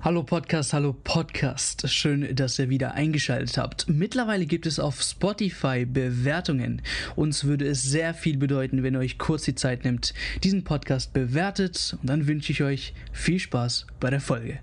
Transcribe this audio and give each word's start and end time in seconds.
Hallo 0.00 0.22
Podcast, 0.22 0.72
hallo 0.74 0.92
Podcast. 0.92 1.90
Schön, 1.90 2.36
dass 2.36 2.56
ihr 2.60 2.68
wieder 2.68 2.94
eingeschaltet 2.94 3.58
habt. 3.58 3.88
Mittlerweile 3.88 4.46
gibt 4.46 4.64
es 4.64 4.78
auf 4.78 5.02
Spotify 5.02 5.84
Bewertungen. 5.84 6.82
Uns 7.16 7.42
würde 7.42 7.66
es 7.66 7.82
sehr 7.82 8.14
viel 8.14 8.38
bedeuten, 8.38 8.84
wenn 8.84 8.94
ihr 8.94 9.00
euch 9.00 9.18
kurz 9.18 9.42
die 9.42 9.56
Zeit 9.56 9.84
nimmt, 9.84 10.14
diesen 10.44 10.62
Podcast 10.62 11.12
bewertet. 11.12 11.96
Und 12.00 12.08
dann 12.08 12.28
wünsche 12.28 12.52
ich 12.52 12.62
euch 12.62 12.94
viel 13.12 13.40
Spaß 13.40 13.88
bei 13.98 14.10
der 14.10 14.20
Folge. 14.20 14.60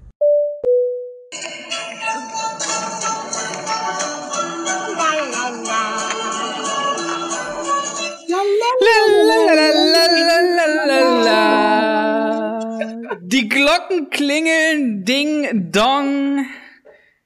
Die 13.21 13.49
Glocken 13.49 14.09
klingeln, 14.09 15.05
ding, 15.05 15.71
dong. 15.71 16.45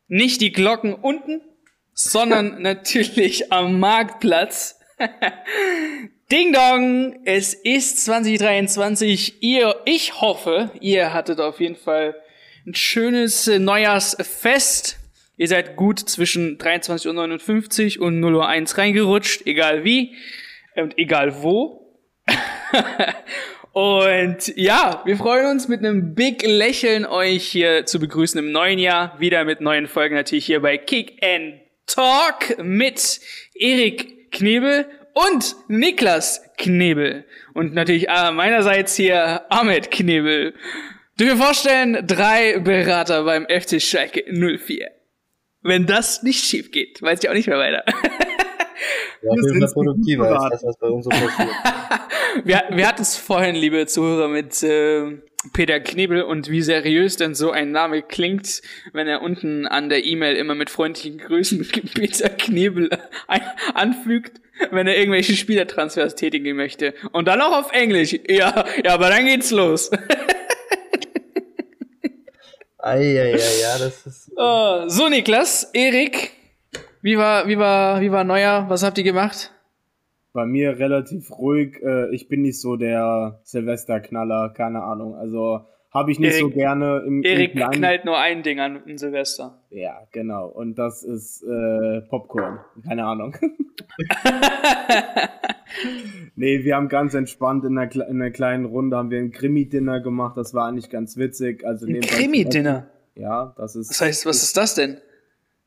Nicht 0.08 0.42
die 0.42 0.52
Glocken 0.52 0.94
unten, 0.94 1.42
sondern 1.94 2.62
natürlich 2.62 3.52
am 3.52 3.80
Marktplatz. 3.80 4.80
ding 6.32 6.54
dong, 6.54 7.22
es 7.26 7.54
ist 7.54 8.04
2023. 8.06 9.44
Ihr, 9.44 9.76
ich 9.86 10.22
hoffe, 10.22 10.72
ihr 10.80 11.14
hattet 11.14 11.40
auf 11.40 11.60
jeden 11.60 11.76
Fall 11.76 12.16
ein 12.66 12.76
schönes 12.76 13.48
Neujahrsfest. 13.48 14.98
Ihr 15.38 15.48
seid 15.48 15.76
gut 15.76 16.00
zwischen 16.00 16.58
23.59 16.58 18.00
Uhr 18.00 18.08
und 18.08 18.20
0 18.20 18.36
Uhr 18.36 18.48
1 18.48 18.78
reingerutscht, 18.78 19.46
egal 19.46 19.84
wie 19.84 20.16
und 20.76 20.98
egal 20.98 21.42
wo. 21.42 21.98
und 23.74 24.54
ja, 24.56 25.02
wir 25.06 25.18
freuen 25.18 25.52
uns 25.52 25.68
mit 25.68 25.80
einem 25.80 26.16
Big 26.16 26.44
Lächeln 26.44 27.06
euch 27.06 27.46
hier 27.46 27.86
zu 27.86 28.00
begrüßen 28.00 28.40
im 28.40 28.52
neuen 28.52 28.80
Jahr. 28.80 29.20
Wieder 29.20 29.46
mit 29.46 29.62
neuen 29.62 29.88
Folgen 29.88 30.16
natürlich 30.16 30.46
hier 30.46 30.62
bei 30.62 30.78
Kick 30.78 31.24
and 31.24 31.62
Talk 31.86 32.58
mit 32.64 33.20
Erik 33.54 34.32
Knebel 34.32 34.86
und 35.14 35.56
Niklas 35.68 36.42
Knebel. 36.58 37.26
Und 37.54 37.74
natürlich 37.74 38.10
äh, 38.10 38.32
meinerseits 38.32 38.96
hier 38.96 39.46
Ahmed 39.52 39.92
Knebel. 39.92 40.56
Du 41.18 41.26
dir 41.26 41.38
vorstellen, 41.38 42.06
drei 42.08 42.60
Berater 42.60 43.24
beim 43.24 43.46
FC 43.46 43.82
Schalke 43.82 44.24
04. 44.32 44.90
Wenn 45.62 45.86
das 45.86 46.24
nicht 46.24 46.46
schief 46.46 46.72
geht, 46.72 47.02
weiß 47.02 47.22
ich 47.22 47.30
auch 47.30 47.34
nicht 47.34 47.48
mehr 47.48 47.58
weiter. 47.58 47.84
Ja, 49.22 49.32
jeden 49.36 49.60
Fall 49.60 49.74
produktiver 49.74 50.30
als 50.30 50.50
das, 50.52 50.64
was 50.64 50.78
bei 50.78 50.88
uns 50.88 51.06
so 51.06 51.10
passiert. 51.10 51.50
wir, 52.44 52.64
wir 52.70 52.88
hatten 52.88 53.02
es 53.02 53.16
vorhin, 53.18 53.56
liebe 53.56 53.86
Zuhörer, 53.86 54.28
mit 54.28 54.62
äh, 54.64 55.18
Peter 55.54 55.80
Knebel 55.80 56.24
und 56.24 56.50
wie 56.50 56.62
seriös 56.62 57.16
denn 57.16 57.34
so 57.34 57.52
ein 57.52 57.72
Name 57.72 58.02
klingt, 58.02 58.62
wenn 58.92 59.08
er 59.08 59.22
unten 59.22 59.68
an 59.68 59.90
der 59.90 60.04
E-Mail 60.04 60.36
immer 60.36 60.56
mit 60.56 60.70
freundlichen 60.70 61.18
Grüßen 61.18 61.66
Peter 61.94 62.30
Knebel 62.30 62.90
anfügt, 63.74 64.42
wenn 64.72 64.88
er 64.88 64.98
irgendwelche 64.98 65.34
Spielertransfers 65.34 66.16
tätigen 66.16 66.56
möchte. 66.56 66.94
Und 67.12 67.28
dann 67.28 67.42
auch 67.42 67.58
auf 67.58 67.72
Englisch. 67.72 68.20
Ja, 68.28 68.66
ja, 68.84 68.94
aber 68.94 69.10
dann 69.10 69.26
geht's 69.26 69.52
los. 69.52 69.90
Eieiei, 72.80 73.32
ja, 73.32 73.78
das 73.78 74.06
ist. 74.06 74.32
Uh, 74.38 74.88
so, 74.88 75.10
Niklas, 75.10 75.70
Erik, 75.74 76.32
wie 77.02 77.18
war, 77.18 77.48
wie 77.48 77.58
war, 77.58 78.02
wie 78.02 78.12
war 78.12 78.24
Neujahr? 78.24 78.70
Was 78.70 78.84
habt 78.84 78.98
ihr 78.98 79.04
gemacht? 79.04 79.52
Bei 80.34 80.46
mir 80.46 80.78
relativ 80.80 81.32
ruhig. 81.32 81.82
Äh, 81.82 82.14
ich 82.14 82.28
bin 82.28 82.42
nicht 82.42 82.60
so 82.60 82.76
der 82.76 83.40
Silvesterknaller, 83.44 84.54
keine 84.56 84.84
Ahnung. 84.84 85.16
Also 85.16 85.66
habe 85.92 86.12
ich 86.12 86.20
nicht 86.20 86.34
Erik, 86.34 86.42
so 86.42 86.50
gerne 86.52 87.04
im, 87.06 87.24
Erik 87.24 87.56
im 87.56 87.72
knallt 87.72 88.06
nur 88.06 88.18
ein 88.18 88.44
Ding 88.44 88.60
an 88.60 88.84
in 88.86 89.00
Silvester. 89.00 89.60
Ja, 89.72 90.02
genau. 90.12 90.48
Und 90.48 90.78
das 90.78 91.04
ist 91.04 91.42
äh, 91.42 92.02
Popcorn. 92.02 92.60
Keine 92.88 93.06
Ahnung. 93.06 93.36
nee, 96.36 96.64
wir 96.64 96.76
haben 96.76 96.90
ganz 96.90 97.16
entspannt 97.16 97.66
in 97.66 97.78
einer, 97.78 97.92
in 97.92 98.22
einer 98.22 98.30
kleinen 98.30 98.66
Runde 98.66 98.98
haben 98.98 99.10
wir 99.10 99.18
ein 99.18 99.32
Krimi-Dinner 99.32 100.00
gemacht. 100.02 100.38
Das 100.38 100.54
war 100.54 100.68
eigentlich 100.68 100.92
ganz 100.92 101.18
witzig. 101.18 101.66
Also 101.66 101.88
Ein 101.88 102.02
Krimi-Dinner. 102.02 102.88
Ja, 103.16 103.56
das 103.58 103.76
ist. 103.76 103.90
Das 103.90 104.02
heißt, 104.02 104.26
was 104.28 104.44
ist 104.44 104.58
das 104.58 104.76
denn? 104.76 105.00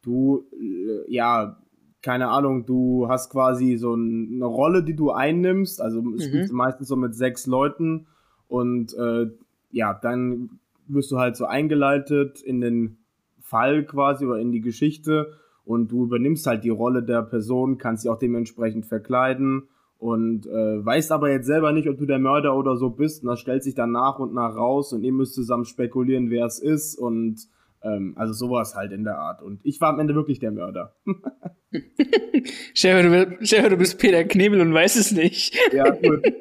Du, 0.03 0.45
äh, 0.53 1.13
ja, 1.13 1.59
keine 2.03 2.29
Ahnung, 2.29 2.67
du 2.67 3.07
hast 3.09 3.31
quasi 3.31 3.77
so 3.77 3.95
ein, 3.95 4.33
eine 4.35 4.45
Rolle, 4.47 4.83
die 4.83 4.95
du 4.95 5.13
einnimmst, 5.13 5.81
also 5.81 6.03
Mhm. 6.03 6.15
es 6.15 6.25
spielst 6.25 6.51
du 6.51 6.57
meistens 6.57 6.89
so 6.89 6.97
mit 6.97 7.15
sechs 7.15 7.47
Leuten 7.47 8.07
und 8.49 8.95
äh, 8.95 9.27
ja, 9.71 9.95
dann 9.95 10.59
wirst 10.89 11.11
du 11.13 11.19
halt 11.19 11.37
so 11.37 11.45
eingeleitet 11.47 12.43
in 12.43 12.61
den 12.61 12.99
Fall 13.41 13.85
quasi 13.85 14.27
oder 14.27 14.39
in 14.39 14.51
die 14.53 14.61
Geschichte 14.61 15.33
und 15.65 15.93
du 15.93 16.05
übernimmst 16.05 16.47
halt 16.47 16.65
die 16.65 16.71
Rolle 16.71 17.03
der 17.03 17.23
Person, 17.23 17.79
kannst 17.79 18.03
sie 18.03 18.09
auch 18.09 18.19
dementsprechend 18.19 18.85
verkleiden 18.87 19.69
und 19.99 20.47
äh, 20.47 20.85
weißt 20.85 21.13
aber 21.13 21.31
jetzt 21.31 21.47
selber 21.47 21.73
nicht, 21.73 21.89
ob 21.89 21.99
du 21.99 22.07
der 22.07 22.19
Mörder 22.19 22.57
oder 22.57 22.77
so 22.77 22.91
bist 22.91 23.23
und 23.23 23.29
das 23.29 23.39
stellt 23.39 23.63
sich 23.63 23.77
dann 23.77 23.93
nach 23.93 24.19
und 24.19 24.35
nach 24.35 24.57
raus 24.57 24.93
und 24.93 25.05
ihr 25.05 25.13
müsst 25.13 25.35
zusammen 25.35 25.65
spekulieren, 25.65 26.31
wer 26.31 26.47
es 26.47 26.59
ist 26.59 26.99
und 26.99 27.47
ähm, 27.83 28.15
also 28.17 28.33
sowas 28.33 28.75
halt 28.75 28.93
in 28.93 29.05
der 29.05 29.19
Art. 29.19 29.43
Und 29.43 29.61
ich 29.65 29.81
war 29.81 29.91
am 29.91 30.01
Ende 30.01 30.15
wirklich 30.15 30.39
der 30.39 30.53
Mörder. 30.53 30.95
Vor, 31.05 33.03
du, 33.03 33.39
du 33.71 33.77
bist 33.77 33.99
Peter 33.99 34.25
Knebel 34.25 34.61
und 34.61 34.73
weißt 34.75 34.97
es 34.97 35.13
nicht. 35.13 35.57
Ja, 35.73 35.91
gut. 35.91 36.23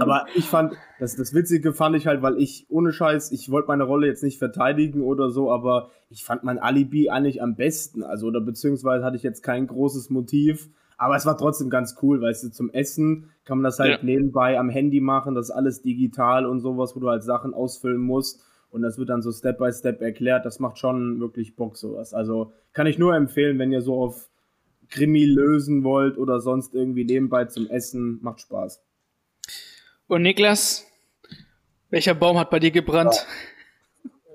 Aber 0.00 0.26
ich 0.34 0.44
fand, 0.44 0.74
das, 1.00 1.16
das 1.16 1.34
Witzige 1.34 1.72
fand 1.72 1.96
ich 1.96 2.06
halt, 2.06 2.22
weil 2.22 2.38
ich 2.38 2.66
ohne 2.68 2.92
Scheiß, 2.92 3.32
ich 3.32 3.50
wollte 3.50 3.68
meine 3.68 3.84
Rolle 3.84 4.06
jetzt 4.06 4.22
nicht 4.22 4.38
verteidigen 4.38 5.00
oder 5.00 5.30
so, 5.30 5.50
aber 5.50 5.90
ich 6.08 6.22
fand 6.24 6.44
mein 6.44 6.58
Alibi 6.58 7.10
eigentlich 7.10 7.42
am 7.42 7.56
besten. 7.56 8.02
Also, 8.02 8.28
oder 8.28 8.40
beziehungsweise 8.40 9.04
hatte 9.04 9.16
ich 9.16 9.22
jetzt 9.22 9.42
kein 9.42 9.66
großes 9.66 10.10
Motiv. 10.10 10.68
Aber 10.98 11.16
es 11.16 11.26
war 11.26 11.36
trotzdem 11.36 11.68
ganz 11.68 11.96
cool, 12.02 12.20
weißt 12.20 12.44
du, 12.44 12.50
zum 12.50 12.70
Essen 12.70 13.31
kann 13.44 13.58
man 13.58 13.64
das 13.64 13.78
halt 13.78 13.98
Ja. 13.98 14.04
nebenbei 14.04 14.58
am 14.58 14.68
Handy 14.70 15.00
machen, 15.00 15.34
das 15.34 15.46
ist 15.48 15.54
alles 15.54 15.82
digital 15.82 16.46
und 16.46 16.60
sowas, 16.60 16.94
wo 16.94 17.00
du 17.00 17.08
halt 17.08 17.22
Sachen 17.22 17.54
ausfüllen 17.54 18.00
musst. 18.00 18.44
Und 18.70 18.80
das 18.82 18.96
wird 18.96 19.10
dann 19.10 19.20
so 19.20 19.30
Step 19.32 19.58
by 19.58 19.70
Step 19.72 20.00
erklärt. 20.00 20.46
Das 20.46 20.58
macht 20.58 20.78
schon 20.78 21.20
wirklich 21.20 21.56
Bock, 21.56 21.76
sowas. 21.76 22.14
Also 22.14 22.52
kann 22.72 22.86
ich 22.86 22.98
nur 22.98 23.14
empfehlen, 23.14 23.58
wenn 23.58 23.70
ihr 23.70 23.82
so 23.82 23.96
auf 24.02 24.30
Krimi 24.88 25.24
lösen 25.24 25.84
wollt 25.84 26.16
oder 26.16 26.40
sonst 26.40 26.74
irgendwie 26.74 27.04
nebenbei 27.04 27.44
zum 27.46 27.66
Essen, 27.68 28.18
macht 28.22 28.40
Spaß. 28.40 28.82
Und 30.06 30.22
Niklas, 30.22 30.86
welcher 31.90 32.14
Baum 32.14 32.38
hat 32.38 32.50
bei 32.50 32.58
dir 32.60 32.70
gebrannt? 32.70 33.08
Und 33.10 33.26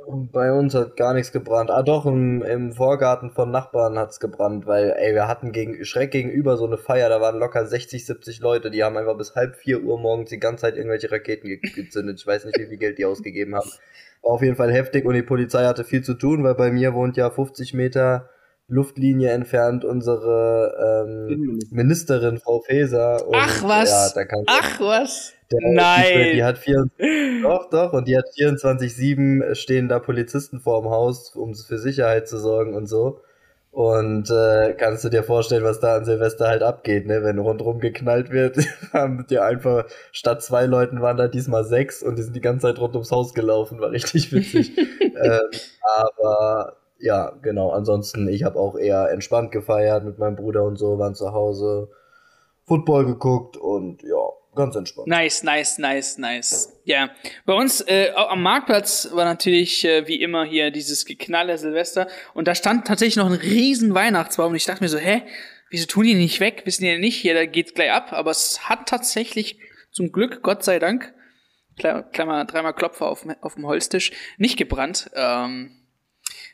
bei 0.10 0.54
uns 0.54 0.74
hat 0.74 0.96
gar 0.96 1.14
nichts 1.14 1.32
gebrannt. 1.32 1.70
Ah 1.70 1.84
doch, 1.84 2.06
im, 2.06 2.42
im 2.42 2.72
Vorgarten 2.72 3.32
von 3.32 3.52
Nachbarn 3.52 3.98
hat's 3.98 4.20
gebrannt, 4.20 4.66
weil, 4.66 4.94
ey, 4.98 5.14
wir 5.14 5.28
hatten 5.28 5.52
gegen, 5.52 5.84
schräg 5.84 6.12
gegenüber 6.12 6.56
so 6.56 6.66
eine 6.66 6.78
Feier, 6.78 7.10
da 7.10 7.20
waren 7.20 7.40
locker 7.40 7.66
60, 7.66 8.06
70 8.06 8.40
Leute, 8.40 8.72
die 8.72 8.84
haben 8.84 8.96
einfach 8.96 9.18
bis 9.18 9.36
halb 9.36 9.56
vier 9.58 9.84
Uhr 9.84 10.00
morgens 10.00 10.30
die 10.30 10.40
ganze 10.40 10.62
Zeit 10.62 10.78
irgendwelche 10.78 11.12
Raketen 11.12 11.48
ge 11.48 11.60
gezündet. 11.76 12.20
Ich 12.20 12.28
weiß 12.28 12.46
nicht, 12.46 12.58
wie 12.58 12.68
viel 12.68 12.78
Geld 12.78 12.98
die 12.98 13.06
ausgegeben 13.06 13.56
haben. 13.56 13.70
War 14.22 14.32
auf 14.32 14.42
jeden 14.42 14.56
Fall 14.56 14.72
heftig 14.72 15.06
und 15.06 15.14
die 15.14 15.24
Polizei 15.24 15.66
hatte 15.66 15.84
viel 15.84 16.04
zu 16.04 16.14
tun, 16.14 16.44
weil 16.44 16.56
bei 16.56 16.72
mir 16.72 16.94
wohnt 16.94 17.18
ja 17.18 17.30
50 17.30 17.74
Meter 17.74 18.30
Luftlinie 18.70 19.32
entfernt 19.32 19.86
unsere 19.86 21.06
ähm. 21.08 21.60
Ministerin, 21.70 22.38
Frau 22.38 22.62
Faeser. 22.62 23.26
Und, 23.28 23.36
Ach 23.36 23.64
was? 23.64 23.90
Ja, 23.90 24.10
da 24.14 24.26
kann 24.26 24.44
Ach 24.48 24.80
was? 24.80 25.34
Der, 25.52 25.60
Nein. 25.62 26.34
Die, 26.34 26.44
hat 26.44 26.58
vier, 26.58 26.88
doch, 27.42 27.70
doch, 27.70 27.94
und 27.94 28.08
die 28.08 28.18
hat 28.18 28.26
24-7 28.38 29.56
stehen 29.56 29.88
da 29.88 30.00
Polizisten 30.00 30.60
vorm 30.60 30.90
Haus, 30.90 31.36
um 31.36 31.56
für 31.56 31.78
Sicherheit 31.78 32.28
zu 32.28 32.38
sorgen 32.38 32.76
und 32.76 32.88
so. 32.88 33.22
Und 33.72 34.32
äh, 34.32 34.74
kannst 34.74 35.04
du 35.04 35.10
dir 35.10 35.22
vorstellen, 35.24 35.64
was 35.64 35.80
da 35.80 35.98
an 35.98 36.04
Silvester 36.06 36.48
halt 36.48 36.64
abgeht, 36.64 37.06
ne? 37.06 37.24
Wenn 37.24 37.38
rundrum 37.38 37.80
geknallt 37.80 38.32
wird, 38.32 38.58
haben 38.92 39.28
die 39.30 39.38
einfach, 39.40 39.86
statt 40.12 40.42
zwei 40.42 40.66
Leuten 40.66 41.02
waren 41.02 41.16
da 41.16 41.28
diesmal 41.28 41.64
sechs 41.64 42.02
und 42.02 42.18
die 42.18 42.24
sind 42.24 42.36
die 42.36 42.42
ganze 42.42 42.68
Zeit 42.68 42.80
rund 42.80 42.96
ums 42.96 43.12
Haus 43.12 43.36
gelaufen, 43.36 43.80
war 43.80 43.92
richtig 43.92 44.34
witzig. 44.34 44.76
ähm, 44.78 45.42
aber 45.96 46.78
ja, 47.00 47.34
genau, 47.44 47.70
ansonsten, 47.70 48.28
ich 48.28 48.44
habe 48.44 48.60
auch 48.60 48.78
eher 48.78 49.12
entspannt 49.12 49.52
gefeiert 49.52 50.04
mit 50.04 50.18
meinem 50.18 50.36
Bruder 50.36 50.64
und 50.64 50.78
so, 50.78 50.98
waren 50.98 51.14
zu 51.14 51.32
Hause, 51.34 51.90
Football 52.66 53.06
geguckt 53.06 53.58
und 53.58 54.02
ja, 54.02 54.28
ganz 54.58 54.76
entspannt. 54.76 55.08
Nice, 55.08 55.44
nice, 55.44 55.78
nice, 55.78 56.18
nice. 56.18 56.74
Ja, 56.84 57.10
bei 57.46 57.54
uns 57.54 57.82
äh, 57.82 58.12
am 58.16 58.42
Marktplatz 58.42 59.10
war 59.14 59.24
natürlich 59.24 59.86
äh, 59.86 60.08
wie 60.08 60.22
immer 60.22 60.44
hier 60.44 60.72
dieses 60.72 61.06
Geknalle 61.06 61.58
Silvester 61.58 62.08
und 62.34 62.48
da 62.48 62.56
stand 62.56 62.86
tatsächlich 62.86 63.16
noch 63.16 63.28
ein 63.28 63.34
riesen 63.40 63.94
Weihnachtsbaum 63.94 64.52
und 64.52 64.56
ich 64.58 64.66
dachte 64.66 64.84
mir 64.84 64.90
so, 64.90 64.98
hä, 64.98 65.22
wieso 65.70 65.86
tun 65.86 66.04
die 66.04 66.16
nicht 66.16 66.40
weg? 66.40 66.64
Wissen 66.66 66.84
die 66.84 66.98
nicht, 66.98 67.18
hier, 67.18 67.34
da 67.34 67.46
geht's 67.46 67.74
gleich 67.74 67.92
ab, 67.92 68.12
aber 68.12 68.32
es 68.32 68.68
hat 68.68 68.90
tatsächlich 68.90 69.60
zum 69.92 70.12
Glück, 70.12 70.44
Gott 70.44 70.64
sei 70.64 70.80
Dank, 70.80 71.14
Klammer, 71.78 72.46
dreimal 72.46 72.74
Klopfer 72.74 73.08
auf, 73.08 73.26
auf 73.42 73.56
dem 73.56 73.68
Holztisch, 73.68 74.12
nicht 74.38 74.58
gebrannt. 74.58 75.10
Ähm, 75.16 75.77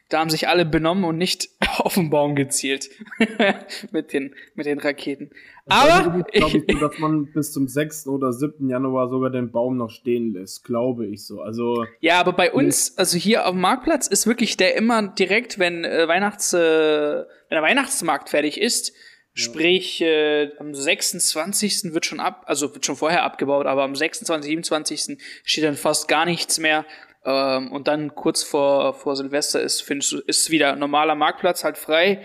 da 0.09 0.19
haben 0.19 0.29
sich 0.29 0.47
alle 0.47 0.65
benommen 0.65 1.03
und 1.05 1.17
nicht 1.17 1.49
auf 1.77 1.95
den 1.95 2.09
Baum 2.09 2.35
gezielt. 2.35 2.89
mit, 3.91 4.13
den, 4.13 4.35
mit 4.55 4.65
den 4.65 4.79
Raketen. 4.79 5.31
Aber. 5.67 6.23
Glaube 6.31 6.63
ich, 6.67 6.79
dass 6.79 6.97
man 6.99 7.31
bis 7.31 7.51
zum 7.51 7.67
6. 7.67 8.07
oder 8.07 8.31
7. 8.33 8.69
Januar 8.69 9.09
sogar 9.09 9.29
den 9.29 9.51
Baum 9.51 9.77
noch 9.77 9.89
stehen 9.89 10.33
lässt. 10.33 10.63
Glaube 10.63 11.07
ich 11.07 11.25
so. 11.25 11.41
Also. 11.41 11.85
Ja, 11.99 12.19
aber 12.19 12.33
bei 12.33 12.51
uns, 12.51 12.97
also 12.97 13.17
hier 13.17 13.45
auf 13.45 13.51
dem 13.51 13.61
Marktplatz, 13.61 14.07
ist 14.07 14.27
wirklich 14.27 14.57
der 14.57 14.75
immer 14.75 15.07
direkt, 15.07 15.59
wenn 15.59 15.83
äh, 15.83 16.07
Weihnachts, 16.07 16.53
äh, 16.53 16.57
wenn 16.59 17.25
der 17.49 17.61
Weihnachtsmarkt 17.61 18.29
fertig 18.29 18.59
ist, 18.59 18.93
Sprich, 19.35 19.99
äh, 20.01 20.51
am 20.59 20.75
26. 20.75 21.95
wird 21.95 22.05
schon 22.05 22.19
ab, 22.19 22.43
also 22.45 22.71
wird 22.75 22.85
schon 22.85 22.95
vorher 22.95 23.23
abgebaut, 23.23 23.65
aber 23.65 23.81
am 23.81 23.95
26., 23.95 24.47
27. 24.47 25.17
steht 25.43 25.63
dann 25.63 25.75
fast 25.75 26.07
gar 26.07 26.25
nichts 26.25 26.59
mehr. 26.59 26.85
Ähm, 27.25 27.71
und 27.71 27.87
dann 27.87 28.15
kurz 28.15 28.43
vor, 28.43 28.93
vor 28.93 29.15
Silvester 29.15 29.61
ist, 29.61 29.81
findest 29.81 30.11
du, 30.11 30.17
ist 30.19 30.49
wieder 30.49 30.75
normaler 30.75 31.15
Marktplatz 31.15 31.63
halt 31.63 31.77
frei 31.77 32.23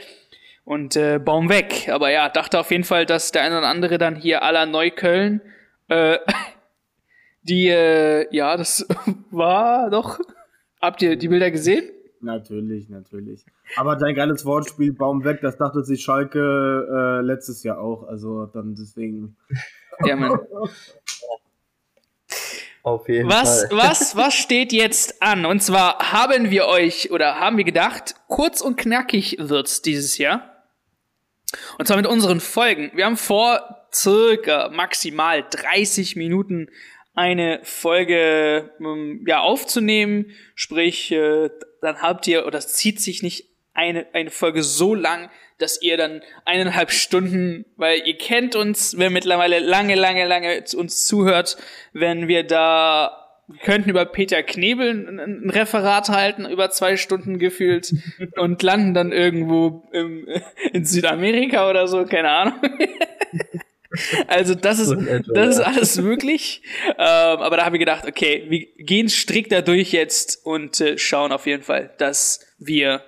und 0.65 0.97
äh, 0.97 1.19
Baum 1.19 1.49
weg. 1.49 1.89
Aber 1.91 2.11
ja, 2.11 2.29
dachte 2.29 2.59
auf 2.59 2.71
jeden 2.71 2.85
Fall, 2.85 3.07
dass 3.07 3.33
der 3.33 3.43
eine 3.43 3.59
oder 3.59 3.69
andere 3.69 3.99
dann 3.99 4.17
hier 4.17 4.43
aller 4.43 4.67
Neukölln, 4.67 5.41
äh, 5.89 6.19
die, 7.43 7.69
äh, 7.69 8.27
ja, 8.35 8.57
das 8.57 8.87
war 9.31 9.91
doch. 9.91 10.19
Habt 10.81 11.03
ihr 11.03 11.17
die 11.17 11.29
Bilder 11.29 11.51
gesehen? 11.51 11.91
Natürlich, 12.21 12.89
natürlich. 12.89 13.45
Aber 13.77 13.97
dein 13.97 14.15
geiles 14.15 14.45
Wortspiel, 14.45 14.93
Baum 14.93 15.25
weg, 15.25 15.39
das 15.41 15.57
dachte 15.57 15.85
sich 15.85 16.03
Schalke 16.03 16.41
äh, 16.41 17.25
letztes 17.25 17.63
Jahr 17.63 17.79
auch. 17.79 18.03
Also 18.05 18.47
dann 18.47 18.75
deswegen. 18.75 19.37
Ja, 20.05 20.17
Mann. 20.17 20.39
Auf 22.89 23.09
jeden 23.09 23.29
was, 23.29 23.67
Fall. 23.67 23.79
Was, 23.79 24.17
was 24.17 24.35
steht 24.35 24.73
jetzt 24.73 25.23
an? 25.23 25.45
Und 25.45 25.63
zwar 25.63 26.13
haben 26.13 26.51
wir 26.51 26.67
euch 26.67 27.11
oder 27.11 27.39
haben 27.39 27.57
wir 27.57 27.65
gedacht, 27.65 28.15
kurz 28.29 28.61
und 28.61 28.77
knackig 28.77 29.37
wird's 29.39 29.83
dieses 29.83 30.19
Jahr. 30.19 30.65
Und 31.79 31.87
zwar 31.87 31.97
mit 31.97 32.07
unseren 32.07 32.41
Folgen. 32.41 32.91
Wir 32.95 33.07
haben 33.07 33.17
vor, 33.17 33.79
circa 33.93 34.69
maximal 34.69 35.45
30 35.49 36.17
Minuten 36.17 36.69
eine 37.15 37.61
Folge 37.63 38.71
ähm, 38.81 39.25
ja 39.27 39.41
aufzunehmen, 39.41 40.31
sprich 40.55 41.11
äh, 41.11 41.51
dann 41.81 42.01
habt 42.01 42.27
ihr 42.27 42.47
oder 42.47 42.59
es 42.59 42.75
zieht 42.75 43.01
sich 43.01 43.23
nicht 43.23 43.47
eine 43.75 44.07
eine 44.13 44.31
Folge 44.31 44.63
so 44.63 44.95
lang, 44.95 45.31
dass 45.59 45.83
ihr 45.83 45.97
dann 45.97 46.23
eineinhalb 46.45 46.91
Stunden, 46.91 47.65
weil 47.77 48.03
ihr 48.07 48.17
kennt 48.17 48.57
uns, 48.57 48.97
wer 48.97 49.11
mittlerweile 49.11 49.59
lange 49.59 49.95
lange 49.95 50.27
lange 50.27 50.65
uns 50.77 51.07
zuhört, 51.07 51.57
wenn 51.93 52.29
wir 52.29 52.45
da 52.45 53.25
wir 53.49 53.61
könnten 53.61 53.89
über 53.89 54.05
Peter 54.05 54.43
Knebel 54.43 55.09
ein, 55.09 55.49
Referat 55.49 56.11
halten, 56.11 56.45
über 56.45 56.69
zwei 56.71 56.99
Stunden 56.99 57.39
gefühlt 57.39 57.95
und 58.37 58.63
landen 58.63 58.93
dann 58.95 59.11
irgendwo 59.11 59.89
im, 59.93 60.29
in 60.73 60.85
Südamerika 60.85 61.69
oder 61.69 61.89
so, 61.89 62.05
keine 62.05 62.31
Ahnung. 62.31 62.61
Also 64.27 64.55
das 64.55 64.79
ist, 64.79 64.95
das 65.33 65.57
ist 65.57 65.61
alles 65.61 65.97
möglich. 65.97 66.63
Ähm, 66.87 66.95
aber 66.99 67.57
da 67.57 67.65
haben 67.65 67.73
wir 67.73 67.79
gedacht, 67.79 68.07
okay, 68.07 68.45
wir 68.49 68.67
gehen 68.85 69.09
strikt 69.09 69.51
da 69.51 69.63
durch 69.63 69.93
jetzt 69.93 70.45
und 70.45 70.79
äh, 70.83 70.99
schauen 70.99 71.33
auf 71.33 71.47
jeden 71.47 71.63
Fall, 71.63 71.95
dass 71.97 72.47
wir 72.59 73.03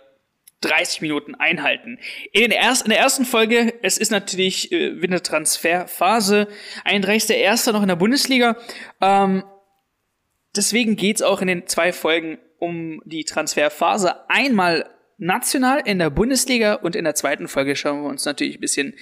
30 0.61 1.01
Minuten 1.01 1.35
einhalten. 1.35 1.99
In, 2.33 2.43
den 2.43 2.51
erst, 2.51 2.83
in 2.83 2.91
der 2.91 2.99
ersten 2.99 3.25
Folge, 3.25 3.75
es 3.83 3.99
ist 3.99 4.11
natürlich 4.11 4.71
äh, 4.73 5.01
Wintertransferphase, 5.01 6.49
31.01. 6.85 7.73
noch 7.73 7.83
in 7.83 7.89
der 7.89 7.97
Bundesliga. 7.97 8.57
Ähm, 9.01 9.45
deswegen 10.55 10.97
geht's 10.97 11.23
auch 11.23 11.41
in 11.41 11.49
den 11.49 11.67
zwei 11.67 11.93
Folgen 11.93 12.39
um 12.59 13.01
die 13.05 13.25
Transferphase. 13.25 14.29
Einmal 14.29 14.91
national 15.17 15.83
in 15.85 15.99
der 15.99 16.11
Bundesliga 16.11 16.75
und 16.75 16.97
in 16.97 17.05
der 17.05 17.15
zweiten 17.15 17.49
Folge 17.49 17.77
schauen 17.77 18.03
wir 18.03 18.09
uns 18.09 18.25
natürlich 18.25 18.57
ein 18.57 18.61
bisschen 18.61 18.95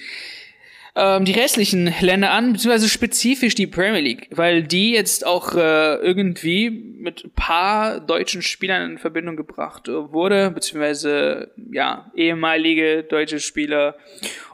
ähm, 0.95 1.25
die 1.25 1.31
restlichen 1.31 1.93
Länder 2.01 2.31
an, 2.31 2.53
beziehungsweise 2.53 2.89
spezifisch 2.89 3.55
die 3.55 3.67
Premier 3.67 4.01
League, 4.01 4.27
weil 4.31 4.63
die 4.63 4.93
jetzt 4.93 5.25
auch 5.25 5.55
äh, 5.55 5.95
irgendwie 5.95 6.69
mit 6.69 7.25
ein 7.25 7.31
paar 7.31 7.99
deutschen 7.99 8.41
Spielern 8.41 8.91
in 8.91 8.97
Verbindung 8.97 9.35
gebracht 9.35 9.87
äh, 9.87 10.11
wurde, 10.11 10.51
beziehungsweise 10.51 11.51
ja, 11.71 12.11
ehemalige 12.15 13.03
deutsche 13.03 13.39
Spieler 13.39 13.95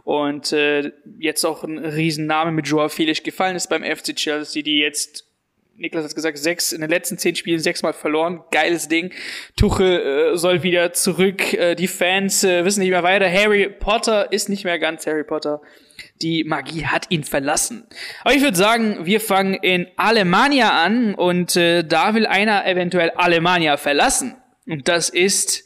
und 0.04 0.52
äh, 0.54 0.92
jetzt 1.20 1.46
auch 1.46 1.64
ein 1.64 1.80
Riesenname 1.80 2.52
mit 2.52 2.68
Joao 2.68 2.90
Felix 2.90 3.24
gefallen 3.24 3.56
ist 3.56 3.70
beim 3.70 3.84
FC 3.84 4.16
Chelsea, 4.16 4.62
die 4.62 4.80
jetzt 4.80 5.26
Niklas 5.78 6.06
hat 6.06 6.16
gesagt, 6.16 6.38
sechs, 6.38 6.72
in 6.72 6.82
den 6.82 6.90
letzten 6.90 7.18
zehn 7.18 7.36
Spielen 7.36 7.60
sechsmal 7.60 7.94
verloren. 7.94 8.42
Geiles 8.52 8.88
Ding. 8.88 9.12
Tuchel 9.58 10.34
äh, 10.34 10.38
soll 10.38 10.64
wieder 10.64 10.94
zurück. 10.94 11.54
Äh, 11.54 11.76
die 11.76 11.88
Fans 11.88 12.44
äh, 12.44 12.64
wissen 12.64 12.80
nicht 12.80 12.92
mehr 12.92 13.04
weiter. 13.04 13.30
Harry 13.30 13.68
Potter 13.68 14.32
ist 14.32 14.48
nicht 14.48 14.64
mehr 14.64 14.80
ganz 14.80 15.06
Harry 15.06 15.26
Potter. 15.26 15.62
Die 16.22 16.44
Magie 16.44 16.86
hat 16.86 17.08
ihn 17.10 17.24
verlassen. 17.24 17.86
Aber 18.24 18.34
ich 18.34 18.42
würde 18.42 18.56
sagen, 18.56 19.06
wir 19.06 19.20
fangen 19.20 19.54
in 19.54 19.88
Alemannia 19.98 20.72
an 20.72 21.14
und 21.14 21.56
äh, 21.58 21.84
da 21.84 22.14
will 22.14 22.26
einer 22.26 22.66
eventuell 22.66 23.12
Alemannia 23.12 23.78
verlassen. 23.78 24.36
Und 24.68 24.88
das 24.88 25.10
ist, 25.10 25.64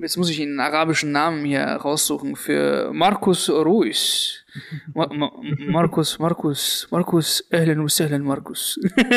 jetzt 0.00 0.16
muss 0.16 0.30
ich 0.30 0.42
einen 0.42 0.60
arabischen 0.60 1.12
Namen 1.12 1.44
hier 1.44 1.64
raussuchen, 1.64 2.36
für 2.36 2.92
Markus 2.92 3.48
Ruiz. 3.48 4.44
Ma 4.92 5.08
Ma 5.12 5.32
Markus, 5.68 6.18
Markus, 6.18 6.86
Markus, 6.90 7.44
Ehlen 7.50 7.80
und 7.80 7.90
Sehlen, 7.90 8.22
Markus. 8.22 8.78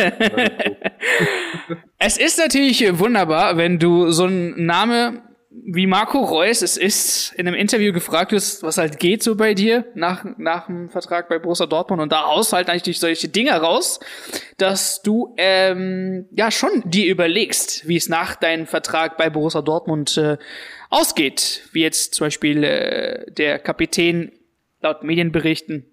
es 1.99 2.17
ist 2.17 2.39
natürlich 2.39 2.97
wunderbar, 2.97 3.57
wenn 3.57 3.77
du 3.77 4.09
so 4.11 4.23
einen 4.23 4.65
Name 4.65 5.21
wie 5.65 5.87
Marco 5.87 6.19
Reus 6.19 6.61
es 6.61 6.77
ist, 6.77 7.33
in 7.33 7.47
einem 7.47 7.55
Interview 7.55 7.91
gefragt 7.91 8.31
ist, 8.33 8.63
was 8.63 8.77
halt 8.77 8.99
geht 8.99 9.23
so 9.23 9.35
bei 9.35 9.53
dir 9.53 9.85
nach, 9.95 10.25
nach 10.37 10.67
dem 10.67 10.89
Vertrag 10.89 11.29
bei 11.29 11.39
Borussia 11.39 11.65
Dortmund 11.65 12.01
und 12.01 12.11
daraus 12.11 12.53
halt 12.53 12.69
eigentlich 12.69 12.99
solche 12.99 13.27
Dinge 13.27 13.51
raus, 13.51 13.99
dass 14.57 15.01
du 15.01 15.33
ähm, 15.37 16.27
ja 16.31 16.51
schon 16.51 16.83
dir 16.85 17.07
überlegst, 17.07 17.87
wie 17.87 17.97
es 17.97 18.09
nach 18.09 18.35
deinem 18.35 18.65
Vertrag 18.65 19.17
bei 19.17 19.29
Borussia 19.29 19.61
Dortmund 19.61 20.17
äh, 20.17 20.37
ausgeht. 20.89 21.63
Wie 21.71 21.81
jetzt 21.81 22.15
zum 22.15 22.27
Beispiel 22.27 22.63
äh, 22.63 23.31
der 23.31 23.59
Kapitän 23.59 24.31
laut 24.81 25.03
Medienberichten 25.03 25.85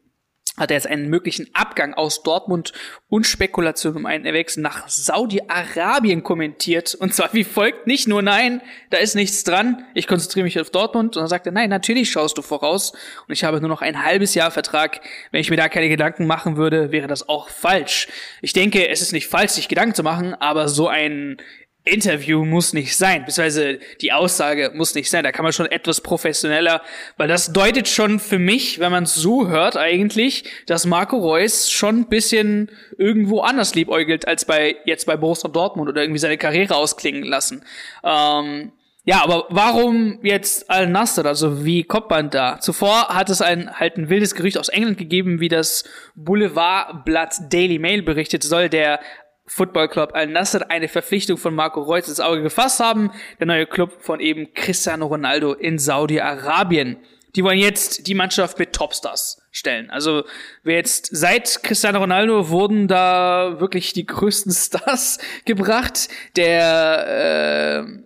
hat 0.57 0.71
er 0.71 0.77
jetzt 0.77 0.87
einen 0.87 1.09
möglichen 1.09 1.49
Abgang 1.53 1.95
aus 1.95 2.23
Dortmund 2.23 2.73
und 3.09 3.27
Spekulation 3.27 3.97
um 3.97 4.07
einen 4.07 4.25
Wechsel 4.25 4.63
nach 4.63 4.89
Saudi-Arabien 4.89 6.23
kommentiert. 6.23 6.95
Und 6.95 7.13
zwar 7.13 7.33
wie 7.35 7.45
folgt, 7.45 7.87
nicht 7.87 8.07
nur 8.07 8.23
nein, 8.23 8.63
da 8.91 8.99
ist 8.99 9.17
nichts 9.17 9.43
dran, 9.43 9.85
ich 9.95 10.07
konzentriere 10.07 10.45
mich 10.45 10.61
auf 10.61 10.71
Dortmund. 10.71 11.17
Und 11.17 11.23
dann 11.23 11.29
sagt 11.29 11.47
er, 11.47 11.53
nein, 11.53 11.71
natürlich 11.71 12.11
schaust 12.11 12.39
du 12.39 12.43
voraus 12.43 12.93
und 13.27 13.33
ich 13.33 13.43
habe 13.43 13.61
nur 13.61 13.69
noch 13.69 13.83
ein 13.83 14.05
halbes 14.05 14.35
Jahr 14.35 14.51
Vertrag. 14.51 15.01
Wenn 15.33 15.41
ich 15.41 15.51
mir 15.51 15.57
da 15.57 15.69
keine 15.69 15.89
Gedanken 15.89 16.27
machen 16.27 16.57
würde, 16.57 16.93
wäre 16.93 17.09
das 17.09 17.29
auch 17.29 17.49
falsch. 17.49 18.09
Ich 18.41 18.53
denke, 18.53 18.89
es 18.89 19.03
ist 19.03 19.13
nicht 19.13 19.27
falsch, 19.27 19.53
sich 19.53 19.69
Gedanken 19.69 19.95
zu 19.95 20.03
machen, 20.03 20.35
aber 20.35 20.69
so 20.69 20.87
ein 20.89 21.39
Interview 21.85 22.47
muss 22.47 22.73
nicht 22.73 22.97
sein, 22.97 23.27
beziehungsweise 23.27 23.79
die 24.01 24.13
Aussage 24.13 24.73
muss 24.75 24.95
nicht 24.95 25.11
sein. 25.11 25.23
Da 25.23 25.33
kann 25.33 25.43
man 25.43 25.53
schon 25.53 25.67
etwas 25.67 26.01
professioneller, 26.01 26.81
weil 27.19 27.29
das 27.29 27.53
deutet 27.53 27.89
schon 27.89 28.21
für 28.21 28.39
mich, 28.39 28.79
wenn 28.81 28.91
man 28.91 29.05
es 29.05 29.15
so 29.15 29.49
hört 29.49 29.77
eigentlich, 29.77 30.45
dass 30.67 30.87
Marco 30.87 31.19
Reus 31.19 31.71
schon 31.71 32.01
ein 32.01 32.09
bisschen 32.09 32.71
irgendwo 32.97 33.41
anders 33.41 33.75
liebäugelt 33.75 34.27
als 34.27 34.47
bei 34.47 34.77
jetzt 34.87 35.05
bei 35.05 35.19
Borussia 35.19 35.51
Dortmund 35.51 35.91
oder 35.91 36.01
irgendwie 36.01 36.21
seine 36.21 36.39
Karriere 36.39 36.75
ausklingen 36.75 37.25
lassen. 37.25 37.65
Ähm, 38.03 38.73
ja, 39.07 39.23
aber 39.23 39.45
warum 39.51 40.21
jetzt 40.23 40.71
Al 40.71 40.89
Nasser? 40.89 41.27
Also 41.27 41.67
wie 41.67 41.85
kommt 41.85 42.09
man 42.09 42.31
da? 42.31 42.59
Zuvor 42.61 43.09
hat 43.09 43.29
es 43.29 43.43
ein 43.43 43.79
halt 43.79 43.99
ein 43.99 44.09
wildes 44.09 44.35
Gerücht 44.35 44.57
aus 44.57 44.71
England 44.71 44.97
gegeben, 44.97 45.41
wie 45.41 45.51
das 45.51 45.85
Boulevardblatt 46.15 47.53
Daily 47.53 47.79
Mail 47.79 48.01
berichtet 48.01 48.43
soll, 48.43 48.71
der 48.71 49.01
Football 49.47 49.89
Club 49.89 50.13
Al-Nassr 50.15 50.71
eine 50.71 50.89
Verpflichtung 50.89 51.37
von 51.37 51.55
Marco 51.55 51.83
Reus 51.83 52.09
ins 52.09 52.21
Auge 52.21 52.43
gefasst 52.43 52.81
haben. 52.81 53.11
Der 53.39 53.47
neue 53.47 53.67
Club 53.67 53.93
von 54.01 54.21
eben 54.21 54.55
Cristiano 54.55 55.07
Ronaldo 55.07 55.53
in 55.53 55.79
Saudi-Arabien. 55.79 56.97
Die 57.37 57.43
wollen 57.43 57.59
jetzt 57.59 58.07
die 58.07 58.15
Mannschaft 58.15 58.59
mit 58.59 58.73
Topstars 58.73 59.43
stellen. 59.51 59.91
Also 59.91 60.25
wer 60.63 60.77
jetzt 60.77 61.09
seit 61.11 61.63
Cristiano 61.63 61.99
Ronaldo 61.99 62.49
wurden 62.49 62.89
da 62.89 63.57
wirklich 63.59 63.93
die 63.93 64.07
größten 64.07 64.53
Stars 64.55 65.19
gebracht. 65.45 66.09
Der 66.37 67.85
äh, 67.87 68.05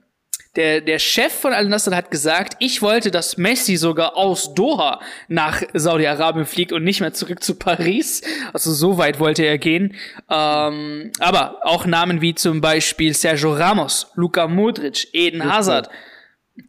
der, 0.58 0.80
der 0.80 0.98
Chef 0.98 1.32
von 1.32 1.52
Al-Nassr 1.52 1.94
hat 1.94 2.10
gesagt, 2.10 2.56
ich 2.58 2.82
wollte, 2.82 3.12
dass 3.12 3.36
Messi 3.36 3.76
sogar 3.76 4.16
aus 4.16 4.54
Doha 4.54 5.00
nach 5.28 5.62
Saudi-Arabien 5.72 6.46
fliegt 6.46 6.72
und 6.72 6.82
nicht 6.82 7.00
mehr 7.00 7.12
zurück 7.12 7.44
zu 7.44 7.54
Paris. 7.54 8.22
Also 8.52 8.72
so 8.72 8.98
weit 8.98 9.20
wollte 9.20 9.44
er 9.44 9.56
gehen. 9.56 9.94
Ähm, 10.28 11.12
aber 11.20 11.60
auch 11.62 11.86
Namen 11.86 12.20
wie 12.20 12.34
zum 12.34 12.60
Beispiel 12.60 13.14
Sergio 13.14 13.54
Ramos, 13.54 14.10
Luka 14.16 14.48
Modric, 14.48 15.06
Eden 15.12 15.44
Hazard. 15.44 15.90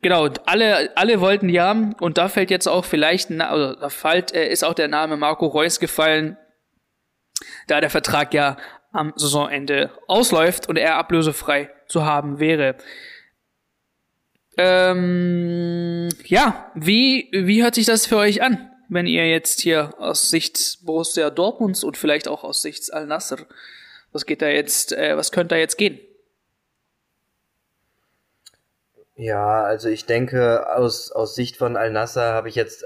Genau, 0.03 0.29
alle, 0.46 0.96
alle 0.96 1.19
wollten 1.19 1.48
die 1.48 1.60
haben 1.60 1.93
und 1.93 2.19
da 2.19 2.29
fällt 2.29 2.51
jetzt 2.51 2.67
auch 2.67 2.86
vielleicht, 2.86 3.31
also 3.41 3.74
da 3.74 3.89
fällt, 3.89 4.36
äh, 4.36 4.51
ist 4.51 4.63
auch 4.63 4.75
der 4.75 4.88
Name 4.88 5.17
Marco 5.17 5.48
Reus 5.48 5.79
gefallen, 5.79 6.38
da 7.65 7.81
der 7.81 7.89
Vertrag 7.89 8.36
ja 8.36 8.58
am 8.91 9.13
Saisonende 9.15 9.89
ausläuft 10.08 10.69
und 10.69 10.77
er 10.77 10.98
ablösefrei 10.98 11.72
zu 11.88 12.05
haben 12.05 12.39
wäre. 12.39 12.75
Ähm, 14.61 16.09
ja, 16.25 16.69
wie, 16.75 17.29
wie 17.31 17.63
hört 17.63 17.75
sich 17.75 17.85
das 17.85 18.05
für 18.05 18.17
euch 18.17 18.41
an, 18.41 18.69
wenn 18.89 19.07
ihr 19.07 19.25
jetzt 19.29 19.61
hier 19.61 19.93
aus 19.97 20.29
Sicht 20.29 20.79
Borussia 20.83 21.29
Dortmunds 21.29 21.85
und 21.85 21.95
vielleicht 21.95 22.27
auch 22.27 22.43
aus 22.43 22.61
Sicht 22.61 22.93
Al-Nasser, 22.93 23.37
was 24.11 24.25
geht 24.25 24.41
da 24.41 24.49
jetzt, 24.49 24.91
äh, 24.91 25.15
was 25.15 25.31
könnte 25.31 25.55
da 25.55 25.59
jetzt 25.59 25.77
gehen? 25.77 25.97
Ja, 29.15 29.63
also 29.63 29.87
ich 29.87 30.05
denke, 30.05 30.75
aus, 30.75 31.09
aus 31.13 31.35
Sicht 31.35 31.55
von 31.55 31.77
Al-Nasser 31.77 32.33
habe 32.33 32.49
ich 32.49 32.55
jetzt, 32.55 32.83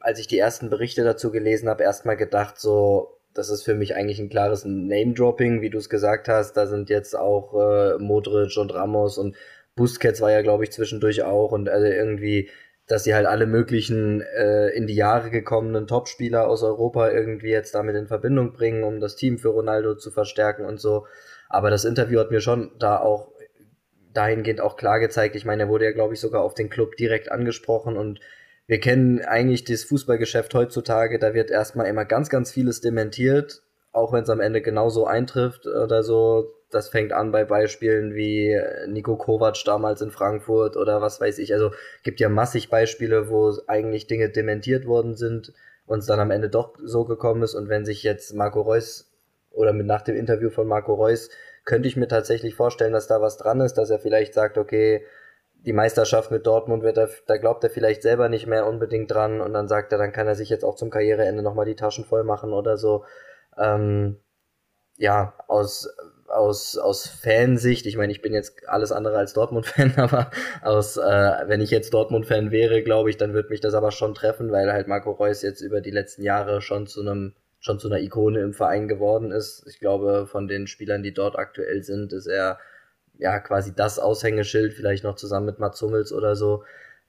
als 0.00 0.18
ich 0.18 0.26
die 0.26 0.38
ersten 0.38 0.70
Berichte 0.70 1.04
dazu 1.04 1.30
gelesen 1.30 1.68
habe, 1.68 1.84
erstmal 1.84 2.16
gedacht, 2.16 2.58
so, 2.58 3.20
das 3.32 3.48
ist 3.48 3.62
für 3.62 3.74
mich 3.74 3.94
eigentlich 3.94 4.18
ein 4.18 4.28
klares 4.28 4.64
Name-Dropping, 4.64 5.60
wie 5.60 5.70
du 5.70 5.78
es 5.78 5.88
gesagt 5.88 6.26
hast. 6.26 6.54
Da 6.54 6.66
sind 6.66 6.90
jetzt 6.90 7.14
auch 7.14 7.54
äh, 7.54 7.98
Modric 7.98 8.56
und 8.56 8.74
Ramos 8.74 9.18
und 9.18 9.36
Busquets 9.74 10.20
war 10.20 10.30
ja, 10.30 10.42
glaube 10.42 10.64
ich, 10.64 10.72
zwischendurch 10.72 11.22
auch 11.22 11.52
und 11.52 11.68
also 11.68 11.86
irgendwie, 11.86 12.50
dass 12.86 13.04
sie 13.04 13.14
halt 13.14 13.26
alle 13.26 13.46
möglichen 13.46 14.20
äh, 14.20 14.68
in 14.68 14.86
die 14.86 14.94
Jahre 14.94 15.30
gekommenen 15.30 15.86
Topspieler 15.86 16.46
aus 16.46 16.62
Europa 16.62 17.10
irgendwie 17.10 17.50
jetzt 17.50 17.74
damit 17.74 17.96
in 17.96 18.06
Verbindung 18.06 18.52
bringen, 18.52 18.84
um 18.84 19.00
das 19.00 19.16
Team 19.16 19.38
für 19.38 19.48
Ronaldo 19.48 19.94
zu 19.94 20.10
verstärken 20.10 20.64
und 20.64 20.80
so. 20.80 21.06
Aber 21.48 21.70
das 21.70 21.84
Interview 21.84 22.20
hat 22.20 22.30
mir 22.30 22.40
schon 22.40 22.72
da 22.78 22.98
auch 22.98 23.32
dahingehend 24.12 24.60
auch 24.60 24.76
klar 24.76 25.00
gezeigt. 25.00 25.36
Ich 25.36 25.44
meine, 25.44 25.64
er 25.64 25.68
wurde 25.68 25.86
ja, 25.86 25.92
glaube 25.92 26.14
ich, 26.14 26.20
sogar 26.20 26.42
auf 26.42 26.54
den 26.54 26.70
Club 26.70 26.96
direkt 26.96 27.30
angesprochen 27.30 27.96
und 27.96 28.20
wir 28.66 28.80
kennen 28.80 29.20
eigentlich 29.20 29.64
das 29.64 29.84
Fußballgeschäft 29.84 30.54
heutzutage, 30.54 31.18
da 31.18 31.34
wird 31.34 31.50
erstmal 31.50 31.86
immer 31.86 32.04
ganz, 32.04 32.30
ganz 32.30 32.52
vieles 32.52 32.80
dementiert, 32.80 33.62
auch 33.92 34.12
wenn 34.12 34.22
es 34.22 34.30
am 34.30 34.40
Ende 34.40 34.62
genauso 34.62 35.06
eintrifft 35.06 35.66
oder 35.66 36.02
so. 36.02 36.54
Das 36.70 36.88
fängt 36.88 37.12
an 37.12 37.32
bei 37.32 37.44
Beispielen 37.44 38.14
wie 38.14 38.58
Nico 38.86 39.16
Kovac 39.16 39.62
damals 39.64 40.00
in 40.00 40.10
Frankfurt 40.10 40.76
oder 40.76 41.02
was 41.02 41.20
weiß 41.20 41.38
ich. 41.38 41.52
Also 41.52 41.70
gibt 42.02 42.18
ja 42.18 42.30
massig 42.30 42.70
Beispiele, 42.70 43.28
wo 43.28 43.54
eigentlich 43.66 44.06
Dinge 44.06 44.30
dementiert 44.30 44.86
worden 44.86 45.14
sind 45.14 45.52
und 45.86 45.98
es 45.98 46.06
dann 46.06 46.20
am 46.20 46.30
Ende 46.30 46.48
doch 46.48 46.74
so 46.82 47.04
gekommen 47.04 47.42
ist. 47.42 47.54
Und 47.54 47.68
wenn 47.68 47.84
sich 47.84 48.02
jetzt 48.02 48.34
Marco 48.34 48.62
Reus 48.62 49.12
oder 49.50 49.74
mit 49.74 49.86
nach 49.86 50.00
dem 50.00 50.16
Interview 50.16 50.48
von 50.48 50.66
Marco 50.66 50.94
Reus 50.94 51.28
könnte 51.64 51.86
ich 51.86 51.96
mir 51.96 52.08
tatsächlich 52.08 52.54
vorstellen, 52.54 52.92
dass 52.92 53.06
da 53.06 53.20
was 53.20 53.36
dran 53.36 53.60
ist, 53.60 53.74
dass 53.74 53.90
er 53.90 53.98
vielleicht 53.98 54.34
sagt, 54.34 54.58
okay, 54.58 55.04
die 55.54 55.72
Meisterschaft 55.72 56.30
mit 56.30 56.46
Dortmund 56.46 56.82
wird 56.82 56.98
er, 56.98 57.08
da 57.26 57.36
glaubt 57.36 57.62
er 57.62 57.70
vielleicht 57.70 58.02
selber 58.02 58.28
nicht 58.28 58.46
mehr 58.46 58.66
unbedingt 58.66 59.10
dran 59.10 59.40
und 59.40 59.52
dann 59.52 59.68
sagt 59.68 59.92
er, 59.92 59.98
dann 59.98 60.12
kann 60.12 60.26
er 60.26 60.34
sich 60.34 60.48
jetzt 60.48 60.64
auch 60.64 60.74
zum 60.74 60.90
Karriereende 60.90 61.42
nochmal 61.42 61.66
die 61.66 61.76
Taschen 61.76 62.04
voll 62.04 62.24
machen 62.24 62.52
oder 62.52 62.76
so. 62.76 63.04
Ähm, 63.58 64.16
ja, 64.96 65.34
aus, 65.48 65.88
aus, 66.28 66.78
aus 66.78 67.06
Fansicht, 67.06 67.86
ich 67.86 67.96
meine, 67.96 68.12
ich 68.12 68.22
bin 68.22 68.32
jetzt 68.34 68.68
alles 68.68 68.92
andere 68.92 69.18
als 69.18 69.32
Dortmund-Fan, 69.34 69.94
aber 69.96 70.30
aus, 70.62 70.96
äh, 70.96 71.02
wenn 71.46 71.60
ich 71.60 71.70
jetzt 71.70 71.92
Dortmund-Fan 71.94 72.50
wäre, 72.50 72.82
glaube 72.82 73.10
ich, 73.10 73.16
dann 73.16 73.34
würde 73.34 73.50
mich 73.50 73.60
das 73.60 73.74
aber 73.74 73.90
schon 73.90 74.14
treffen, 74.14 74.50
weil 74.52 74.72
halt 74.72 74.88
Marco 74.88 75.10
Reus 75.12 75.42
jetzt 75.42 75.60
über 75.60 75.80
die 75.80 75.90
letzten 75.90 76.22
Jahre 76.22 76.62
schon 76.62 76.86
zu 76.86 77.00
einem 77.00 77.34
schon 77.62 77.78
zu 77.78 77.86
einer 77.88 78.00
Ikone 78.00 78.40
im 78.40 78.54
Verein 78.54 78.88
geworden 78.88 79.30
ist. 79.30 79.64
Ich 79.68 79.78
glaube, 79.78 80.26
von 80.26 80.48
den 80.48 80.66
Spielern, 80.66 81.04
die 81.04 81.14
dort 81.14 81.38
aktuell 81.38 81.84
sind, 81.84 82.12
ist 82.12 82.26
er 82.26 82.58
ja 83.18 83.38
quasi 83.38 83.72
das 83.72 84.00
Aushängeschild, 84.00 84.74
vielleicht 84.74 85.04
noch 85.04 85.14
zusammen 85.14 85.46
mit 85.46 85.60
Mats 85.60 85.80
Hummels 85.80 86.12
oder 86.12 86.34
so. 86.34 86.64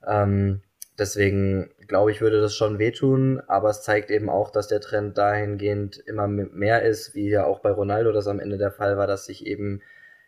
Ähm, 0.06 0.62
deswegen 0.98 1.70
glaube 1.86 2.10
ich, 2.10 2.20
würde 2.20 2.40
das 2.40 2.54
schon 2.54 2.78
wehtun, 2.78 3.40
aber 3.46 3.70
es 3.70 3.82
zeigt 3.82 4.10
eben 4.10 4.30
auch, 4.30 4.50
dass 4.50 4.68
der 4.68 4.80
Trend 4.80 5.18
dahingehend 5.18 5.98
immer 5.98 6.26
mehr 6.26 6.82
ist, 6.82 7.14
wie 7.14 7.28
ja 7.28 7.44
auch 7.44 7.60
bei 7.60 7.70
Ronaldo 7.70 8.12
das 8.12 8.26
am 8.26 8.40
Ende 8.40 8.58
der 8.58 8.70
Fall 8.70 8.96
war, 8.96 9.06
dass 9.06 9.26
sich 9.26 9.46
eben 9.46 9.82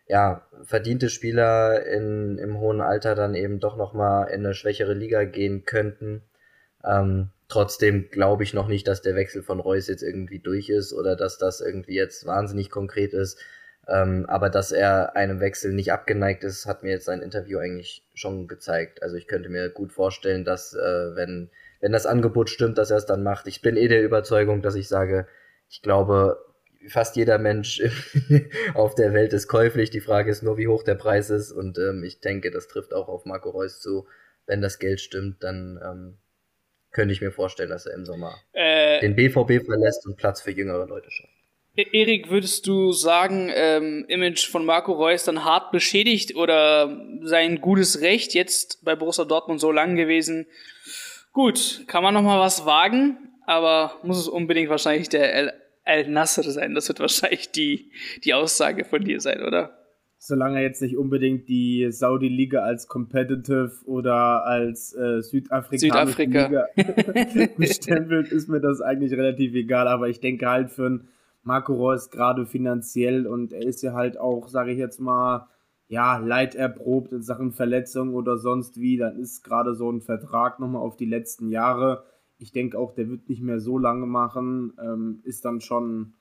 ja 0.08 0.46
verdiente 0.64 1.08
Spieler 1.10 1.84
in, 1.86 2.38
im 2.38 2.58
hohen 2.60 2.80
Alter 2.80 3.14
dann 3.14 3.34
eben 3.34 3.60
doch 3.60 3.76
nochmal 3.76 4.28
in 4.28 4.44
eine 4.44 4.54
schwächere 4.54 4.94
Liga 4.94 5.24
gehen 5.24 5.64
könnten. 5.64 6.22
Ähm, 6.84 7.30
Trotzdem 7.48 8.10
glaube 8.10 8.42
ich 8.42 8.54
noch 8.54 8.66
nicht, 8.66 8.88
dass 8.88 9.02
der 9.02 9.14
Wechsel 9.14 9.42
von 9.42 9.60
Reus 9.60 9.86
jetzt 9.86 10.02
irgendwie 10.02 10.40
durch 10.40 10.68
ist 10.68 10.92
oder 10.92 11.14
dass 11.14 11.38
das 11.38 11.60
irgendwie 11.60 11.94
jetzt 11.94 12.26
wahnsinnig 12.26 12.70
konkret 12.70 13.12
ist. 13.12 13.38
Ähm, 13.88 14.26
aber 14.26 14.50
dass 14.50 14.72
er 14.72 15.14
einem 15.14 15.40
Wechsel 15.40 15.72
nicht 15.72 15.92
abgeneigt 15.92 16.42
ist, 16.42 16.66
hat 16.66 16.82
mir 16.82 16.90
jetzt 16.90 17.04
sein 17.04 17.22
Interview 17.22 17.58
eigentlich 17.58 18.04
schon 18.14 18.48
gezeigt. 18.48 19.02
Also 19.02 19.16
ich 19.16 19.28
könnte 19.28 19.48
mir 19.48 19.70
gut 19.70 19.92
vorstellen, 19.92 20.44
dass 20.44 20.74
äh, 20.74 21.14
wenn, 21.14 21.50
wenn 21.80 21.92
das 21.92 22.06
Angebot 22.06 22.50
stimmt, 22.50 22.78
dass 22.78 22.90
er 22.90 22.96
es 22.96 23.06
dann 23.06 23.22
macht. 23.22 23.46
Ich 23.46 23.62
bin 23.62 23.76
eh 23.76 23.86
der 23.86 24.02
Überzeugung, 24.02 24.60
dass 24.60 24.74
ich 24.74 24.88
sage, 24.88 25.28
ich 25.68 25.82
glaube, 25.82 26.38
fast 26.88 27.14
jeder 27.16 27.38
Mensch 27.38 27.80
auf 28.74 28.94
der 28.96 29.12
Welt 29.12 29.32
ist 29.32 29.46
käuflich. 29.46 29.90
Die 29.90 30.00
Frage 30.00 30.30
ist 30.30 30.42
nur, 30.42 30.56
wie 30.56 30.68
hoch 30.68 30.82
der 30.82 30.96
Preis 30.96 31.30
ist. 31.30 31.52
Und 31.52 31.78
ähm, 31.78 32.02
ich 32.04 32.20
denke, 32.20 32.50
das 32.50 32.66
trifft 32.66 32.92
auch 32.92 33.08
auf 33.08 33.24
Marco 33.24 33.50
Reus 33.50 33.80
zu. 33.80 34.06
Wenn 34.46 34.62
das 34.62 34.80
Geld 34.80 35.00
stimmt, 35.00 35.42
dann 35.44 35.80
ähm, 35.82 36.18
könnte 36.90 37.12
ich 37.12 37.20
mir 37.20 37.30
vorstellen, 37.30 37.70
dass 37.70 37.86
er 37.86 37.94
im 37.94 38.04
Sommer 38.04 38.34
äh, 38.52 39.00
den 39.00 39.14
BVB 39.14 39.64
verlässt 39.64 40.06
und 40.06 40.16
Platz 40.16 40.40
für 40.40 40.50
jüngere 40.50 40.86
Leute 40.86 41.10
schafft. 41.10 41.35
E-, 41.76 41.86
Erik, 41.92 42.30
würdest 42.30 42.66
du 42.66 42.92
sagen, 42.92 43.50
ähm, 43.54 44.04
Image 44.08 44.48
von 44.48 44.64
Marco 44.64 44.92
Reus 44.92 45.24
dann 45.24 45.44
hart 45.44 45.72
beschädigt 45.72 46.34
oder 46.34 46.98
sein 47.22 47.60
gutes 47.60 48.00
Recht 48.00 48.34
jetzt 48.34 48.84
bei 48.84 48.96
Borussia 48.96 49.24
Dortmund 49.24 49.60
so 49.60 49.70
lang 49.70 49.94
gewesen? 49.96 50.46
Gut, 51.32 51.84
kann 51.86 52.02
man 52.02 52.14
noch 52.14 52.22
mal 52.22 52.40
was 52.40 52.64
wagen, 52.64 53.18
aber 53.46 53.98
muss 54.02 54.18
es 54.18 54.28
unbedingt 54.28 54.70
wahrscheinlich 54.70 55.10
der 55.10 55.34
El, 55.34 55.52
El 55.84 56.08
Nasser 56.08 56.42
sein. 56.42 56.74
Das 56.74 56.88
wird 56.88 57.00
wahrscheinlich 57.00 57.50
die, 57.50 57.90
die 58.24 58.32
Aussage 58.32 58.84
von 58.84 59.04
dir 59.04 59.20
sein, 59.20 59.42
oder? 59.42 59.76
solange 60.18 60.56
er 60.56 60.62
jetzt 60.62 60.82
nicht 60.82 60.96
unbedingt 60.96 61.48
die 61.48 61.86
Saudi-Liga 61.90 62.60
als 62.62 62.88
competitive 62.88 63.70
oder 63.84 64.44
als 64.44 64.92
äh, 64.94 65.22
südafrikanische 65.22 65.86
Südafrika. 65.86 66.66
Liga 66.74 67.48
bestempelt, 67.56 68.32
ist 68.32 68.48
mir 68.48 68.60
das 68.60 68.80
eigentlich 68.80 69.12
relativ 69.12 69.54
egal. 69.54 69.86
Aber 69.86 70.08
ich 70.08 70.18
denke 70.18 70.48
halt 70.48 70.70
für 70.70 70.86
einen 70.86 71.08
Marco 71.46 71.74
Reus 71.74 72.10
gerade 72.10 72.44
finanziell 72.46 73.26
und 73.26 73.52
er 73.52 73.64
ist 73.64 73.82
ja 73.82 73.92
halt 73.92 74.18
auch, 74.18 74.48
sage 74.48 74.72
ich 74.72 74.78
jetzt 74.78 75.00
mal, 75.00 75.48
ja, 75.88 76.18
leiderprobt 76.18 77.12
in 77.12 77.22
Sachen 77.22 77.52
Verletzung 77.52 78.14
oder 78.14 78.36
sonst 78.38 78.80
wie, 78.80 78.96
dann 78.96 79.18
ist 79.18 79.44
gerade 79.44 79.74
so 79.74 79.90
ein 79.90 80.00
Vertrag 80.00 80.58
nochmal 80.58 80.82
auf 80.82 80.96
die 80.96 81.06
letzten 81.06 81.48
Jahre. 81.48 82.04
Ich 82.38 82.50
denke 82.50 82.78
auch, 82.78 82.92
der 82.92 83.08
wird 83.08 83.28
nicht 83.28 83.42
mehr 83.42 83.60
so 83.60 83.78
lange 83.78 84.06
machen, 84.06 84.72
ähm, 84.82 85.20
ist 85.22 85.44
dann 85.44 85.60
schon 85.60 86.14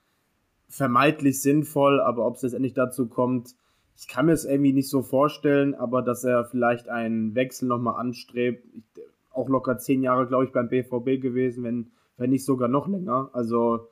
vermeintlich 0.68 1.42
sinnvoll, 1.42 2.00
aber 2.00 2.26
ob 2.26 2.36
es 2.36 2.44
letztendlich 2.44 2.74
dazu 2.74 3.08
kommt, 3.08 3.56
ich 3.98 4.08
kann 4.08 4.28
mir 4.28 4.34
es 4.34 4.46
irgendwie 4.46 4.74
nicht 4.74 4.90
so 4.90 5.02
vorstellen, 5.02 5.74
aber 5.74 6.02
dass 6.02 6.24
er 6.24 6.46
vielleicht 6.46 6.90
einen 6.90 7.34
Wechsel 7.34 7.68
nochmal 7.68 8.00
anstrebt. 8.00 8.66
Ich, 8.74 8.84
auch 9.32 9.50
locker 9.50 9.78
zehn 9.78 10.02
Jahre, 10.02 10.28
glaube 10.28 10.46
ich, 10.46 10.52
beim 10.52 10.70
BVB 10.70 11.22
gewesen, 11.22 11.64
wenn, 11.64 11.92
wenn 12.18 12.30
nicht 12.30 12.46
sogar 12.46 12.68
noch 12.70 12.88
länger. 12.88 13.30
Also 13.34 13.90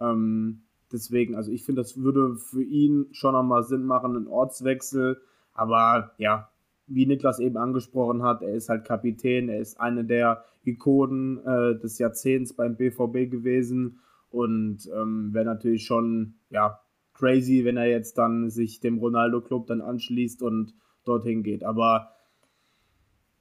ähm, 0.00 0.61
deswegen, 0.92 1.34
also 1.34 1.50
ich 1.50 1.64
finde, 1.64 1.82
das 1.82 1.96
würde 1.96 2.36
für 2.36 2.62
ihn 2.62 3.06
schon 3.12 3.32
nochmal 3.32 3.64
Sinn 3.64 3.84
machen, 3.84 4.16
ein 4.16 4.26
Ortswechsel. 4.26 5.20
Aber 5.54 6.12
ja, 6.18 6.50
wie 6.86 7.06
Niklas 7.06 7.38
eben 7.38 7.56
angesprochen 7.56 8.22
hat, 8.22 8.42
er 8.42 8.54
ist 8.54 8.68
halt 8.68 8.84
Kapitän, 8.84 9.48
er 9.48 9.60
ist 9.60 9.80
eine 9.80 10.04
der 10.04 10.44
Ikonen 10.64 11.38
äh, 11.44 11.78
des 11.78 11.98
Jahrzehnts 11.98 12.54
beim 12.54 12.76
BVB 12.76 13.30
gewesen 13.30 14.00
und 14.30 14.88
ähm, 14.94 15.32
wäre 15.32 15.44
natürlich 15.44 15.84
schon, 15.84 16.34
ja, 16.50 16.80
crazy, 17.14 17.64
wenn 17.64 17.76
er 17.76 17.86
jetzt 17.86 18.18
dann 18.18 18.50
sich 18.50 18.80
dem 18.80 18.98
Ronaldo-Club 18.98 19.66
dann 19.66 19.80
anschließt 19.80 20.42
und 20.42 20.74
dorthin 21.04 21.42
geht. 21.42 21.64
Aber 21.64 22.10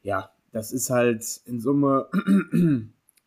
ja, 0.01 0.29
das 0.51 0.71
ist 0.71 0.89
halt 0.89 1.41
in 1.45 1.59
Summe, 1.59 2.09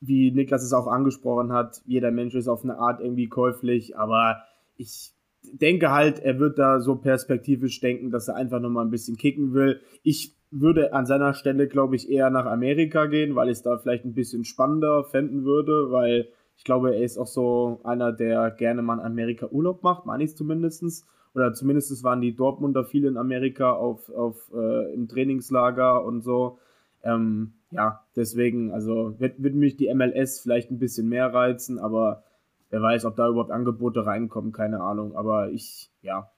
wie 0.06 0.30
Niklas 0.30 0.62
es 0.62 0.72
auch 0.72 0.86
angesprochen 0.86 1.52
hat, 1.52 1.82
jeder 1.86 2.10
Mensch 2.10 2.34
ist 2.34 2.48
auf 2.48 2.64
eine 2.64 2.78
Art 2.78 3.00
irgendwie 3.00 3.28
käuflich, 3.28 3.96
aber 3.96 4.42
ich 4.76 5.12
denke 5.52 5.90
halt, 5.90 6.20
er 6.20 6.38
wird 6.38 6.58
da 6.58 6.80
so 6.80 6.96
perspektivisch 6.96 7.80
denken, 7.80 8.10
dass 8.10 8.28
er 8.28 8.36
einfach 8.36 8.60
nochmal 8.60 8.84
ein 8.84 8.90
bisschen 8.90 9.16
kicken 9.16 9.54
will. 9.54 9.80
Ich 10.02 10.34
würde 10.50 10.92
an 10.92 11.06
seiner 11.06 11.34
Stelle, 11.34 11.68
glaube 11.68 11.96
ich, 11.96 12.10
eher 12.10 12.30
nach 12.30 12.46
Amerika 12.46 13.06
gehen, 13.06 13.34
weil 13.34 13.48
ich 13.48 13.58
es 13.58 13.62
da 13.62 13.76
vielleicht 13.76 14.04
ein 14.04 14.14
bisschen 14.14 14.44
spannender 14.44 15.04
fänden 15.04 15.44
würde, 15.44 15.90
weil 15.90 16.28
ich 16.56 16.64
glaube, 16.64 16.94
er 16.94 17.02
ist 17.02 17.18
auch 17.18 17.26
so 17.26 17.80
einer, 17.84 18.12
der 18.12 18.50
gerne 18.52 18.82
mal 18.82 18.98
in 18.98 19.04
Amerika 19.04 19.48
Urlaub 19.48 19.82
macht, 19.82 20.06
meine 20.06 20.22
ich 20.22 20.30
es 20.30 20.36
zumindest. 20.36 21.06
Oder 21.34 21.52
zumindest 21.52 22.04
waren 22.04 22.20
die 22.20 22.36
Dortmunder 22.36 22.84
viele 22.84 23.08
in 23.08 23.16
Amerika 23.16 23.72
auf, 23.72 24.08
auf, 24.10 24.52
äh, 24.54 24.94
im 24.94 25.08
Trainingslager 25.08 26.04
und 26.04 26.22
so. 26.22 26.58
Ähm, 27.04 27.52
ja, 27.70 28.04
deswegen, 28.16 28.72
also 28.72 29.18
wird, 29.20 29.42
wird 29.42 29.54
mich 29.54 29.76
die 29.76 29.92
MLS 29.92 30.40
vielleicht 30.40 30.70
ein 30.70 30.78
bisschen 30.78 31.08
mehr 31.08 31.32
reizen, 31.32 31.78
aber 31.78 32.24
wer 32.70 32.82
weiß, 32.82 33.04
ob 33.04 33.16
da 33.16 33.28
überhaupt 33.28 33.50
Angebote 33.50 34.06
reinkommen, 34.06 34.52
keine 34.52 34.80
Ahnung. 34.80 35.14
Aber 35.14 35.50
ich, 35.50 35.90
ja, 36.02 36.30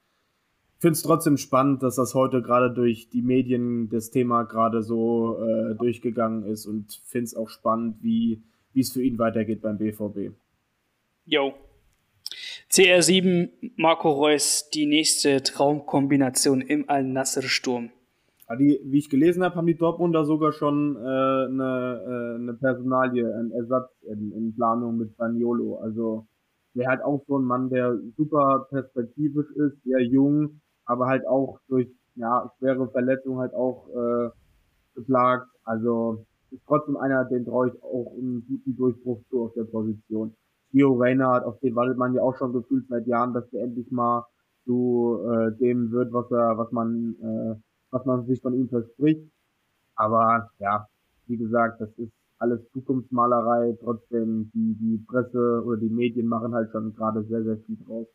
finde 0.79 0.93
es 0.93 1.03
trotzdem 1.03 1.37
spannend, 1.37 1.83
dass 1.83 1.97
das 1.97 2.15
heute 2.15 2.43
gerade 2.43 2.73
durch 2.73 3.09
die 3.09 3.23
Medien 3.23 3.89
das 3.89 4.11
Thema 4.11 4.45
gerade 4.45 4.83
so 4.83 5.39
äh, 5.43 5.75
durchgegangen 5.75 6.45
ist 6.45 6.67
und 6.67 7.01
finde 7.05 7.25
es 7.25 7.37
auch 7.37 7.49
spannend, 7.49 8.03
wie 8.03 8.43
es 8.75 8.93
für 8.93 9.03
ihn 9.03 9.19
weitergeht 9.19 9.63
beim 9.63 9.79
BVB. 9.79 10.35
Jo. 11.25 11.55
CR7, 12.71 13.51
Marco 13.77 14.11
Reus, 14.11 14.69
die 14.71 14.87
nächste 14.87 15.43
Traumkombination 15.43 16.61
im 16.61 16.89
Al-Nasser-Sturm. 16.89 17.91
Die, 18.55 18.81
wie 18.85 18.99
ich 18.99 19.11
gelesen 19.11 19.43
habe, 19.43 19.57
haben 19.57 19.67
die 19.67 19.77
Dortmunder 19.77 20.25
sogar 20.25 20.53
schon 20.53 20.97
äh, 20.97 20.99
eine, 21.01 22.01
äh, 22.07 22.35
eine 22.41 22.55
Personalie, 22.55 23.35
einen 23.35 23.51
Ersatz 23.51 23.91
in, 24.03 24.33
in 24.33 24.55
Planung 24.55 24.99
mit 24.99 25.17
Baniolo. 25.17 25.79
Also 25.79 26.27
der 26.75 26.89
halt 26.89 27.03
auch 27.03 27.25
so 27.27 27.39
ein 27.39 27.45
Mann, 27.45 27.71
der 27.71 27.99
super 28.17 28.67
perspektivisch 28.71 29.51
ist, 29.53 29.83
sehr 29.83 30.03
jung, 30.03 30.61
aber 30.85 31.07
halt 31.07 31.27
auch 31.27 31.59
durch 31.69 31.89
ja, 32.15 32.53
schwere 32.59 32.89
Verletzungen 32.91 33.39
halt 33.39 33.55
auch 33.55 33.89
äh, 33.89 34.31
geplagt. 34.95 35.49
Also 35.65 36.25
ist 36.51 36.63
trotzdem 36.67 36.97
einer, 36.97 37.25
den 37.25 37.45
traue 37.45 37.69
ich 37.69 37.83
auch 37.83 38.13
einen 38.17 38.45
guten 38.47 38.77
Durchbruch 38.77 39.21
zu 39.31 39.45
auf 39.45 39.55
der 39.55 39.65
Position. 39.65 40.35
Gio 40.71 40.95
Reinhardt, 40.95 41.45
auf 41.45 41.59
den 41.61 41.75
wartet 41.75 41.97
man 41.97 42.15
ja 42.15 42.23
auch 42.23 42.37
schon 42.37 42.53
gefühlt 42.53 42.87
seit 42.89 43.07
Jahren, 43.07 43.33
dass 43.33 43.49
der 43.51 43.63
endlich 43.65 43.91
mal 43.91 44.27
zu 44.65 45.21
äh, 45.25 45.53
dem 45.59 45.91
wird, 45.93 46.13
was 46.13 46.31
er, 46.31 46.59
was 46.59 46.71
man, 46.73 47.15
äh, 47.23 47.55
was 47.97 48.05
man 48.05 48.27
sich 48.27 48.41
von 48.41 48.55
ihm 48.55 48.69
verspricht. 48.69 49.23
Aber 49.95 50.51
ja, 50.59 50.87
wie 51.27 51.37
gesagt, 51.37 51.81
das 51.81 51.91
ist 51.97 52.13
alles 52.39 52.61
Zukunftsmalerei. 52.73 53.77
Trotzdem, 53.81 54.51
die, 54.55 54.77
die 54.79 55.05
Presse 55.07 55.63
oder 55.65 55.79
die 55.79 55.89
Medien 55.89 56.27
machen 56.27 56.55
halt 56.55 56.71
schon 56.71 56.95
gerade 56.95 57.25
sehr, 57.25 57.43
sehr 57.43 57.59
viel 57.59 57.77
draus. 57.87 58.07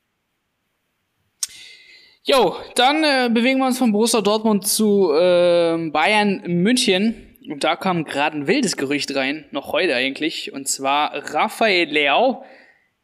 Jo, 2.24 2.56
dann 2.76 3.04
äh, 3.04 3.30
bewegen 3.34 3.60
wir 3.60 3.66
uns 3.66 3.80
von 3.80 3.92
Borussia 3.92 4.22
Dortmund 4.22 4.68
zu 4.68 5.12
äh, 5.12 5.90
Bayern 5.90 6.44
München. 6.46 7.16
Und 7.50 7.64
da 7.64 7.76
kam 7.76 8.06
gerade 8.06 8.38
ein 8.38 8.48
wildes 8.48 8.78
Gerücht 8.78 9.16
rein, 9.16 9.46
noch 9.50 9.72
heute 9.74 9.96
eigentlich. 9.96 10.54
Und 10.54 10.68
zwar 10.68 11.34
Rafael 11.34 11.90
Leao, 11.90 12.44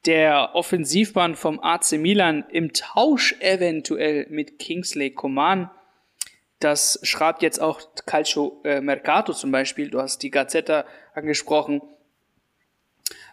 der 0.06 0.52
Offensivmann 0.54 1.34
vom 1.34 1.60
AC 1.60 1.94
Milan, 1.94 2.46
im 2.52 2.74
Tausch 2.74 3.36
eventuell 3.40 4.28
mit 4.30 4.60
Kingsley 4.60 5.10
Coman. 5.10 5.72
Das 6.60 7.00
schreibt 7.04 7.44
jetzt 7.44 7.62
auch 7.62 7.82
Calcio 8.06 8.62
äh, 8.64 8.82
Mercato 8.82 9.34
zum 9.34 9.52
Beispiel. 9.52 9.90
Du 9.90 10.02
hast 10.02 10.24
die 10.24 10.32
Gazzetta 10.32 10.86
angesprochen. 11.14 11.82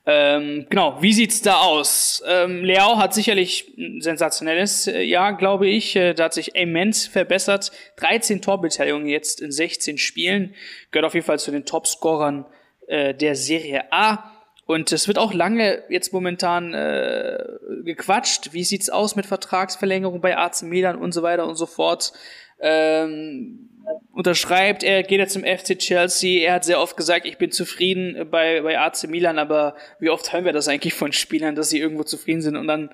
Ähm, 0.06 0.66
genau, 0.68 1.00
wie 1.00 1.14
sieht's 1.14 1.40
da 1.40 1.60
aus? 1.60 2.22
Ähm, 2.26 2.62
Leao 2.62 2.98
hat 2.98 3.14
sicherlich 3.14 3.72
ein 3.78 4.02
sensationelles 4.02 4.86
äh, 4.86 5.00
Jahr, 5.00 5.34
glaube 5.34 5.66
ich. 5.66 5.96
Äh, 5.96 6.12
da 6.12 6.24
hat 6.24 6.34
sich 6.34 6.54
immens 6.54 7.06
verbessert. 7.06 7.72
13 7.96 8.42
Torbeteiligungen 8.42 9.08
jetzt 9.08 9.40
in 9.40 9.50
16 9.50 9.96
Spielen. 9.96 10.54
Gehört 10.90 11.06
auf 11.06 11.14
jeden 11.14 11.24
Fall 11.24 11.38
zu 11.38 11.50
den 11.50 11.64
Topscorern 11.64 12.44
äh, 12.86 13.14
der 13.14 13.34
Serie 13.34 13.90
A. 13.92 14.30
Und 14.66 14.92
es 14.92 15.08
wird 15.08 15.18
auch 15.18 15.34
lange 15.34 15.82
jetzt 15.88 16.12
momentan 16.12 16.72
äh, 16.72 17.38
gequatscht. 17.84 18.52
Wie 18.52 18.64
sieht's 18.64 18.88
aus 18.88 19.14
mit 19.14 19.26
Vertragsverlängerung 19.26 20.20
bei 20.20 20.36
AC 20.38 20.62
Milan 20.62 20.96
und 20.96 21.12
so 21.12 21.22
weiter 21.22 21.46
und 21.46 21.56
so 21.56 21.66
fort? 21.66 22.12
Ähm, 22.60 23.68
unterschreibt, 24.12 24.82
er 24.82 25.02
geht 25.02 25.18
jetzt 25.18 25.34
zum 25.34 25.44
FC 25.44 25.78
Chelsea. 25.78 26.46
Er 26.46 26.54
hat 26.54 26.64
sehr 26.64 26.80
oft 26.80 26.96
gesagt, 26.96 27.26
ich 27.26 27.36
bin 27.36 27.50
zufrieden 27.50 28.28
bei, 28.30 28.62
bei 28.62 28.78
AC 28.78 29.04
Milan, 29.08 29.38
aber 29.38 29.76
wie 30.00 30.08
oft 30.08 30.32
hören 30.32 30.46
wir 30.46 30.52
das 30.52 30.68
eigentlich 30.68 30.94
von 30.94 31.12
Spielern, 31.12 31.54
dass 31.54 31.68
sie 31.68 31.78
irgendwo 31.78 32.04
zufrieden 32.04 32.40
sind 32.40 32.56
und 32.56 32.66
dann 32.66 32.90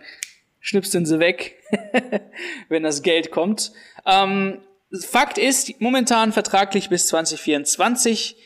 schnipsen 0.59 1.07
sie 1.07 1.21
weg, 1.21 1.57
wenn 2.69 2.83
das 2.83 3.03
Geld 3.03 3.31
kommt. 3.31 3.73
Ähm, 4.05 4.61
Fakt 4.93 5.39
ist, 5.39 5.81
momentan 5.81 6.33
vertraglich 6.33 6.89
bis 6.89 7.07
2024 7.07 8.37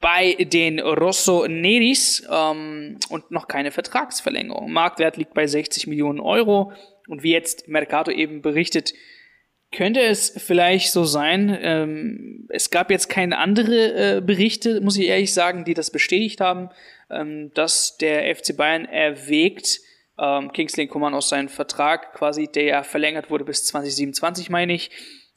bei 0.00 0.34
den 0.34 0.78
Rosso 0.78 1.46
Neris 1.46 2.26
ähm, 2.30 2.98
und 3.08 3.30
noch 3.30 3.48
keine 3.48 3.70
Vertragsverlängerung. 3.70 4.70
Marktwert 4.70 5.16
liegt 5.16 5.34
bei 5.34 5.46
60 5.46 5.86
Millionen 5.86 6.20
Euro 6.20 6.72
und 7.08 7.22
wie 7.22 7.32
jetzt 7.32 7.68
Mercato 7.68 8.10
eben 8.10 8.42
berichtet, 8.42 8.92
könnte 9.72 10.00
es 10.00 10.30
vielleicht 10.36 10.92
so 10.92 11.04
sein, 11.04 11.56
ähm, 11.60 12.46
es 12.50 12.70
gab 12.70 12.90
jetzt 12.90 13.08
keine 13.08 13.38
andere 13.38 14.18
äh, 14.18 14.20
Berichte, 14.20 14.80
muss 14.80 14.96
ich 14.96 15.06
ehrlich 15.06 15.34
sagen, 15.34 15.64
die 15.64 15.74
das 15.74 15.90
bestätigt 15.90 16.40
haben, 16.40 16.70
ähm, 17.10 17.50
dass 17.54 17.96
der 17.96 18.34
FC 18.34 18.56
Bayern 18.56 18.84
erwägt, 18.84 19.80
ähm, 20.18 20.52
Kingsley 20.52 20.86
Coman 20.86 21.14
aus 21.14 21.28
seinem 21.28 21.48
Vertrag 21.48 22.14
quasi, 22.14 22.48
der 22.48 22.64
ja 22.64 22.82
verlängert 22.84 23.30
wurde 23.30 23.44
bis 23.44 23.64
2027, 23.64 24.50
meine 24.50 24.72
ich, 24.72 24.90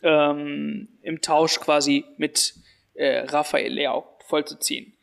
ähm, 0.04 0.90
im 1.02 1.22
Tausch 1.22 1.60
quasi 1.60 2.06
mit 2.18 2.54
äh, 2.94 3.20
Raphael 3.26 3.74
Leao 3.74 4.19
vollzuziehen. 4.30 4.94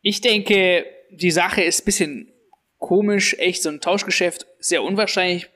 Ich 0.00 0.20
denke, 0.20 0.86
die 1.10 1.30
Sache 1.30 1.62
ist 1.62 1.84
bisschen 1.84 2.32
komisch, 2.78 3.34
echt 3.38 3.62
so 3.62 3.68
ein 3.68 3.80
Tauschgeschäft, 3.80 4.46
sehr 4.60 4.82
unwahrscheinlich, 4.82 5.48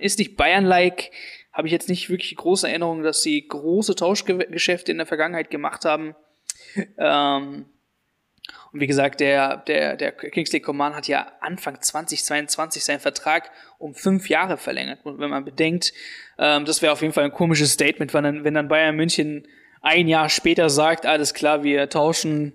ist 0.00 0.18
nicht 0.18 0.36
Bayern-like, 0.36 1.10
habe 1.52 1.68
ich 1.68 1.72
jetzt 1.72 1.88
nicht 1.88 2.10
wirklich 2.10 2.36
große 2.36 2.68
Erinnerungen, 2.68 3.02
dass 3.02 3.22
sie 3.22 3.46
große 3.46 3.94
Tauschgeschäfte 3.94 4.92
in 4.92 4.98
der 4.98 5.06
Vergangenheit 5.06 5.50
gemacht 5.50 5.84
haben. 5.84 6.14
Ähm, 6.98 7.64
und 8.72 8.80
wie 8.80 8.86
gesagt, 8.86 9.20
der, 9.20 9.56
der, 9.56 9.96
der 9.96 10.12
Kingsley 10.12 10.60
Coman 10.60 10.94
hat 10.94 11.08
ja 11.08 11.32
Anfang 11.40 11.80
2022 11.80 12.84
seinen 12.84 13.00
Vertrag 13.00 13.50
um 13.78 13.94
fünf 13.94 14.28
Jahre 14.28 14.56
verlängert. 14.58 15.00
Und 15.04 15.18
wenn 15.18 15.30
man 15.30 15.44
bedenkt, 15.44 15.92
ähm, 16.38 16.64
das 16.64 16.82
wäre 16.82 16.92
auf 16.92 17.00
jeden 17.00 17.14
Fall 17.14 17.24
ein 17.24 17.32
komisches 17.32 17.72
Statement, 17.72 18.12
wenn 18.12 18.24
dann, 18.24 18.44
wenn 18.44 18.54
dann 18.54 18.68
Bayern 18.68 18.94
München 18.94 19.48
ein 19.82 20.08
Jahr 20.08 20.28
später 20.28 20.70
sagt, 20.70 21.06
alles 21.06 21.34
klar, 21.34 21.62
wir 21.62 21.88
tauschen 21.88 22.54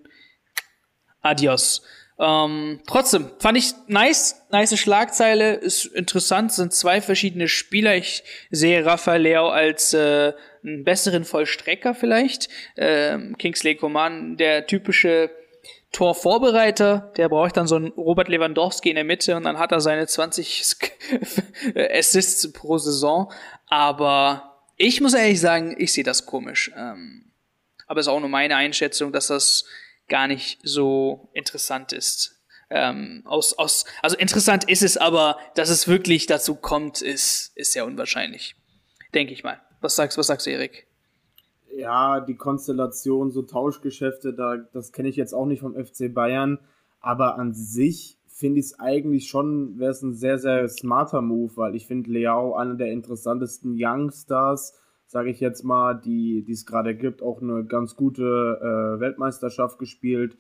Adios. 1.21 1.84
Ähm, 2.19 2.81
trotzdem, 2.86 3.31
fand 3.39 3.57
ich 3.57 3.73
nice, 3.88 4.45
nice 4.51 4.77
Schlagzeile, 4.77 5.55
ist 5.55 5.86
interessant, 5.86 6.51
sind 6.51 6.71
zwei 6.71 7.01
verschiedene 7.01 7.47
Spieler. 7.47 7.95
Ich 7.95 8.23
sehe 8.51 8.86
Rafael 8.86 9.23
Leo 9.23 9.49
als 9.49 9.93
äh, 9.93 10.34
einen 10.63 10.84
besseren 10.84 11.23
Vollstrecker 11.23 11.95
vielleicht. 11.95 12.47
Ähm, 12.77 13.36
Kingsley 13.39 13.75
Coman, 13.75 14.38
der 14.38 14.67
typische 14.67 15.31
Torvorbereiter, 15.91 17.12
der 17.17 17.27
braucht 17.27 17.57
dann 17.57 17.67
so 17.67 17.75
einen 17.75 17.88
Robert 17.88 18.29
Lewandowski 18.29 18.89
in 18.89 18.95
der 18.95 19.03
Mitte 19.03 19.36
und 19.36 19.43
dann 19.43 19.57
hat 19.57 19.71
er 19.71 19.81
seine 19.81 20.05
20 20.05 20.63
Assists 21.75 22.53
pro 22.53 22.77
Saison. 22.77 23.31
Aber 23.65 24.50
ich 24.81 24.99
muss 24.99 25.13
ehrlich 25.13 25.39
sagen, 25.39 25.75
ich 25.77 25.93
sehe 25.93 26.03
das 26.03 26.25
komisch. 26.25 26.71
Ähm, 26.75 27.31
aber 27.87 27.99
es 27.99 28.07
ist 28.07 28.11
auch 28.11 28.19
nur 28.19 28.29
meine 28.29 28.55
Einschätzung, 28.55 29.11
dass 29.11 29.27
das 29.27 29.65
gar 30.07 30.27
nicht 30.27 30.59
so 30.63 31.29
interessant 31.33 31.93
ist. 31.93 32.41
Ähm, 32.69 33.21
aus, 33.25 33.53
aus, 33.53 33.85
also 34.01 34.17
interessant 34.17 34.69
ist 34.69 34.81
es, 34.81 34.97
aber 34.97 35.37
dass 35.55 35.69
es 35.69 35.87
wirklich 35.87 36.25
dazu 36.25 36.55
kommt, 36.55 37.01
ist, 37.01 37.51
ist 37.55 37.73
sehr 37.73 37.85
unwahrscheinlich. 37.85 38.55
Denke 39.13 39.33
ich 39.33 39.43
mal. 39.43 39.61
Was 39.81 39.95
sagst, 39.95 40.17
was 40.17 40.27
sagst 40.27 40.47
du, 40.47 40.51
Erik? 40.51 40.87
Ja, 41.75 42.21
die 42.21 42.35
Konstellation, 42.35 43.31
so 43.31 43.41
Tauschgeschäfte, 43.41 44.33
da, 44.33 44.57
das 44.57 44.91
kenne 44.91 45.09
ich 45.09 45.15
jetzt 45.15 45.33
auch 45.33 45.45
nicht 45.45 45.59
vom 45.59 45.75
FC 45.75 46.13
Bayern, 46.13 46.59
aber 47.01 47.37
an 47.37 47.53
sich 47.53 48.17
finde 48.41 48.60
ich 48.60 48.65
es 48.65 48.80
eigentlich 48.80 49.30
schon, 49.30 49.80
wäre 49.80 49.91
es 49.91 50.01
ein 50.01 50.13
sehr, 50.13 50.38
sehr 50.38 50.67
smarter 50.67 51.21
Move, 51.21 51.56
weil 51.56 51.75
ich 51.75 51.88
finde 51.88 52.12
Leao 52.12 52.56
einer 52.56 52.75
der 52.75 52.91
interessantesten 52.91 53.77
Youngstars 53.80 54.77
sage 55.12 55.30
ich 55.30 55.41
jetzt 55.41 55.63
mal, 55.63 55.93
die 55.93 56.45
es 56.49 56.65
gerade 56.65 56.95
gibt, 56.95 57.21
auch 57.21 57.41
eine 57.41 57.65
ganz 57.65 57.97
gute 57.97 58.23
äh, 58.23 58.99
Weltmeisterschaft 59.01 59.77
gespielt. 59.77 60.38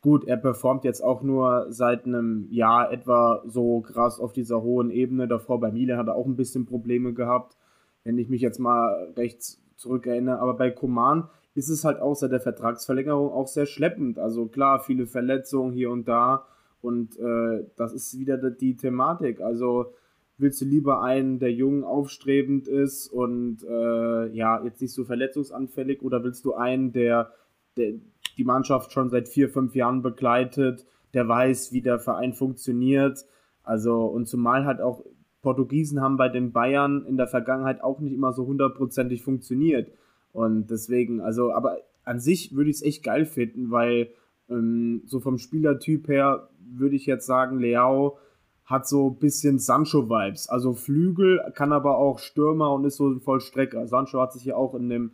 Gut, 0.00 0.24
er 0.28 0.36
performt 0.36 0.84
jetzt 0.84 1.02
auch 1.02 1.22
nur 1.22 1.66
seit 1.70 2.06
einem 2.06 2.46
Jahr 2.48 2.92
etwa 2.92 3.42
so 3.46 3.80
krass 3.80 4.20
auf 4.20 4.32
dieser 4.32 4.62
hohen 4.62 4.90
Ebene. 4.90 5.26
Davor 5.26 5.58
bei 5.58 5.72
Milan 5.72 5.98
hat 5.98 6.06
er 6.06 6.14
auch 6.14 6.26
ein 6.26 6.36
bisschen 6.36 6.66
Probleme 6.66 7.14
gehabt, 7.14 7.56
wenn 8.04 8.16
ich 8.16 8.28
mich 8.28 8.42
jetzt 8.42 8.60
mal 8.60 9.12
rechts 9.16 9.60
zurückerinnere. 9.76 10.38
Aber 10.38 10.54
bei 10.54 10.70
Koman 10.70 11.28
ist 11.54 11.68
es 11.68 11.84
halt 11.84 12.00
auch 12.00 12.14
seit 12.14 12.30
der 12.30 12.40
Vertragsverlängerung 12.40 13.32
auch 13.32 13.48
sehr 13.48 13.66
schleppend. 13.66 14.20
Also 14.20 14.46
klar, 14.46 14.78
viele 14.78 15.08
Verletzungen 15.08 15.72
hier 15.72 15.90
und 15.90 16.06
da. 16.06 16.46
Und 16.82 17.18
äh, 17.18 17.64
das 17.76 17.92
ist 17.92 18.18
wieder 18.18 18.36
die 18.50 18.76
Thematik. 18.76 19.40
Also 19.40 19.94
willst 20.36 20.60
du 20.60 20.64
lieber 20.64 21.02
einen, 21.02 21.38
der 21.38 21.52
jung, 21.52 21.84
aufstrebend 21.84 22.68
ist 22.68 23.08
und 23.08 23.62
äh, 23.62 24.26
ja, 24.34 24.62
jetzt 24.64 24.82
nicht 24.82 24.92
so 24.92 25.04
verletzungsanfällig, 25.04 26.02
oder 26.02 26.22
willst 26.24 26.44
du 26.44 26.54
einen, 26.54 26.92
der, 26.92 27.32
der 27.76 27.94
die 28.36 28.44
Mannschaft 28.44 28.92
schon 28.92 29.08
seit 29.08 29.28
vier, 29.28 29.48
fünf 29.48 29.74
Jahren 29.74 30.02
begleitet, 30.02 30.84
der 31.14 31.28
weiß, 31.28 31.72
wie 31.72 31.82
der 31.82 31.98
Verein 31.98 32.32
funktioniert? 32.32 33.24
Also, 33.62 34.04
und 34.06 34.26
zumal 34.26 34.64
halt 34.64 34.80
auch 34.80 35.04
Portugiesen 35.42 36.00
haben 36.00 36.16
bei 36.16 36.28
den 36.28 36.52
Bayern 36.52 37.04
in 37.06 37.16
der 37.16 37.28
Vergangenheit 37.28 37.82
auch 37.82 38.00
nicht 38.00 38.12
immer 38.12 38.32
so 38.32 38.46
hundertprozentig 38.46 39.22
funktioniert. 39.22 39.92
Und 40.32 40.70
deswegen, 40.70 41.20
also, 41.20 41.52
aber 41.52 41.78
an 42.04 42.18
sich 42.18 42.54
würde 42.56 42.70
ich 42.70 42.76
es 42.76 42.82
echt 42.82 43.04
geil 43.04 43.26
finden, 43.26 43.70
weil 43.70 44.08
ähm, 44.48 45.02
so 45.06 45.20
vom 45.20 45.38
Spielertyp 45.38 46.08
her 46.08 46.48
würde 46.66 46.96
ich 46.96 47.06
jetzt 47.06 47.26
sagen, 47.26 47.58
Leao 47.58 48.18
hat 48.64 48.86
so 48.86 49.10
ein 49.10 49.18
bisschen 49.18 49.58
Sancho-Vibes. 49.58 50.48
Also 50.48 50.72
Flügel, 50.72 51.40
kann 51.54 51.72
aber 51.72 51.98
auch 51.98 52.18
Stürmer 52.18 52.72
und 52.72 52.84
ist 52.84 52.96
so 52.96 53.08
ein 53.08 53.20
Vollstrecker. 53.20 53.86
Sancho 53.86 54.20
hat 54.20 54.32
sich 54.32 54.44
ja 54.44 54.56
auch 54.56 54.74
in 54.74 54.88
dem 54.88 55.12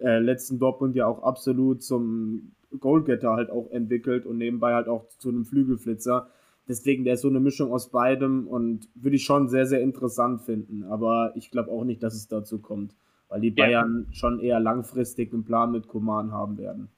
äh, 0.00 0.18
letzten 0.18 0.58
Dortmund 0.58 0.94
ja 0.96 1.06
auch 1.06 1.22
absolut 1.22 1.82
zum 1.82 2.52
Goalgetter 2.78 3.32
halt 3.32 3.50
auch 3.50 3.70
entwickelt 3.70 4.26
und 4.26 4.38
nebenbei 4.38 4.74
halt 4.74 4.88
auch 4.88 5.08
zu 5.18 5.28
einem 5.28 5.44
Flügelflitzer. 5.44 6.28
Deswegen, 6.68 7.04
der 7.04 7.14
ist 7.14 7.22
so 7.22 7.28
eine 7.28 7.40
Mischung 7.40 7.72
aus 7.72 7.90
beidem 7.90 8.46
und 8.46 8.88
würde 8.94 9.16
ich 9.16 9.24
schon 9.24 9.48
sehr, 9.48 9.66
sehr 9.66 9.80
interessant 9.80 10.42
finden. 10.42 10.84
Aber 10.84 11.32
ich 11.34 11.50
glaube 11.50 11.70
auch 11.70 11.84
nicht, 11.84 12.02
dass 12.02 12.14
es 12.14 12.28
dazu 12.28 12.60
kommt. 12.60 12.94
weil 13.28 13.40
die 13.40 13.50
Bayern 13.50 14.06
ja. 14.08 14.14
schon 14.14 14.40
eher 14.40 14.60
langfristig 14.60 15.32
einen 15.32 15.44
Plan 15.44 15.72
mit 15.72 15.88
Koman 15.88 16.32
haben 16.32 16.58
werden. 16.58 16.88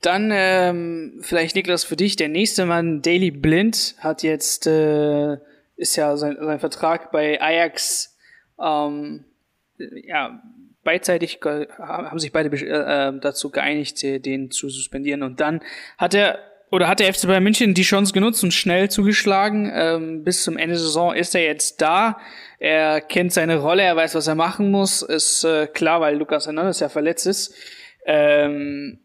Dann 0.00 0.30
ähm, 0.32 1.18
vielleicht 1.22 1.56
Niklas 1.56 1.84
für 1.84 1.96
dich, 1.96 2.16
der 2.16 2.28
nächste 2.28 2.66
Mann, 2.66 3.02
Daily 3.02 3.30
Blind, 3.30 3.96
hat 3.98 4.22
jetzt, 4.22 4.66
äh, 4.66 5.38
ist 5.76 5.96
ja 5.96 6.16
sein, 6.16 6.36
sein 6.40 6.60
Vertrag 6.60 7.10
bei 7.10 7.40
Ajax, 7.40 8.16
ähm, 8.62 9.24
ja, 10.04 10.40
beidseitig 10.84 11.40
haben 11.44 12.18
sich 12.18 12.32
beide 12.32 12.48
äh, 12.56 13.08
äh, 13.08 13.20
dazu 13.20 13.50
geeinigt, 13.50 14.02
den 14.02 14.50
zu 14.50 14.68
suspendieren. 14.68 15.22
Und 15.22 15.40
dann 15.40 15.60
hat 15.98 16.14
er 16.14 16.38
oder 16.70 16.88
hat 16.88 17.00
der 17.00 17.12
FC 17.12 17.26
Bayern 17.26 17.42
München 17.42 17.74
die 17.74 17.82
Chance 17.82 18.12
genutzt 18.12 18.44
und 18.44 18.52
schnell 18.52 18.90
zugeschlagen. 18.90 19.70
Ähm, 19.72 20.24
bis 20.24 20.44
zum 20.44 20.56
Ende 20.58 20.74
der 20.74 20.82
Saison 20.82 21.14
ist 21.14 21.34
er 21.34 21.42
jetzt 21.42 21.80
da. 21.80 22.18
Er 22.58 23.00
kennt 23.00 23.32
seine 23.32 23.56
Rolle, 23.58 23.82
er 23.82 23.96
weiß, 23.96 24.14
was 24.14 24.26
er 24.26 24.34
machen 24.34 24.70
muss. 24.70 25.02
Ist 25.02 25.44
äh, 25.44 25.66
klar, 25.66 26.00
weil 26.00 26.16
Lukas 26.16 26.46
Hernandez 26.46 26.80
ja 26.80 26.88
verletzt 26.88 27.26
ist. 27.26 27.54
Ähm, 28.04 28.98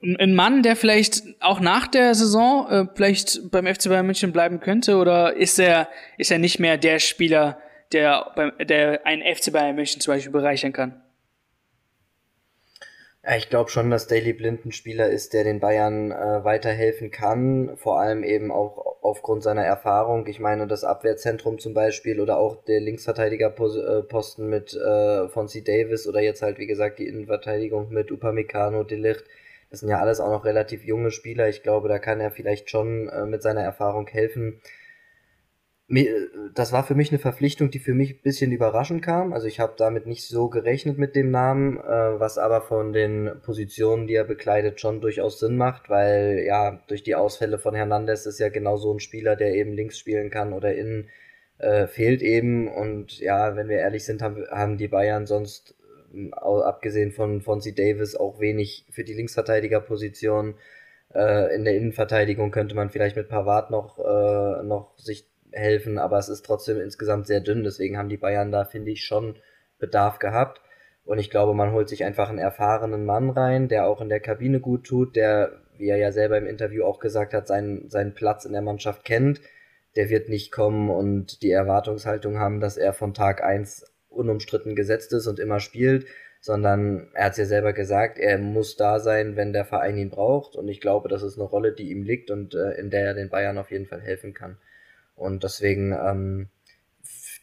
ein 0.00 0.34
Mann, 0.34 0.62
der 0.62 0.76
vielleicht 0.76 1.24
auch 1.40 1.60
nach 1.60 1.88
der 1.88 2.14
Saison 2.14 2.68
äh, 2.70 2.86
vielleicht 2.94 3.50
beim 3.50 3.66
FC 3.66 3.88
Bayern 3.88 4.06
München 4.06 4.32
bleiben 4.32 4.60
könnte, 4.60 4.96
oder 4.96 5.34
ist 5.34 5.58
er 5.58 5.88
ist 6.18 6.30
er 6.30 6.38
nicht 6.38 6.60
mehr 6.60 6.78
der 6.78 6.98
Spieler, 7.00 7.58
der 7.92 8.30
beim 8.36 8.52
der 8.60 9.06
einen 9.06 9.22
FC 9.22 9.52
Bayern 9.52 9.74
München 9.74 10.00
zum 10.00 10.14
Beispiel 10.14 10.32
bereichern 10.32 10.72
kann? 10.72 11.02
Ja, 13.24 13.36
ich 13.36 13.50
glaube 13.50 13.68
schon, 13.68 13.90
dass 13.90 14.06
Daily 14.06 14.32
Blind 14.32 14.64
ein 14.64 14.72
Spieler 14.72 15.10
ist, 15.10 15.34
der 15.34 15.44
den 15.44 15.58
Bayern 15.58 16.12
äh, 16.12 16.44
weiterhelfen 16.44 17.10
kann, 17.10 17.76
vor 17.76 18.00
allem 18.00 18.22
eben 18.22 18.52
auch 18.52 19.02
aufgrund 19.02 19.42
seiner 19.42 19.64
Erfahrung. 19.64 20.26
Ich 20.28 20.38
meine, 20.38 20.66
das 20.68 20.84
Abwehrzentrum 20.84 21.58
zum 21.58 21.74
Beispiel 21.74 22.20
oder 22.20 22.38
auch 22.38 22.64
der 22.64 22.80
Linksverteidigerposten 22.80 24.46
äh, 24.46 24.48
mit 24.48 24.72
äh, 24.74 25.28
Fonzie 25.28 25.64
Davis 25.64 26.06
oder 26.06 26.20
jetzt 26.20 26.40
halt, 26.42 26.58
wie 26.58 26.66
gesagt, 26.66 27.00
die 27.00 27.08
Innenverteidigung 27.08 27.90
mit 27.90 28.12
Upamecano, 28.12 28.84
Delicht 28.84 29.24
das 29.70 29.80
sind 29.80 29.88
ja 29.88 30.00
alles 30.00 30.20
auch 30.20 30.30
noch 30.30 30.44
relativ 30.44 30.84
junge 30.84 31.10
Spieler. 31.10 31.48
Ich 31.48 31.62
glaube, 31.62 31.88
da 31.88 31.98
kann 31.98 32.20
er 32.20 32.30
vielleicht 32.30 32.70
schon 32.70 33.08
äh, 33.08 33.26
mit 33.26 33.42
seiner 33.42 33.62
Erfahrung 33.62 34.06
helfen. 34.06 34.60
Das 36.54 36.72
war 36.72 36.84
für 36.84 36.94
mich 36.94 37.10
eine 37.10 37.18
Verpflichtung, 37.18 37.70
die 37.70 37.78
für 37.78 37.94
mich 37.94 38.16
ein 38.16 38.22
bisschen 38.22 38.52
überraschend 38.52 39.02
kam. 39.02 39.32
Also 39.32 39.46
ich 39.46 39.58
habe 39.58 39.72
damit 39.78 40.06
nicht 40.06 40.26
so 40.26 40.50
gerechnet 40.50 40.98
mit 40.98 41.16
dem 41.16 41.30
Namen, 41.30 41.78
äh, 41.78 42.20
was 42.20 42.36
aber 42.36 42.60
von 42.60 42.92
den 42.92 43.30
Positionen, 43.42 44.06
die 44.06 44.14
er 44.14 44.24
bekleidet, 44.24 44.80
schon 44.80 45.00
durchaus 45.00 45.38
Sinn 45.38 45.56
macht, 45.56 45.88
weil 45.88 46.44
ja, 46.46 46.82
durch 46.88 47.02
die 47.02 47.14
Ausfälle 47.14 47.58
von 47.58 47.74
Hernandez 47.74 48.26
ist 48.26 48.38
ja 48.38 48.50
genau 48.50 48.76
so 48.76 48.92
ein 48.92 49.00
Spieler, 49.00 49.34
der 49.34 49.54
eben 49.54 49.72
links 49.72 49.98
spielen 49.98 50.30
kann 50.30 50.52
oder 50.52 50.74
innen, 50.74 51.08
äh, 51.56 51.86
fehlt 51.86 52.20
eben. 52.20 52.68
Und 52.68 53.18
ja, 53.18 53.56
wenn 53.56 53.68
wir 53.68 53.78
ehrlich 53.78 54.04
sind, 54.04 54.20
haben, 54.20 54.44
haben 54.50 54.76
die 54.76 54.88
Bayern 54.88 55.26
sonst 55.26 55.74
abgesehen 56.32 57.12
von 57.12 57.40
Fonzie 57.40 57.74
Davis 57.74 58.16
auch 58.16 58.40
wenig 58.40 58.86
für 58.90 59.04
die 59.04 59.14
Linksverteidigerposition. 59.14 60.54
Äh, 61.14 61.54
in 61.54 61.64
der 61.64 61.76
Innenverteidigung 61.76 62.50
könnte 62.50 62.74
man 62.74 62.90
vielleicht 62.90 63.16
mit 63.16 63.28
Pavard 63.28 63.70
noch, 63.70 63.98
äh, 63.98 64.62
noch 64.62 64.96
sich 64.98 65.28
helfen, 65.52 65.98
aber 65.98 66.18
es 66.18 66.28
ist 66.28 66.44
trotzdem 66.44 66.80
insgesamt 66.80 67.26
sehr 67.26 67.40
dünn. 67.40 67.64
Deswegen 67.64 67.96
haben 67.96 68.08
die 68.08 68.16
Bayern 68.16 68.52
da, 68.52 68.64
finde 68.64 68.90
ich, 68.90 69.04
schon 69.04 69.36
Bedarf 69.78 70.18
gehabt. 70.18 70.60
Und 71.04 71.18
ich 71.18 71.30
glaube, 71.30 71.54
man 71.54 71.72
holt 71.72 71.88
sich 71.88 72.04
einfach 72.04 72.28
einen 72.28 72.38
erfahrenen 72.38 73.06
Mann 73.06 73.30
rein, 73.30 73.68
der 73.68 73.86
auch 73.86 74.02
in 74.02 74.10
der 74.10 74.20
Kabine 74.20 74.60
gut 74.60 74.84
tut, 74.84 75.16
der, 75.16 75.62
wie 75.78 75.88
er 75.88 75.96
ja 75.96 76.12
selber 76.12 76.36
im 76.36 76.46
Interview 76.46 76.84
auch 76.84 76.98
gesagt 76.98 77.32
hat, 77.32 77.46
seinen, 77.46 77.88
seinen 77.88 78.14
Platz 78.14 78.44
in 78.44 78.52
der 78.52 78.62
Mannschaft 78.62 79.04
kennt. 79.04 79.40
Der 79.96 80.10
wird 80.10 80.28
nicht 80.28 80.52
kommen 80.52 80.90
und 80.90 81.42
die 81.42 81.50
Erwartungshaltung 81.50 82.38
haben, 82.38 82.60
dass 82.60 82.76
er 82.76 82.92
von 82.92 83.14
Tag 83.14 83.42
eins 83.42 83.86
unumstritten 84.18 84.74
gesetzt 84.74 85.12
ist 85.12 85.26
und 85.26 85.38
immer 85.38 85.60
spielt, 85.60 86.06
sondern 86.40 87.08
er 87.14 87.26
hat 87.26 87.32
es 87.32 87.38
ja 87.38 87.44
selber 87.46 87.72
gesagt, 87.72 88.18
er 88.18 88.38
muss 88.38 88.76
da 88.76 89.00
sein, 89.00 89.36
wenn 89.36 89.52
der 89.52 89.64
Verein 89.64 89.96
ihn 89.96 90.10
braucht. 90.10 90.56
Und 90.56 90.68
ich 90.68 90.80
glaube, 90.80 91.08
das 91.08 91.22
ist 91.22 91.36
eine 91.38 91.48
Rolle, 91.48 91.72
die 91.72 91.90
ihm 91.90 92.02
liegt 92.02 92.30
und 92.30 92.54
äh, 92.54 92.72
in 92.72 92.90
der 92.90 93.06
er 93.06 93.14
den 93.14 93.30
Bayern 93.30 93.58
auf 93.58 93.70
jeden 93.70 93.86
Fall 93.86 94.00
helfen 94.00 94.34
kann. 94.34 94.58
Und 95.16 95.42
deswegen 95.42 95.92
ähm, 95.92 96.48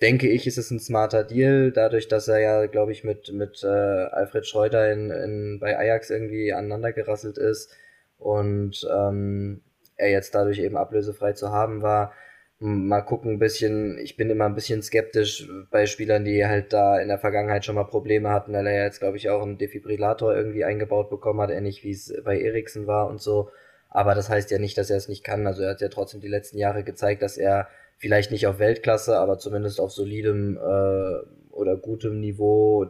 denke 0.01 0.29
ich, 0.29 0.47
ist 0.47 0.57
es 0.57 0.71
ein 0.71 0.79
smarter 0.79 1.23
Deal, 1.23 1.71
dadurch, 1.71 2.07
dass 2.07 2.27
er 2.27 2.39
ja, 2.39 2.65
glaube 2.67 2.91
ich, 2.93 3.03
mit, 3.03 3.33
mit 3.33 3.63
äh, 3.63 3.67
Alfred 3.67 4.45
Schreuder 4.45 4.91
in, 4.91 5.11
in, 5.11 5.59
bei 5.59 5.77
Ajax 5.77 6.09
irgendwie 6.09 6.53
aneinandergerasselt 6.53 7.37
ist 7.37 7.75
und 8.17 8.87
ähm, 8.89 9.61
er 9.97 10.09
jetzt 10.09 10.35
dadurch 10.35 10.59
eben 10.59 10.77
ablösefrei 10.77 11.33
zu 11.33 11.51
haben 11.51 11.81
war 11.81 12.13
mal 12.59 13.01
gucken 13.01 13.33
ein 13.33 13.39
bisschen, 13.39 13.97
ich 13.97 14.15
bin 14.15 14.29
immer 14.29 14.45
ein 14.45 14.55
bisschen 14.55 14.81
skeptisch 14.81 15.47
bei 15.71 15.85
Spielern, 15.85 16.23
die 16.23 16.45
halt 16.45 16.71
da 16.73 16.99
in 16.99 17.09
der 17.09 17.19
Vergangenheit 17.19 17.65
schon 17.65 17.75
mal 17.75 17.83
Probleme 17.83 18.29
hatten, 18.29 18.53
weil 18.53 18.67
er 18.67 18.75
ja 18.75 18.83
jetzt, 18.85 18.99
glaube 18.99 19.17
ich, 19.17 19.29
auch 19.29 19.41
einen 19.41 19.57
Defibrillator 19.57 20.35
irgendwie 20.35 20.63
eingebaut 20.63 21.09
bekommen 21.09 21.41
hat, 21.41 21.49
ähnlich 21.49 21.83
wie 21.83 21.91
es 21.91 22.13
bei 22.23 22.39
Eriksen 22.39 22.87
war 22.87 23.07
und 23.07 23.21
so. 23.21 23.49
Aber 23.89 24.15
das 24.15 24.29
heißt 24.29 24.51
ja 24.51 24.59
nicht, 24.59 24.77
dass 24.77 24.89
er 24.89 24.97
es 24.97 25.07
nicht 25.07 25.23
kann. 25.23 25.47
Also 25.47 25.63
er 25.63 25.71
hat 25.71 25.81
ja 25.81 25.89
trotzdem 25.89 26.21
die 26.21 26.27
letzten 26.27 26.57
Jahre 26.57 26.83
gezeigt, 26.83 27.21
dass 27.21 27.37
er 27.37 27.67
vielleicht 27.97 28.31
nicht 28.31 28.47
auf 28.47 28.59
Weltklasse, 28.59 29.17
aber 29.17 29.37
zumindest 29.37 29.79
auf 29.79 29.91
solidem 29.91 30.57
äh, 30.57 31.51
oder 31.51 31.77
gutem 31.77 32.19
Niveau 32.19 32.87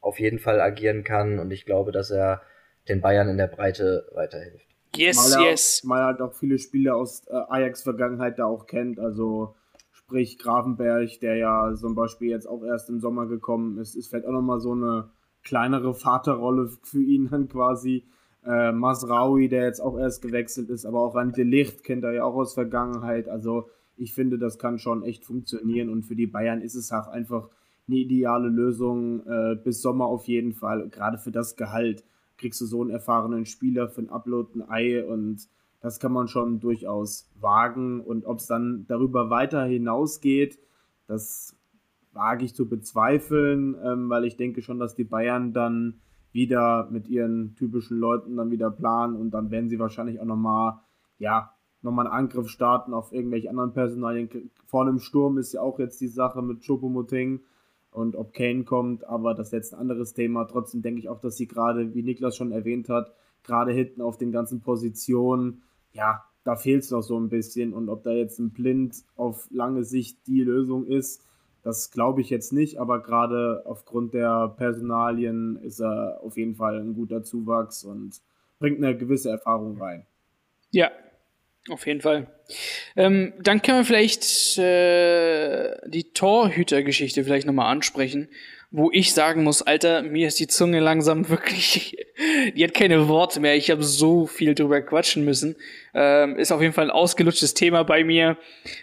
auf 0.00 0.18
jeden 0.18 0.38
Fall 0.38 0.60
agieren 0.60 1.04
kann. 1.04 1.38
Und 1.38 1.50
ich 1.50 1.66
glaube, 1.66 1.92
dass 1.92 2.10
er 2.10 2.42
den 2.88 3.00
Bayern 3.00 3.28
in 3.28 3.38
der 3.38 3.48
Breite 3.48 4.06
weiterhilft. 4.12 4.73
Yes, 4.96 5.16
weil 5.16 5.42
er, 5.42 5.50
yes. 5.50 5.82
Weil 5.86 6.00
er 6.00 6.06
halt 6.06 6.20
auch 6.20 6.34
viele 6.34 6.58
Spiele 6.58 6.94
aus 6.94 7.26
äh, 7.26 7.34
Ajax-Vergangenheit 7.34 8.38
da 8.38 8.46
auch 8.46 8.66
kennt. 8.66 8.98
Also 8.98 9.54
sprich 9.92 10.38
Grafenberg, 10.38 11.20
der 11.20 11.36
ja 11.36 11.74
zum 11.74 11.94
Beispiel 11.94 12.30
jetzt 12.30 12.48
auch 12.48 12.62
erst 12.62 12.88
im 12.90 13.00
Sommer 13.00 13.26
gekommen 13.26 13.78
ist, 13.78 13.94
ist 13.94 14.08
vielleicht 14.08 14.26
auch 14.26 14.32
nochmal 14.32 14.60
so 14.60 14.72
eine 14.72 15.10
kleinere 15.42 15.94
Vaterrolle 15.94 16.70
für 16.82 17.02
ihn 17.02 17.28
dann 17.30 17.48
quasi. 17.48 18.04
Äh, 18.46 18.72
Masraui, 18.72 19.48
der 19.48 19.64
jetzt 19.64 19.80
auch 19.80 19.98
erst 19.98 20.20
gewechselt 20.20 20.68
ist, 20.68 20.84
aber 20.84 21.00
auch 21.00 21.14
Rante 21.14 21.44
Licht 21.44 21.82
kennt 21.82 22.04
er 22.04 22.12
ja 22.12 22.24
auch 22.24 22.34
aus 22.34 22.52
Vergangenheit. 22.52 23.26
Also 23.26 23.70
ich 23.96 24.12
finde, 24.12 24.38
das 24.38 24.58
kann 24.58 24.78
schon 24.78 25.02
echt 25.02 25.24
funktionieren 25.24 25.88
und 25.88 26.02
für 26.02 26.14
die 26.14 26.26
Bayern 26.26 26.60
ist 26.60 26.74
es 26.74 26.92
auch 26.92 27.08
einfach 27.08 27.48
eine 27.88 27.96
ideale 27.96 28.48
Lösung 28.48 29.26
äh, 29.26 29.56
bis 29.56 29.80
Sommer 29.80 30.06
auf 30.06 30.26
jeden 30.26 30.52
Fall, 30.52 30.88
gerade 30.88 31.16
für 31.16 31.30
das 31.30 31.56
Gehalt 31.56 32.04
kriegst 32.44 32.60
du 32.60 32.66
so 32.66 32.82
einen 32.82 32.90
erfahrenen 32.90 33.46
Spieler 33.46 33.88
für 33.88 34.02
ein 34.02 34.10
Upload 34.10 34.50
ein 34.54 34.68
Ei 34.68 35.02
und 35.02 35.48
das 35.80 35.98
kann 35.98 36.12
man 36.12 36.28
schon 36.28 36.60
durchaus 36.60 37.26
wagen. 37.40 38.02
Und 38.02 38.26
ob 38.26 38.38
es 38.38 38.46
dann 38.46 38.84
darüber 38.86 39.30
weiter 39.30 39.64
hinausgeht, 39.64 40.58
das 41.06 41.56
wage 42.12 42.44
ich 42.44 42.54
zu 42.54 42.68
bezweifeln, 42.68 43.76
ähm, 43.82 44.10
weil 44.10 44.26
ich 44.26 44.36
denke 44.36 44.60
schon, 44.60 44.78
dass 44.78 44.94
die 44.94 45.04
Bayern 45.04 45.54
dann 45.54 46.00
wieder 46.32 46.86
mit 46.90 47.08
ihren 47.08 47.54
typischen 47.54 47.98
Leuten 47.98 48.36
dann 48.36 48.50
wieder 48.50 48.70
planen 48.70 49.16
und 49.16 49.30
dann 49.30 49.50
werden 49.50 49.70
sie 49.70 49.78
wahrscheinlich 49.78 50.20
auch 50.20 50.26
nochmal, 50.26 50.80
ja, 51.18 51.54
nochmal 51.80 52.06
einen 52.06 52.14
Angriff 52.14 52.50
starten 52.50 52.92
auf 52.92 53.10
irgendwelche 53.10 53.48
anderen 53.48 53.72
Personalien. 53.72 54.28
Vorne 54.66 54.90
im 54.90 54.98
Sturm 54.98 55.38
ist 55.38 55.54
ja 55.54 55.62
auch 55.62 55.78
jetzt 55.78 55.98
die 56.02 56.08
Sache 56.08 56.42
mit 56.42 56.66
Chopomoting 56.66 57.40
und 57.94 58.16
ob 58.16 58.34
Kane 58.34 58.64
kommt, 58.64 59.04
aber 59.04 59.34
das 59.34 59.48
ist 59.48 59.52
jetzt 59.52 59.72
ein 59.72 59.80
anderes 59.80 60.14
Thema. 60.14 60.46
Trotzdem 60.46 60.82
denke 60.82 60.98
ich 60.98 61.08
auch, 61.08 61.20
dass 61.20 61.36
sie 61.36 61.46
gerade, 61.46 61.94
wie 61.94 62.02
Niklas 62.02 62.36
schon 62.36 62.50
erwähnt 62.50 62.88
hat, 62.88 63.14
gerade 63.44 63.72
hinten 63.72 64.00
auf 64.00 64.18
den 64.18 64.32
ganzen 64.32 64.60
Positionen, 64.60 65.62
ja, 65.92 66.24
da 66.42 66.56
fehlt 66.56 66.82
es 66.82 66.90
noch 66.90 67.02
so 67.02 67.16
ein 67.16 67.28
bisschen. 67.28 67.72
Und 67.72 67.88
ob 67.88 68.02
da 68.02 68.10
jetzt 68.10 68.40
ein 68.40 68.50
Blind 68.50 69.04
auf 69.14 69.46
lange 69.52 69.84
Sicht 69.84 70.26
die 70.26 70.42
Lösung 70.42 70.86
ist, 70.86 71.24
das 71.62 71.92
glaube 71.92 72.20
ich 72.20 72.30
jetzt 72.30 72.52
nicht, 72.52 72.78
aber 72.78 73.00
gerade 73.00 73.62
aufgrund 73.64 74.12
der 74.12 74.48
Personalien 74.48 75.56
ist 75.62 75.80
er 75.80 76.20
auf 76.20 76.36
jeden 76.36 76.56
Fall 76.56 76.80
ein 76.80 76.94
guter 76.94 77.22
Zuwachs 77.22 77.84
und 77.84 78.20
bringt 78.58 78.78
eine 78.78 78.96
gewisse 78.98 79.30
Erfahrung 79.30 79.80
rein. 79.80 80.04
Ja, 80.72 80.90
auf 81.70 81.86
jeden 81.86 82.00
Fall. 82.00 82.26
Ähm, 82.94 83.32
dann 83.40 83.62
können 83.62 83.78
wir 83.78 83.84
vielleicht 83.84 84.58
äh, 84.58 85.76
die 85.86 86.12
Torhüter-Geschichte 86.12 87.24
vielleicht 87.24 87.46
nochmal 87.46 87.72
ansprechen, 87.72 88.28
wo 88.70 88.90
ich 88.92 89.14
sagen 89.14 89.44
muss, 89.44 89.62
Alter, 89.62 90.02
mir 90.02 90.28
ist 90.28 90.40
die 90.40 90.46
Zunge 90.46 90.80
langsam 90.80 91.28
wirklich, 91.30 91.96
die 92.54 92.64
hat 92.64 92.74
keine 92.74 93.08
Worte 93.08 93.40
mehr. 93.40 93.56
Ich 93.56 93.70
habe 93.70 93.82
so 93.82 94.26
viel 94.26 94.54
drüber 94.54 94.82
quatschen 94.82 95.24
müssen. 95.24 95.56
Ähm, 95.94 96.36
ist 96.36 96.52
auf 96.52 96.60
jeden 96.60 96.74
Fall 96.74 96.86
ein 96.86 96.90
ausgelutschtes 96.90 97.54
Thema 97.54 97.82
bei 97.84 98.04
mir. 98.04 98.36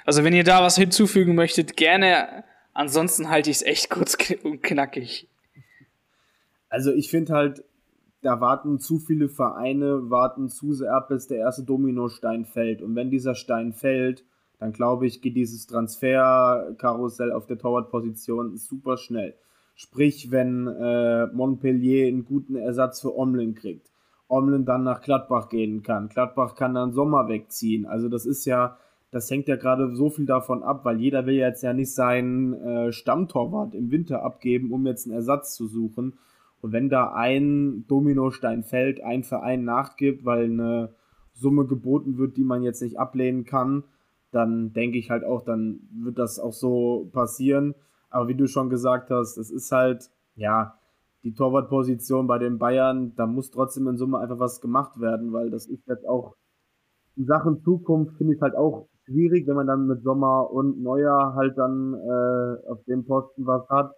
Also 0.05 0.23
wenn 0.23 0.33
ihr 0.33 0.43
da 0.43 0.63
was 0.63 0.75
hinzufügen 0.75 1.35
möchtet, 1.35 1.77
gerne. 1.77 2.43
Ansonsten 2.73 3.29
halte 3.29 3.49
ich 3.49 3.57
es 3.57 3.63
echt 3.63 3.89
kurz 3.89 4.17
und 4.43 4.63
knackig. 4.63 5.27
Also 6.69 6.93
ich 6.93 7.09
finde 7.09 7.33
halt, 7.33 7.63
da 8.21 8.39
warten 8.39 8.79
zu 8.79 8.99
viele 8.99 9.29
Vereine, 9.29 10.09
warten 10.09 10.49
zu 10.49 10.73
sehr 10.73 10.93
ab, 10.93 11.09
bis 11.09 11.27
der 11.27 11.39
erste 11.39 11.63
Dominostein 11.63 12.45
fällt. 12.45 12.81
Und 12.81 12.95
wenn 12.95 13.09
dieser 13.09 13.35
Stein 13.35 13.73
fällt, 13.73 14.23
dann 14.59 14.73
glaube 14.73 15.07
ich, 15.07 15.21
geht 15.21 15.35
dieses 15.35 15.65
Transferkarussell 15.65 17.31
auf 17.31 17.47
der 17.47 17.57
Torwartposition 17.57 18.57
super 18.57 18.97
schnell. 18.97 19.33
Sprich, 19.75 20.29
wenn 20.29 20.67
äh, 20.67 21.27
Montpellier 21.33 22.07
einen 22.07 22.25
guten 22.25 22.55
Ersatz 22.55 23.01
für 23.01 23.17
Omlin 23.17 23.55
kriegt, 23.55 23.89
Omlin 24.27 24.65
dann 24.65 24.83
nach 24.83 25.01
Gladbach 25.01 25.49
gehen 25.49 25.81
kann, 25.81 26.09
Gladbach 26.09 26.53
kann 26.53 26.75
dann 26.75 26.93
Sommer 26.93 27.27
wegziehen. 27.27 27.87
Also 27.87 28.07
das 28.07 28.27
ist 28.27 28.45
ja, 28.45 28.77
das 29.09 29.31
hängt 29.31 29.47
ja 29.47 29.55
gerade 29.55 29.95
so 29.95 30.11
viel 30.11 30.27
davon 30.27 30.61
ab, 30.61 30.85
weil 30.85 31.01
jeder 31.01 31.25
will 31.25 31.33
jetzt 31.33 31.63
ja 31.63 31.73
nicht 31.73 31.95
seinen 31.95 32.53
äh, 32.53 32.91
Stammtorwart 32.91 33.73
im 33.73 33.89
Winter 33.89 34.21
abgeben, 34.21 34.71
um 34.71 34.85
jetzt 34.85 35.07
einen 35.07 35.15
Ersatz 35.15 35.55
zu 35.55 35.65
suchen. 35.65 36.19
Und 36.61 36.71
wenn 36.71 36.89
da 36.89 37.13
ein 37.13 37.85
Dominostein 37.87 38.63
fällt, 38.63 39.03
ein 39.03 39.23
Verein 39.23 39.63
nachgibt, 39.63 40.25
weil 40.25 40.45
eine 40.45 40.93
Summe 41.33 41.65
geboten 41.65 42.17
wird, 42.17 42.37
die 42.37 42.43
man 42.43 42.61
jetzt 42.61 42.81
nicht 42.81 42.99
ablehnen 42.99 43.45
kann, 43.45 43.83
dann 44.31 44.73
denke 44.73 44.97
ich 44.97 45.09
halt 45.09 45.23
auch, 45.23 45.43
dann 45.43 45.81
wird 45.91 46.17
das 46.17 46.39
auch 46.39 46.53
so 46.53 47.09
passieren. 47.11 47.75
Aber 48.09 48.27
wie 48.27 48.35
du 48.35 48.47
schon 48.47 48.69
gesagt 48.69 49.09
hast, 49.09 49.37
es 49.37 49.49
ist 49.49 49.71
halt, 49.71 50.09
ja, 50.35 50.77
die 51.23 51.33
Torwartposition 51.33 52.27
bei 52.27 52.37
den 52.37 52.57
Bayern, 52.57 53.13
da 53.15 53.25
muss 53.27 53.51
trotzdem 53.51 53.87
in 53.87 53.97
Summe 53.97 54.19
einfach 54.19 54.39
was 54.39 54.61
gemacht 54.61 54.99
werden, 54.99 55.33
weil 55.33 55.49
das 55.49 55.67
ist 55.67 55.87
jetzt 55.87 56.07
auch 56.07 56.35
in 57.15 57.25
Sachen 57.25 57.61
Zukunft 57.61 58.17
finde 58.17 58.35
ich 58.35 58.41
halt 58.41 58.55
auch 58.55 58.87
schwierig, 59.05 59.47
wenn 59.47 59.55
man 59.55 59.67
dann 59.67 59.87
mit 59.87 60.03
Sommer 60.03 60.49
und 60.51 60.81
Neuer 60.81 61.33
halt 61.35 61.57
dann 61.57 61.93
äh, 61.93 62.69
auf 62.69 62.83
dem 62.85 63.05
Posten 63.05 63.45
was 63.45 63.67
hat. 63.69 63.91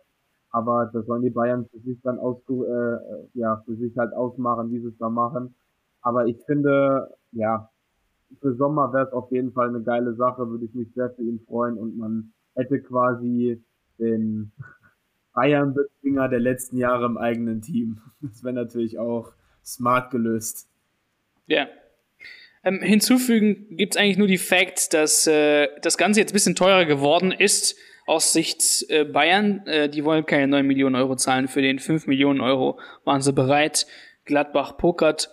Aber 0.53 0.91
das 0.93 1.07
sollen 1.07 1.23
die 1.23 1.31
Bayern 1.31 1.67
für 1.71 1.79
sich 1.79 1.99
dann 2.03 2.19
aus, 2.19 2.37
äh, 2.47 2.97
ja, 3.33 3.63
für 3.65 3.75
sich 3.75 3.97
halt 3.97 4.13
ausmachen, 4.13 4.71
wie 4.71 4.79
sie 4.79 4.89
es 4.89 4.97
da 4.99 5.09
machen. 5.09 5.55
Aber 6.01 6.27
ich 6.27 6.37
finde, 6.45 7.11
ja, 7.31 7.71
für 8.39 8.55
Sommer 8.55 8.93
wäre 8.93 9.07
es 9.07 9.13
auf 9.13 9.31
jeden 9.31 9.51
Fall 9.51 9.69
eine 9.69 9.81
geile 9.81 10.13
Sache, 10.13 10.47
würde 10.47 10.65
ich 10.65 10.73
mich 10.75 10.93
sehr 10.93 11.09
für 11.09 11.23
ihn 11.23 11.39
freuen 11.47 11.75
und 11.75 11.97
man 11.97 12.33
hätte 12.53 12.79
quasi 12.81 13.63
den 13.97 14.51
Bayern-Bezwinger 15.33 16.29
der 16.29 16.39
letzten 16.39 16.77
Jahre 16.77 17.07
im 17.07 17.17
eigenen 17.17 17.61
Team. 17.61 17.99
Das 18.21 18.43
wäre 18.43 18.53
natürlich 18.53 18.99
auch 18.99 19.33
smart 19.65 20.11
gelöst. 20.11 20.69
Ja. 21.47 21.67
Ähm, 22.63 22.79
hinzufügen 22.79 23.75
gibt's 23.75 23.97
eigentlich 23.97 24.17
nur 24.17 24.27
die 24.27 24.37
Facts, 24.37 24.87
dass 24.87 25.25
äh, 25.27 25.67
das 25.81 25.97
Ganze 25.97 26.19
jetzt 26.19 26.31
ein 26.31 26.35
bisschen 26.35 26.55
teurer 26.55 26.85
geworden 26.85 27.31
ist 27.31 27.75
aus 28.05 28.33
Sicht 28.33 28.89
äh, 28.89 29.05
Bayern. 29.05 29.65
Äh, 29.65 29.89
die 29.89 30.03
wollen 30.03 30.25
keine 30.25 30.47
9 30.47 30.65
Millionen 30.65 30.95
Euro 30.95 31.15
zahlen. 31.15 31.47
Für 31.47 31.61
den 31.61 31.79
5 31.79 32.07
Millionen 32.07 32.41
Euro 32.41 32.79
waren 33.03 33.21
sie 33.21 33.33
bereit. 33.33 33.87
Gladbach 34.25 34.77
pokert 34.77 35.29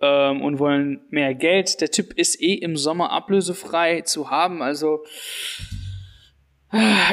ähm, 0.00 0.42
und 0.42 0.58
wollen 0.58 1.00
mehr 1.10 1.34
Geld. 1.34 1.80
Der 1.80 1.90
Typ 1.90 2.12
ist 2.14 2.40
eh 2.40 2.54
im 2.54 2.76
Sommer 2.76 3.10
ablösefrei 3.10 4.02
zu 4.02 4.30
haben. 4.30 4.62
Also 4.62 5.04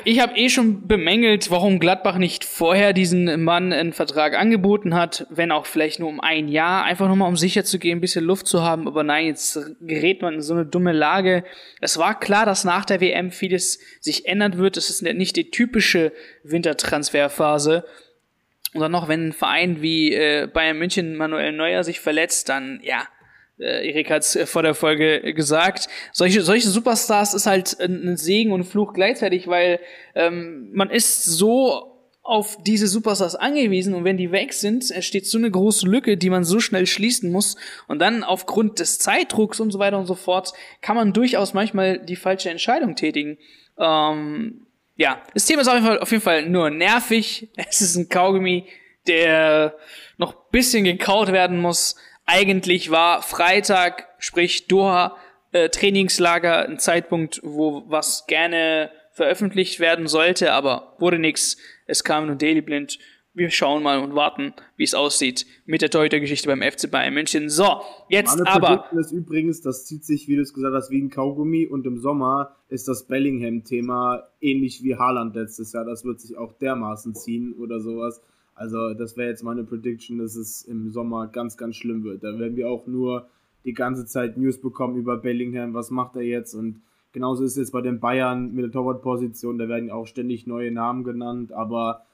ich 0.05 0.21
habe 0.21 0.37
eh 0.37 0.47
schon 0.47 0.87
bemängelt, 0.87 1.51
warum 1.51 1.79
Gladbach 1.79 2.17
nicht 2.17 2.45
vorher 2.45 2.93
diesen 2.93 3.43
Mann 3.43 3.73
einen 3.73 3.91
Vertrag 3.91 4.33
angeboten 4.37 4.95
hat, 4.95 5.27
wenn 5.29 5.51
auch 5.51 5.65
vielleicht 5.65 5.99
nur 5.99 6.07
um 6.07 6.21
ein 6.21 6.47
Jahr, 6.47 6.85
einfach 6.85 7.07
nur 7.07 7.17
mal 7.17 7.27
um 7.27 7.35
sicher 7.35 7.65
zu 7.65 7.77
gehen, 7.77 7.97
ein 7.97 8.01
bisschen 8.01 8.23
Luft 8.23 8.47
zu 8.47 8.63
haben. 8.63 8.87
Aber 8.87 9.03
nein, 9.03 9.25
jetzt 9.25 9.59
gerät 9.81 10.21
man 10.21 10.35
in 10.35 10.41
so 10.41 10.53
eine 10.53 10.65
dumme 10.65 10.93
Lage. 10.93 11.43
Es 11.81 11.97
war 11.97 12.17
klar, 12.17 12.45
dass 12.45 12.63
nach 12.63 12.85
der 12.85 13.01
WM 13.01 13.31
vieles 13.31 13.79
sich 13.99 14.25
ändern 14.27 14.57
wird. 14.57 14.77
Es 14.77 14.89
ist 14.89 15.01
nicht 15.01 15.35
die 15.35 15.51
typische 15.51 16.13
Wintertransferphase. 16.43 17.83
Und 18.73 18.79
dann 18.79 18.91
noch, 18.93 19.09
wenn 19.09 19.27
ein 19.27 19.33
Verein 19.33 19.81
wie 19.81 20.13
äh, 20.13 20.47
Bayern 20.47 20.77
München 20.77 21.17
Manuel 21.17 21.51
Neuer 21.51 21.83
sich 21.83 21.99
verletzt, 21.99 22.47
dann 22.47 22.79
ja, 22.81 23.07
äh, 23.59 23.89
Erik 23.89 24.09
hat 24.09 24.23
es 24.23 24.35
äh, 24.35 24.45
vor 24.45 24.63
der 24.63 24.75
Folge 24.75 25.33
gesagt, 25.33 25.87
solche, 26.13 26.41
solche 26.41 26.69
Superstars 26.69 27.33
ist 27.33 27.45
halt 27.45 27.79
ein 27.79 28.17
Segen 28.17 28.51
und 28.51 28.63
Fluch 28.63 28.93
gleichzeitig, 28.93 29.47
weil 29.47 29.79
ähm, 30.15 30.69
man 30.73 30.89
ist 30.89 31.25
so 31.25 31.99
auf 32.21 32.57
diese 32.61 32.87
Superstars 32.87 33.35
angewiesen 33.35 33.95
und 33.95 34.03
wenn 34.03 34.17
die 34.17 34.31
weg 34.31 34.53
sind, 34.53 34.91
entsteht 34.91 35.25
so 35.25 35.37
eine 35.37 35.49
große 35.49 35.87
Lücke, 35.87 36.15
die 36.15 36.29
man 36.29 36.43
so 36.43 36.59
schnell 36.59 36.85
schließen 36.85 37.31
muss 37.31 37.55
und 37.87 37.99
dann 37.99 38.23
aufgrund 38.23 38.79
des 38.79 38.99
Zeitdrucks 38.99 39.59
und 39.59 39.71
so 39.71 39.79
weiter 39.79 39.97
und 39.97 40.05
so 40.05 40.15
fort 40.15 40.53
kann 40.81 40.95
man 40.95 41.11
durchaus 41.11 41.53
manchmal 41.53 41.97
die 41.97 42.15
falsche 42.15 42.51
Entscheidung 42.51 42.95
tätigen. 42.95 43.39
Ähm, 43.79 44.67
ja, 44.95 45.21
das 45.33 45.45
Thema 45.45 45.61
ist 45.61 45.69
auf 45.69 45.73
jeden, 45.75 45.87
Fall, 45.87 45.99
auf 45.99 46.11
jeden 46.11 46.23
Fall 46.23 46.47
nur 46.47 46.69
nervig. 46.69 47.49
Es 47.69 47.81
ist 47.81 47.95
ein 47.95 48.09
Kaugummi, 48.09 48.67
der 49.07 49.75
noch 50.17 50.33
bisschen 50.51 50.83
gekaut 50.83 51.31
werden 51.31 51.59
muss 51.59 51.95
eigentlich 52.29 52.91
war 52.91 53.23
Freitag, 53.23 54.07
sprich 54.19 54.67
Doha, 54.67 55.17
äh, 55.51 55.69
Trainingslager 55.69 56.67
ein 56.67 56.77
Zeitpunkt, 56.77 57.41
wo 57.43 57.83
was 57.87 58.27
gerne 58.27 58.91
veröffentlicht 59.13 59.79
werden 59.79 60.07
sollte, 60.07 60.53
aber 60.53 60.95
wurde 60.99 61.17
nix. 61.17 61.57
Es 61.87 62.03
kam 62.03 62.27
nur 62.27 62.35
Daily 62.35 62.61
Blind. 62.61 62.99
Wir 63.33 63.49
schauen 63.49 63.81
mal 63.81 63.99
und 63.99 64.13
warten, 64.13 64.53
wie 64.75 64.83
es 64.83 64.93
aussieht 64.93 65.45
mit 65.65 65.81
der 65.81 65.89
Torhüter-Geschichte 65.89 66.47
beim 66.47 66.61
FC 66.61 66.89
Bayern 66.89 67.13
München. 67.13 67.49
So, 67.49 67.81
jetzt 68.09 68.37
Meine 68.37 68.49
aber. 68.49 68.85
Ist 68.99 69.11
übrigens, 69.11 69.61
das 69.61 69.85
zieht 69.85 70.05
sich, 70.05 70.27
wie 70.27 70.35
du 70.35 70.41
es 70.41 70.53
gesagt 70.53 70.75
hast, 70.75 70.91
wie 70.91 71.01
ein 71.01 71.09
Kaugummi 71.09 71.65
und 71.65 71.85
im 71.87 71.97
Sommer 71.97 72.55
ist 72.69 72.87
das 72.87 73.07
Bellingham-Thema 73.07 74.27
ähnlich 74.39 74.83
wie 74.83 74.95
Haaland 74.95 75.35
letztes 75.35 75.73
Jahr. 75.73 75.85
Das 75.85 76.05
wird 76.05 76.19
sich 76.21 76.37
auch 76.37 76.53
dermaßen 76.53 77.15
ziehen 77.15 77.55
oder 77.57 77.79
sowas. 77.79 78.21
Also 78.59 78.93
das 78.93 79.15
wäre 79.15 79.29
jetzt 79.29 79.41
meine 79.41 79.63
Prediction, 79.63 80.17
dass 80.17 80.35
es 80.35 80.63
im 80.63 80.89
Sommer 80.91 81.27
ganz, 81.27 81.55
ganz 81.55 81.77
schlimm 81.77 82.03
wird. 82.03 82.25
Da 82.25 82.37
werden 82.37 82.57
wir 82.57 82.69
auch 82.69 82.87
nur 82.87 83.29
die 83.63 83.73
ganze 83.73 84.05
Zeit 84.05 84.37
News 84.37 84.59
bekommen 84.59 84.97
über 84.97 85.15
Bellingham, 85.15 85.73
was 85.73 85.91
macht 85.91 86.17
er 86.17 86.23
jetzt 86.23 86.53
und 86.53 86.81
genauso 87.13 87.45
ist 87.45 87.51
es 87.51 87.57
jetzt 87.57 87.71
bei 87.71 87.81
den 87.81 88.01
Bayern 88.01 88.53
mit 88.53 88.65
der 88.65 88.71
Torwartposition, 88.71 89.57
da 89.57 89.69
werden 89.69 89.89
auch 89.89 90.07
ständig 90.07 90.45
neue 90.45 90.71
Namen 90.71 91.05
genannt, 91.05 91.53
aber 91.53 92.05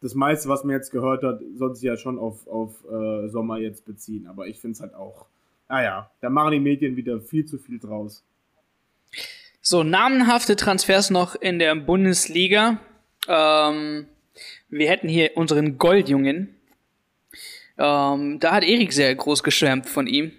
das 0.00 0.14
meiste, 0.14 0.48
was 0.48 0.64
man 0.64 0.74
jetzt 0.74 0.90
gehört 0.90 1.22
hat, 1.22 1.42
soll 1.56 1.74
sich 1.74 1.84
ja 1.84 1.98
schon 1.98 2.18
auf, 2.18 2.46
auf 2.48 2.82
äh, 2.90 3.28
Sommer 3.28 3.58
jetzt 3.58 3.84
beziehen. 3.84 4.26
Aber 4.26 4.46
ich 4.46 4.58
finde 4.58 4.76
es 4.76 4.80
halt 4.80 4.94
auch, 4.94 5.26
naja, 5.68 6.10
da 6.22 6.30
machen 6.30 6.52
die 6.52 6.60
Medien 6.60 6.96
wieder 6.96 7.20
viel 7.20 7.44
zu 7.44 7.58
viel 7.58 7.78
draus. 7.78 8.24
So, 9.60 9.82
namenhafte 9.82 10.56
Transfers 10.56 11.10
noch 11.10 11.34
in 11.34 11.58
der 11.58 11.74
Bundesliga. 11.74 12.78
Ähm, 13.28 14.06
wir 14.68 14.88
hätten 14.88 15.08
hier 15.08 15.32
unseren 15.36 15.78
Goldjungen. 15.78 16.54
Ähm, 17.78 18.38
da 18.40 18.52
hat 18.52 18.64
Erik 18.64 18.92
sehr 18.92 19.14
groß 19.14 19.42
geschwärmt 19.42 19.88
von 19.88 20.06
ihm. 20.06 20.32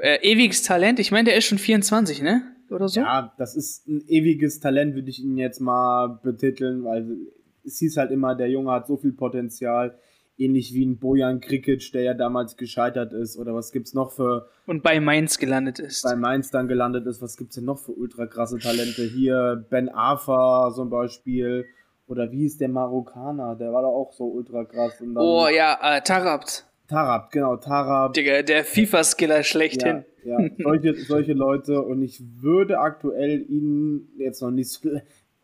Äh, 0.00 0.18
ewiges 0.22 0.62
Talent, 0.62 0.98
ich 0.98 1.10
meine, 1.10 1.28
der 1.28 1.36
ist 1.36 1.44
schon 1.44 1.58
24, 1.58 2.22
ne? 2.22 2.42
Oder 2.70 2.88
so? 2.88 3.00
Ja, 3.00 3.34
das 3.38 3.56
ist 3.56 3.86
ein 3.88 4.04
ewiges 4.08 4.60
Talent, 4.60 4.94
würde 4.94 5.10
ich 5.10 5.22
ihn 5.22 5.38
jetzt 5.38 5.60
mal 5.60 6.20
betiteln, 6.22 6.84
weil 6.84 7.16
es 7.64 7.78
hieß 7.78 7.96
halt 7.96 8.10
immer, 8.10 8.34
der 8.34 8.48
Junge 8.48 8.72
hat 8.72 8.86
so 8.86 8.96
viel 8.96 9.12
Potenzial, 9.12 9.98
ähnlich 10.36 10.72
wie 10.74 10.84
ein 10.84 10.98
Bojan 10.98 11.40
Krikic, 11.40 11.92
der 11.92 12.02
ja 12.02 12.14
damals 12.14 12.56
gescheitert 12.56 13.12
ist, 13.12 13.36
oder 13.38 13.54
was 13.54 13.72
gibt's 13.72 13.94
noch 13.94 14.12
für... 14.12 14.48
Und 14.66 14.82
bei 14.82 15.00
Mainz 15.00 15.38
gelandet 15.38 15.78
ist. 15.78 16.02
Bei 16.02 16.14
Mainz 16.14 16.50
dann 16.50 16.68
gelandet 16.68 17.06
ist, 17.06 17.20
was 17.20 17.36
gibt's 17.36 17.56
denn 17.56 17.64
noch 17.64 17.78
für 17.78 17.92
ultra 17.92 18.26
krasse 18.26 18.58
Talente? 18.58 19.02
Hier 19.02 19.66
Ben 19.70 19.88
Afa 19.88 20.72
zum 20.74 20.90
Beispiel, 20.90 21.66
oder 22.08 22.32
wie 22.32 22.46
ist 22.46 22.60
der 22.60 22.68
Marokkaner? 22.68 23.54
Der 23.56 23.72
war 23.72 23.82
doch 23.82 23.94
auch 23.94 24.12
so 24.12 24.24
ultra 24.24 24.64
krass. 24.64 24.94
oh 25.14 25.46
ja, 25.48 25.78
äh, 25.82 26.00
Tarabt. 26.00 26.66
Tarabt, 26.88 27.32
genau, 27.32 27.56
Tarabt. 27.56 28.16
Digga, 28.16 28.42
der 28.42 28.64
FIFA-Skiller 28.64 29.42
schlechthin. 29.44 30.04
Ja, 30.24 30.40
ja. 30.40 30.50
solche, 30.58 30.94
solche 30.94 31.34
Leute. 31.34 31.82
Und 31.82 32.02
ich 32.02 32.22
würde 32.40 32.78
aktuell 32.78 33.44
ihn 33.48 34.08
jetzt 34.16 34.40
noch 34.40 34.50
nicht 34.50 34.80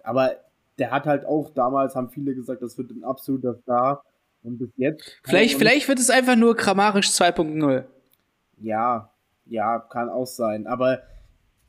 aber 0.05 0.37
der 0.79 0.91
hat 0.91 1.07
halt 1.07 1.25
auch 1.25 1.51
damals, 1.51 1.97
haben 1.97 2.11
viele 2.11 2.35
gesagt, 2.35 2.63
das 2.63 2.79
wird 2.79 2.91
ein 2.91 3.05
absoluter 3.05 3.55
Star. 3.63 4.05
Und 4.43 4.59
bis 4.59 4.71
jetzt. 4.77 5.19
Vielleicht, 5.25 5.57
vielleicht 5.57 5.89
wird 5.89 5.99
es 5.99 6.11
einfach 6.11 6.37
nur 6.37 6.55
grammarisch 6.55 7.09
2.0. 7.09 7.85
Ja, 8.59 9.11
ja, 9.47 9.79
kann 9.79 10.11
auch 10.11 10.27
sein. 10.27 10.67
Aber 10.67 11.03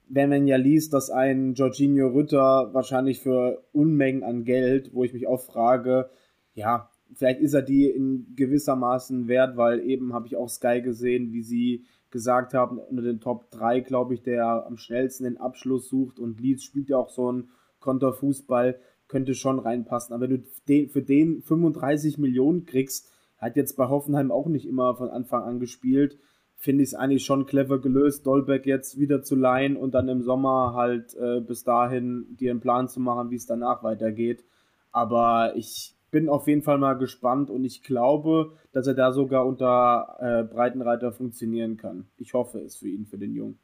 wenn 0.08 0.30
man 0.30 0.48
ja 0.48 0.58
liest, 0.58 0.94
dass 0.94 1.10
ein 1.10 1.54
Jorginho 1.54 2.08
Rütter 2.10 2.70
wahrscheinlich 2.74 3.22
für 3.22 3.64
Unmengen 3.72 4.24
an 4.24 4.44
Geld, 4.44 4.94
wo 4.94 5.04
ich 5.04 5.14
mich 5.14 5.28
auch 5.28 5.42
frage, 5.42 6.10
ja, 6.54 6.90
vielleicht 7.14 7.42
ist 7.42 7.54
er 7.54 7.62
die 7.62 7.90
in 7.90 8.36
gewissermaßen 8.36 9.28
wert, 9.28 9.58
weil 9.58 9.82
eben 9.82 10.14
habe 10.14 10.28
ich 10.28 10.36
auch 10.36 10.50
Sky 10.50 10.82
gesehen, 10.82 11.32
wie 11.32 11.44
sie 11.44 11.86
gesagt 12.12 12.54
haben, 12.54 12.80
unter 12.80 13.02
den 13.02 13.20
Top 13.20 13.52
3, 13.52 13.82
glaube 13.82 14.14
ich, 14.14 14.24
der 14.24 14.66
am 14.66 14.78
schnellsten 14.78 15.26
den 15.26 15.38
Abschluss 15.38 15.90
sucht 15.90 16.20
und 16.20 16.40
Leeds 16.40 16.64
spielt 16.64 16.90
ja 16.90 16.98
auch 16.98 17.10
so 17.10 17.28
einen 17.28 17.50
Konterfußball, 17.80 18.80
könnte 19.08 19.36
schon 19.36 19.60
reinpassen. 19.60 20.14
Aber 20.14 20.30
wenn 20.30 20.42
du 20.42 20.44
den, 20.68 20.90
für 20.90 21.02
den 21.02 21.42
35 21.42 22.18
Millionen 22.18 22.66
kriegst, 22.66 23.12
hat 23.38 23.56
jetzt 23.56 23.76
bei 23.76 23.88
Hoffenheim 23.88 24.32
auch 24.32 24.48
nicht 24.48 24.66
immer 24.66 24.96
von 24.96 25.10
Anfang 25.10 25.44
an 25.44 25.60
gespielt, 25.60 26.18
finde 26.58 26.84
ich 26.84 26.90
es 26.90 26.96
eigentlich 26.96 27.26
schon 27.26 27.46
clever 27.46 27.80
gelöst, 27.80 28.26
Dolbeck 28.26 28.66
jetzt 28.66 29.00
wieder 29.00 29.22
zu 29.22 29.36
leihen 29.36 29.78
und 29.78 29.94
dann 29.94 30.08
im 30.10 30.24
Sommer 30.24 30.74
halt 30.74 31.16
äh, 31.16 31.42
bis 31.42 31.64
dahin 31.64 32.36
dir 32.40 32.52
einen 32.52 32.62
Plan 32.62 32.88
zu 32.88 33.00
machen, 33.00 33.30
wie 33.30 33.36
es 33.36 33.46
danach 33.46 33.84
weitergeht. 33.84 34.44
Aber 34.92 35.54
ich 35.56 35.96
bin 36.12 36.30
auf 36.30 36.48
jeden 36.48 36.62
Fall 36.62 36.78
mal 36.78 36.94
gespannt 36.94 37.50
und 37.50 37.66
ich 37.66 37.84
glaube, 37.84 38.54
dass 38.72 38.88
er 38.88 38.94
da 38.94 39.12
sogar 39.12 39.46
unter 39.46 40.16
äh, 40.20 40.44
Breitenreiter 40.44 41.12
funktionieren 41.12 41.78
kann. 41.78 42.08
Ich 42.18 42.34
hoffe 42.34 42.60
es 42.60 42.78
für 42.78 42.88
ihn, 42.88 43.06
für 43.06 43.18
den 43.18 43.34
Jungen. 43.34 43.60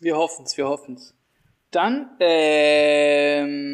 Wir 0.00 0.16
hoffen 0.16 0.44
es, 0.44 0.56
wir 0.56 0.68
hoffen 0.68 0.94
es. 0.94 1.14
Dann, 1.72 2.10
ähm, 2.20 3.66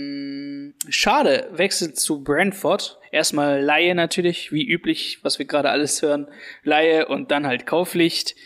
schade, 0.89 1.51
wechselt 1.53 1.99
zu 1.99 2.23
Brentford. 2.23 2.99
Erstmal 3.11 3.61
Laie 3.61 3.95
natürlich, 3.97 4.53
wie 4.53 4.67
üblich, 4.67 5.19
was 5.23 5.41
wir 5.41 5.47
gerade 5.47 5.71
alles 5.71 6.01
hören. 6.01 6.29
Laie 6.63 7.07
und 7.09 7.33
dann 7.33 7.47
halt 7.47 7.67
Kauflicht. 7.67 8.37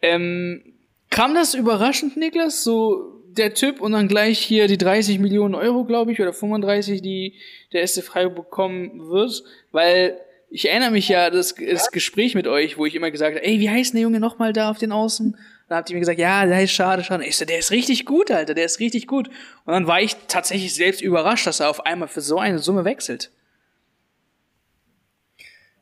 Ähm, 0.00 0.78
kam 1.10 1.34
das 1.34 1.52
überraschend, 1.54 2.16
Niklas? 2.16 2.64
So 2.64 3.22
der 3.36 3.52
Typ 3.52 3.82
und 3.82 3.92
dann 3.92 4.08
gleich 4.08 4.38
hier 4.38 4.66
die 4.66 4.78
30 4.78 5.18
Millionen 5.18 5.54
Euro, 5.54 5.84
glaube 5.84 6.12
ich, 6.12 6.20
oder 6.20 6.32
35, 6.32 7.02
die 7.02 7.34
der 7.74 7.86
SC 7.86 8.02
Freiburg 8.02 8.46
bekommen 8.46 9.10
wird, 9.10 9.42
weil 9.72 10.18
ich 10.48 10.68
erinnere 10.68 10.90
mich 10.90 11.08
ja 11.08 11.30
das, 11.30 11.54
das 11.54 11.90
Gespräch 11.90 12.34
mit 12.34 12.46
euch, 12.46 12.76
wo 12.76 12.84
ich 12.86 12.94
immer 12.94 13.10
gesagt 13.10 13.36
habe, 13.36 13.44
ey, 13.44 13.60
wie 13.60 13.70
heißt 13.70 13.94
der 13.94 14.02
Junge 14.02 14.20
nochmal 14.20 14.52
da 14.52 14.70
auf 14.70 14.78
den 14.78 14.92
Außen? 14.92 15.36
Dann 15.72 15.78
habt 15.78 15.88
ihr 15.88 15.94
mir 15.94 16.00
gesagt, 16.00 16.18
ja, 16.18 16.44
der 16.44 16.64
ist 16.64 16.72
schade, 16.72 17.02
schade. 17.02 17.24
Ich 17.24 17.38
so, 17.38 17.46
der 17.46 17.58
ist 17.58 17.70
richtig 17.70 18.04
gut, 18.04 18.30
Alter, 18.30 18.52
der 18.52 18.66
ist 18.66 18.78
richtig 18.78 19.06
gut. 19.06 19.28
Und 19.64 19.72
dann 19.72 19.86
war 19.86 20.02
ich 20.02 20.14
tatsächlich 20.28 20.74
selbst 20.74 21.00
überrascht, 21.00 21.46
dass 21.46 21.60
er 21.60 21.70
auf 21.70 21.86
einmal 21.86 22.08
für 22.08 22.20
so 22.20 22.38
eine 22.38 22.58
Summe 22.58 22.84
wechselt. 22.84 23.30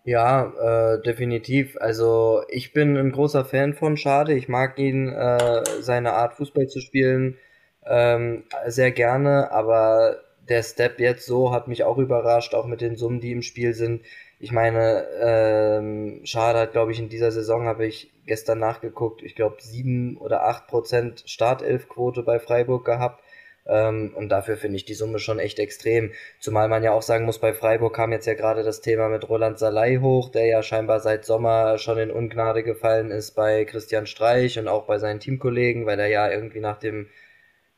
Ja, 0.05 0.53
äh, 0.95 1.03
definitiv. 1.03 1.77
Also 1.81 2.45
ich 2.51 2.73
bin 2.73 2.97
ein 2.97 3.11
großer 3.11 3.45
Fan 3.45 3.75
von 3.75 3.97
Schade. 3.97 4.33
Ich 4.35 4.47
mag 4.47 4.79
ihn, 4.79 5.09
äh, 5.09 5.65
seine 5.81 6.13
Art 6.13 6.35
Fußball 6.35 6.69
zu 6.69 6.79
spielen, 6.79 7.37
ähm, 7.85 8.45
sehr 8.69 8.93
gerne. 8.93 9.51
Aber 9.51 10.21
der 10.49 10.63
Step 10.63 11.01
jetzt 11.01 11.27
so 11.27 11.51
hat 11.51 11.67
mich 11.67 11.83
auch 11.83 11.99
überrascht, 11.99 12.55
auch 12.55 12.67
mit 12.67 12.81
den 12.81 12.95
Summen, 12.95 13.19
die 13.19 13.33
im 13.33 13.43
Spiel 13.43 13.75
sind. 13.75 14.03
Ich 14.43 14.53
meine, 14.53 15.07
ähm, 15.21 16.23
Schade 16.25 16.61
hat, 16.61 16.73
glaube 16.73 16.93
ich, 16.93 16.99
in 16.99 17.11
dieser 17.11 17.31
Saison, 17.31 17.67
habe 17.67 17.87
ich 17.87 18.11
gestern 18.25 18.59
nachgeguckt, 18.59 19.23
ich 19.23 19.35
glaube 19.35 19.57
sieben 19.61 20.17
oder 20.17 20.45
acht 20.45 20.67
Prozent 20.67 21.23
Startelfquote 21.27 22.23
bei 22.23 22.39
Freiburg 22.39 22.87
gehabt. 22.87 23.23
Ähm, 23.67 24.13
und 24.17 24.31
dafür 24.31 24.57
finde 24.57 24.77
ich 24.77 24.87
die 24.87 24.95
Summe 24.95 25.19
schon 25.19 25.39
echt 25.39 25.59
extrem. 25.59 26.13
Zumal 26.39 26.69
man 26.69 26.83
ja 26.83 26.93
auch 26.93 27.03
sagen 27.03 27.27
muss, 27.27 27.39
bei 27.39 27.53
Freiburg 27.53 27.95
kam 27.95 28.13
jetzt 28.13 28.27
ja 28.27 28.33
gerade 28.33 28.63
das 28.63 28.81
Thema 28.81 29.11
mit 29.11 29.29
Roland 29.29 29.59
Salai 29.59 29.99
hoch, 29.99 30.31
der 30.31 30.47
ja 30.47 30.63
scheinbar 30.63 31.01
seit 31.01 31.27
Sommer 31.27 31.77
schon 31.77 31.99
in 31.99 32.11
Ungnade 32.11 32.63
gefallen 32.63 33.11
ist 33.11 33.33
bei 33.33 33.67
Christian 33.67 34.07
Streich 34.07 34.59
und 34.59 34.69
auch 34.69 34.87
bei 34.87 34.99
seinen 34.99 35.21
Teamkollegen, 35.21 35.85
weil 35.85 36.01
er 36.01 36.09
ja 36.09 36.31
irgendwie 36.31 36.61
nach 36.61 36.79
dem 36.79 37.09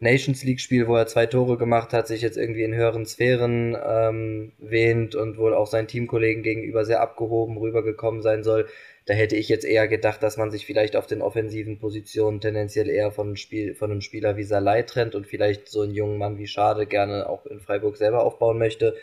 Nations 0.02 0.42
League 0.42 0.60
Spiel, 0.60 0.88
wo 0.88 0.96
er 0.96 1.06
zwei 1.06 1.26
Tore 1.26 1.56
gemacht 1.56 1.92
hat, 1.92 2.08
sich 2.08 2.22
jetzt 2.22 2.36
irgendwie 2.36 2.64
in 2.64 2.74
höheren 2.74 3.06
Sphären 3.06 3.76
ähm, 3.80 4.50
wähnt 4.58 5.14
und 5.14 5.38
wohl 5.38 5.54
auch 5.54 5.68
seinen 5.68 5.86
Teamkollegen 5.86 6.42
gegenüber 6.42 6.84
sehr 6.84 7.00
abgehoben 7.00 7.56
rübergekommen 7.56 8.20
sein 8.20 8.42
soll. 8.42 8.66
Da 9.06 9.14
hätte 9.14 9.36
ich 9.36 9.48
jetzt 9.48 9.64
eher 9.64 9.86
gedacht, 9.86 10.20
dass 10.20 10.36
man 10.36 10.50
sich 10.50 10.66
vielleicht 10.66 10.96
auf 10.96 11.06
den 11.06 11.22
offensiven 11.22 11.78
Positionen 11.78 12.40
tendenziell 12.40 12.90
eher 12.90 13.12
von 13.12 13.28
einem, 13.28 13.36
Spiel, 13.36 13.76
von 13.76 13.92
einem 13.92 14.00
Spieler 14.00 14.36
wie 14.36 14.42
Salai 14.42 14.82
trennt 14.82 15.14
und 15.14 15.28
vielleicht 15.28 15.68
so 15.68 15.82
einen 15.82 15.94
jungen 15.94 16.18
Mann 16.18 16.36
wie 16.36 16.48
Schade 16.48 16.86
gerne 16.86 17.28
auch 17.28 17.46
in 17.46 17.60
Freiburg 17.60 17.96
selber 17.96 18.24
aufbauen 18.24 18.58
möchte. 18.58 18.96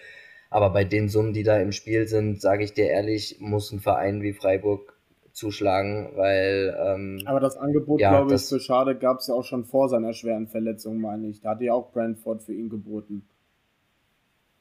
Aber 0.50 0.70
bei 0.72 0.84
den 0.84 1.08
Summen, 1.08 1.32
die 1.32 1.44
da 1.44 1.58
im 1.62 1.72
Spiel 1.72 2.10
sind, 2.10 2.42
sage 2.42 2.66
ich 2.66 2.74
dir 2.74 2.88
ehrlich, 2.88 3.38
muss 3.40 3.72
ein 3.72 3.80
Verein 3.80 4.22
wie 4.22 4.34
Freiburg 4.34 4.99
zuschlagen, 5.34 6.12
weil. 6.16 6.76
Ähm, 6.80 7.22
Aber 7.26 7.40
das 7.40 7.58
Angebot, 7.58 8.00
ja, 8.00 8.10
glaube 8.10 8.36
ich, 8.36 8.42
für 8.46 8.60
Schade 8.60 8.96
gab 8.96 9.20
es 9.20 9.28
ja 9.28 9.36
auch 9.36 9.44
schon 9.44 9.66
vor 9.66 9.90
seiner 9.90 10.14
schweren 10.14 10.48
Verletzung, 10.48 11.00
meine 11.00 11.28
ich. 11.28 11.42
Da 11.42 11.52
hatte 11.52 11.66
ja 11.66 11.74
auch 11.74 11.92
Brentford 11.92 12.44
für 12.44 12.54
ihn 12.54 12.70
geboten. 12.70 13.28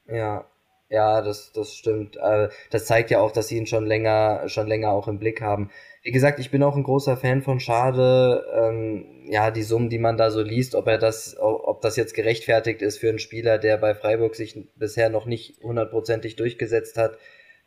Ja, 0.07 0.45
ja, 0.89 1.21
das, 1.21 1.51
das 1.53 1.75
stimmt. 1.75 2.17
Äh, 2.17 2.49
das 2.71 2.85
zeigt 2.85 3.11
ja 3.11 3.19
auch, 3.19 3.31
dass 3.31 3.47
sie 3.47 3.57
ihn 3.57 3.67
schon 3.67 3.85
länger, 3.85 4.49
schon 4.49 4.67
länger 4.67 4.91
auch 4.91 5.07
im 5.07 5.19
Blick 5.19 5.39
haben. 5.39 5.69
Wie 6.01 6.11
gesagt, 6.11 6.39
ich 6.39 6.49
bin 6.49 6.63
auch 6.63 6.75
ein 6.75 6.83
großer 6.83 7.15
Fan 7.15 7.43
von 7.43 7.59
Schade. 7.59 8.43
Ähm, 8.55 9.05
ja, 9.27 9.51
die 9.51 9.61
Summen, 9.61 9.89
die 9.89 9.99
man 9.99 10.17
da 10.17 10.31
so 10.31 10.41
liest, 10.41 10.73
ob 10.73 10.87
er 10.87 10.97
das, 10.97 11.37
ob 11.39 11.81
das 11.81 11.95
jetzt 11.95 12.15
gerechtfertigt 12.15 12.81
ist 12.81 12.97
für 12.97 13.09
einen 13.09 13.19
Spieler, 13.19 13.59
der 13.59 13.77
bei 13.77 13.93
Freiburg 13.93 14.35
sich 14.35 14.57
bisher 14.77 15.09
noch 15.09 15.27
nicht 15.27 15.61
hundertprozentig 15.61 16.35
durchgesetzt 16.35 16.97
hat. 16.97 17.17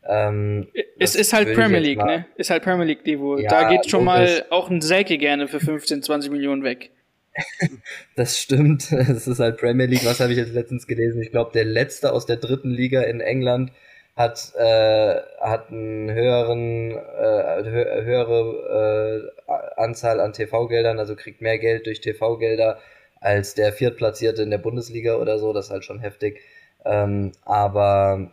Ähm, 0.04 0.68
es 0.98 1.14
ist 1.14 1.32
halt 1.32 1.54
Premier 1.54 1.78
League, 1.78 2.04
ne? 2.04 2.26
Ist 2.36 2.50
halt 2.50 2.62
Premier 2.62 2.84
League 2.84 3.06
Niveau. 3.06 3.38
Ja, 3.38 3.48
da 3.48 3.68
geht 3.68 3.88
schon 3.88 4.04
mal 4.04 4.44
auch 4.50 4.68
ein 4.68 4.80
Selke 4.80 5.16
gerne 5.18 5.46
für 5.48 5.60
15, 5.60 6.02
20 6.02 6.30
Millionen 6.30 6.64
weg. 6.64 6.90
das 8.16 8.38
stimmt. 8.38 8.90
Es 8.92 9.26
ist 9.26 9.38
halt 9.38 9.58
Premier 9.58 9.86
League. 9.86 10.04
Was 10.04 10.20
habe 10.20 10.32
ich 10.32 10.38
jetzt 10.38 10.54
letztens 10.54 10.86
gelesen? 10.86 11.22
Ich 11.22 11.30
glaube, 11.30 11.52
der 11.52 11.64
letzte 11.64 12.12
aus 12.12 12.26
der 12.26 12.36
dritten 12.36 12.70
Liga 12.70 13.02
in 13.02 13.20
England 13.20 13.72
hat 14.16 14.52
äh, 14.58 15.20
hat 15.40 15.70
einen 15.70 16.10
höheren 16.12 16.90
äh, 16.90 17.64
hö 17.64 18.04
höhere 18.04 19.30
äh, 19.48 19.52
Anzahl 19.80 20.20
an 20.20 20.32
TV-Geldern, 20.32 20.98
also 20.98 21.16
kriegt 21.16 21.40
mehr 21.40 21.58
Geld 21.58 21.86
durch 21.86 22.00
TV-Gelder 22.00 22.78
als 23.20 23.54
der 23.54 23.72
viertplatzierte 23.72 24.42
in 24.42 24.50
der 24.50 24.58
Bundesliga 24.58 25.16
oder 25.16 25.38
so. 25.38 25.52
Das 25.52 25.66
ist 25.66 25.70
halt 25.70 25.84
schon 25.84 26.00
heftig. 26.00 26.40
Ähm, 26.84 27.32
aber 27.44 28.32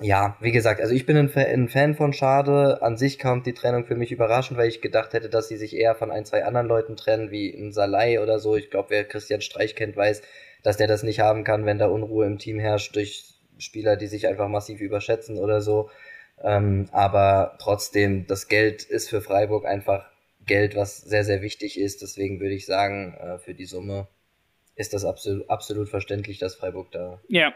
ja, 0.00 0.36
wie 0.40 0.52
gesagt, 0.52 0.80
also 0.80 0.94
ich 0.94 1.06
bin 1.06 1.16
ein, 1.16 1.30
ein, 1.34 1.68
Fan 1.68 1.94
von 1.94 2.12
Schade. 2.12 2.82
An 2.82 2.96
sich 2.96 3.18
kam 3.18 3.42
die 3.42 3.52
Trennung 3.52 3.84
für 3.84 3.94
mich 3.94 4.10
überraschend, 4.10 4.58
weil 4.58 4.68
ich 4.68 4.80
gedacht 4.80 5.12
hätte, 5.12 5.28
dass 5.28 5.48
sie 5.48 5.56
sich 5.56 5.76
eher 5.76 5.94
von 5.94 6.10
ein, 6.10 6.24
zwei 6.24 6.44
anderen 6.44 6.66
Leuten 6.66 6.96
trennen, 6.96 7.30
wie 7.30 7.48
in 7.48 7.72
Salai 7.72 8.20
oder 8.20 8.38
so. 8.38 8.56
Ich 8.56 8.70
glaube, 8.70 8.90
wer 8.90 9.04
Christian 9.04 9.42
Streich 9.42 9.76
kennt, 9.76 9.96
weiß, 9.96 10.22
dass 10.62 10.76
der 10.76 10.86
das 10.86 11.02
nicht 11.02 11.20
haben 11.20 11.44
kann, 11.44 11.66
wenn 11.66 11.78
da 11.78 11.86
Unruhe 11.86 12.26
im 12.26 12.38
Team 12.38 12.58
herrscht 12.58 12.96
durch 12.96 13.34
Spieler, 13.58 13.96
die 13.96 14.06
sich 14.06 14.26
einfach 14.26 14.48
massiv 14.48 14.80
überschätzen 14.80 15.38
oder 15.38 15.60
so. 15.60 15.90
Ähm, 16.42 16.88
aber 16.92 17.56
trotzdem, 17.60 18.26
das 18.26 18.48
Geld 18.48 18.82
ist 18.82 19.10
für 19.10 19.20
Freiburg 19.20 19.66
einfach 19.66 20.06
Geld, 20.46 20.74
was 20.74 20.98
sehr, 20.98 21.24
sehr 21.24 21.42
wichtig 21.42 21.78
ist. 21.78 22.02
Deswegen 22.02 22.40
würde 22.40 22.54
ich 22.54 22.66
sagen, 22.66 23.14
äh, 23.14 23.38
für 23.38 23.54
die 23.54 23.66
Summe 23.66 24.08
ist 24.74 24.94
das 24.94 25.04
absolut, 25.04 25.48
absolut 25.50 25.88
verständlich, 25.88 26.38
dass 26.38 26.54
Freiburg 26.54 26.90
da 26.92 27.20
ja. 27.28 27.52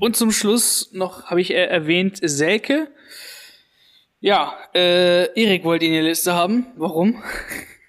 Und 0.00 0.16
zum 0.16 0.30
Schluss 0.30 0.90
noch 0.92 1.26
habe 1.26 1.40
ich 1.40 1.52
erwähnt 1.52 2.18
Selke. 2.22 2.88
Ja, 4.20 4.54
äh, 4.74 5.26
Erik 5.40 5.64
wollte 5.64 5.84
ihn 5.84 5.92
in 5.92 5.98
der 5.98 6.08
Liste 6.10 6.32
haben. 6.32 6.66
Warum? 6.76 7.22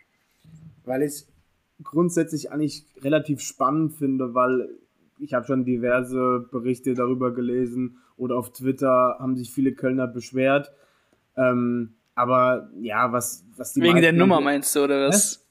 Weil 0.86 1.04
ich 1.04 1.08
es 1.08 1.28
grundsätzlich 1.84 2.52
eigentlich 2.52 2.84
relativ 3.02 3.42
spannend 3.42 3.94
finde, 3.94 4.34
weil 4.34 4.70
ich 5.20 5.34
habe 5.34 5.46
schon 5.46 5.66
diverse 5.66 6.46
Berichte 6.52 6.94
darüber 6.94 7.34
gelesen 7.34 8.00
oder 8.18 8.38
auf 8.38 8.52
Twitter 8.52 9.18
haben 9.20 9.36
sich 9.36 9.52
viele 9.52 9.74
Kölner 9.74 10.08
beschwert. 10.08 10.72
Ähm, 11.38 11.96
aber 12.16 12.70
ja, 12.80 13.12
was, 13.12 13.46
was 13.56 13.74
die 13.74 13.82
Wegen 13.82 14.02
der 14.02 14.14
Nummer 14.14 14.42
meinst 14.42 14.76
du, 14.76 14.84
oder 14.84 15.08
was? 15.08 15.45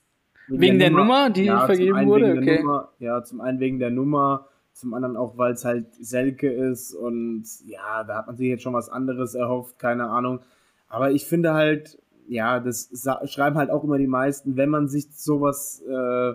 Wegen, 0.48 0.60
wegen 0.60 0.78
der, 0.78 0.90
der, 0.90 0.98
Nummer, 0.98 1.30
die 1.30 1.44
ja, 1.44 1.66
vergeben 1.66 2.06
wurde? 2.06 2.32
Okay. 2.38 2.58
Nummer, 2.60 2.92
ja, 2.98 3.22
zum 3.22 3.40
einen 3.40 3.60
wegen 3.60 3.78
der 3.78 3.90
Nummer, 3.90 4.48
zum 4.72 4.94
anderen 4.94 5.16
auch, 5.16 5.38
weil 5.38 5.52
es 5.52 5.64
halt 5.64 5.94
Selke 5.94 6.50
ist 6.52 6.94
und 6.94 7.44
ja, 7.64 8.04
da 8.04 8.18
hat 8.18 8.26
man 8.26 8.36
sich 8.36 8.48
jetzt 8.48 8.62
schon 8.62 8.74
was 8.74 8.88
anderes 8.88 9.34
erhofft, 9.34 9.78
keine 9.78 10.08
Ahnung. 10.08 10.40
Aber 10.88 11.12
ich 11.12 11.24
finde 11.26 11.54
halt, 11.54 11.98
ja, 12.28 12.60
das 12.60 12.90
schreiben 13.26 13.56
halt 13.56 13.70
auch 13.70 13.84
immer 13.84 13.98
die 13.98 14.06
meisten, 14.06 14.56
wenn 14.56 14.70
man 14.70 14.88
sich 14.88 15.06
sowas, 15.14 15.82
äh, 15.88 16.34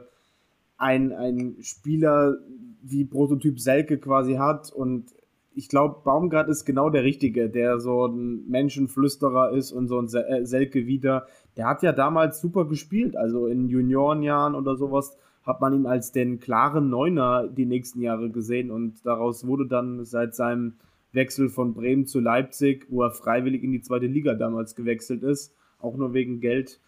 ein, 0.80 1.12
ein 1.12 1.58
Spieler 1.62 2.38
wie 2.82 3.04
Prototyp 3.04 3.60
Selke 3.60 3.98
quasi 3.98 4.36
hat 4.36 4.72
und 4.72 5.14
ich 5.54 5.68
glaube, 5.68 6.02
Baumgart 6.06 6.48
ist 6.48 6.64
genau 6.64 6.90
der 6.90 7.04
Richtige, 7.04 7.50
der 7.50 7.80
so 7.80 8.06
ein 8.06 8.48
Menschenflüsterer 8.48 9.52
ist 9.52 9.74
und 9.74 9.90
so 9.90 10.00
ein 10.00 10.08
äh, 10.08 10.46
Selke 10.46 10.88
wieder. 10.88 11.28
Der 11.60 11.68
hat 11.68 11.84
ja 11.84 11.92
damals 11.92 12.40
super 12.40 12.64
gespielt, 12.64 13.18
also 13.18 13.48
in 13.48 13.68
Juniorenjahren 13.68 14.56
oder 14.56 14.78
sowas 14.78 15.18
hat 15.44 15.60
man 15.60 15.74
ihn 15.74 15.88
als 15.88 16.14
den 16.14 16.40
klaren 16.40 16.90
Neuner 16.90 17.50
die 17.50 17.66
nächsten 17.66 18.02
Jahre 18.02 18.30
gesehen. 18.30 18.72
Und 18.72 19.06
daraus 19.06 19.46
wurde 19.46 19.68
dann 19.68 20.06
seit 20.06 20.36
seinem 20.36 20.76
Wechsel 21.12 21.50
von 21.50 21.74
Bremen 21.74 22.06
zu 22.06 22.22
Leipzig, 22.22 22.86
wo 22.88 23.04
er 23.04 23.12
freiwillig 23.12 23.62
in 23.62 23.74
die 23.74 23.82
zweite 23.82 24.06
Liga 24.06 24.36
damals 24.36 24.74
gewechselt 24.74 25.22
ist, 25.22 25.54
auch 25.82 25.98
nur 25.98 26.14
wegen 26.14 26.40
Geld. 26.40 26.80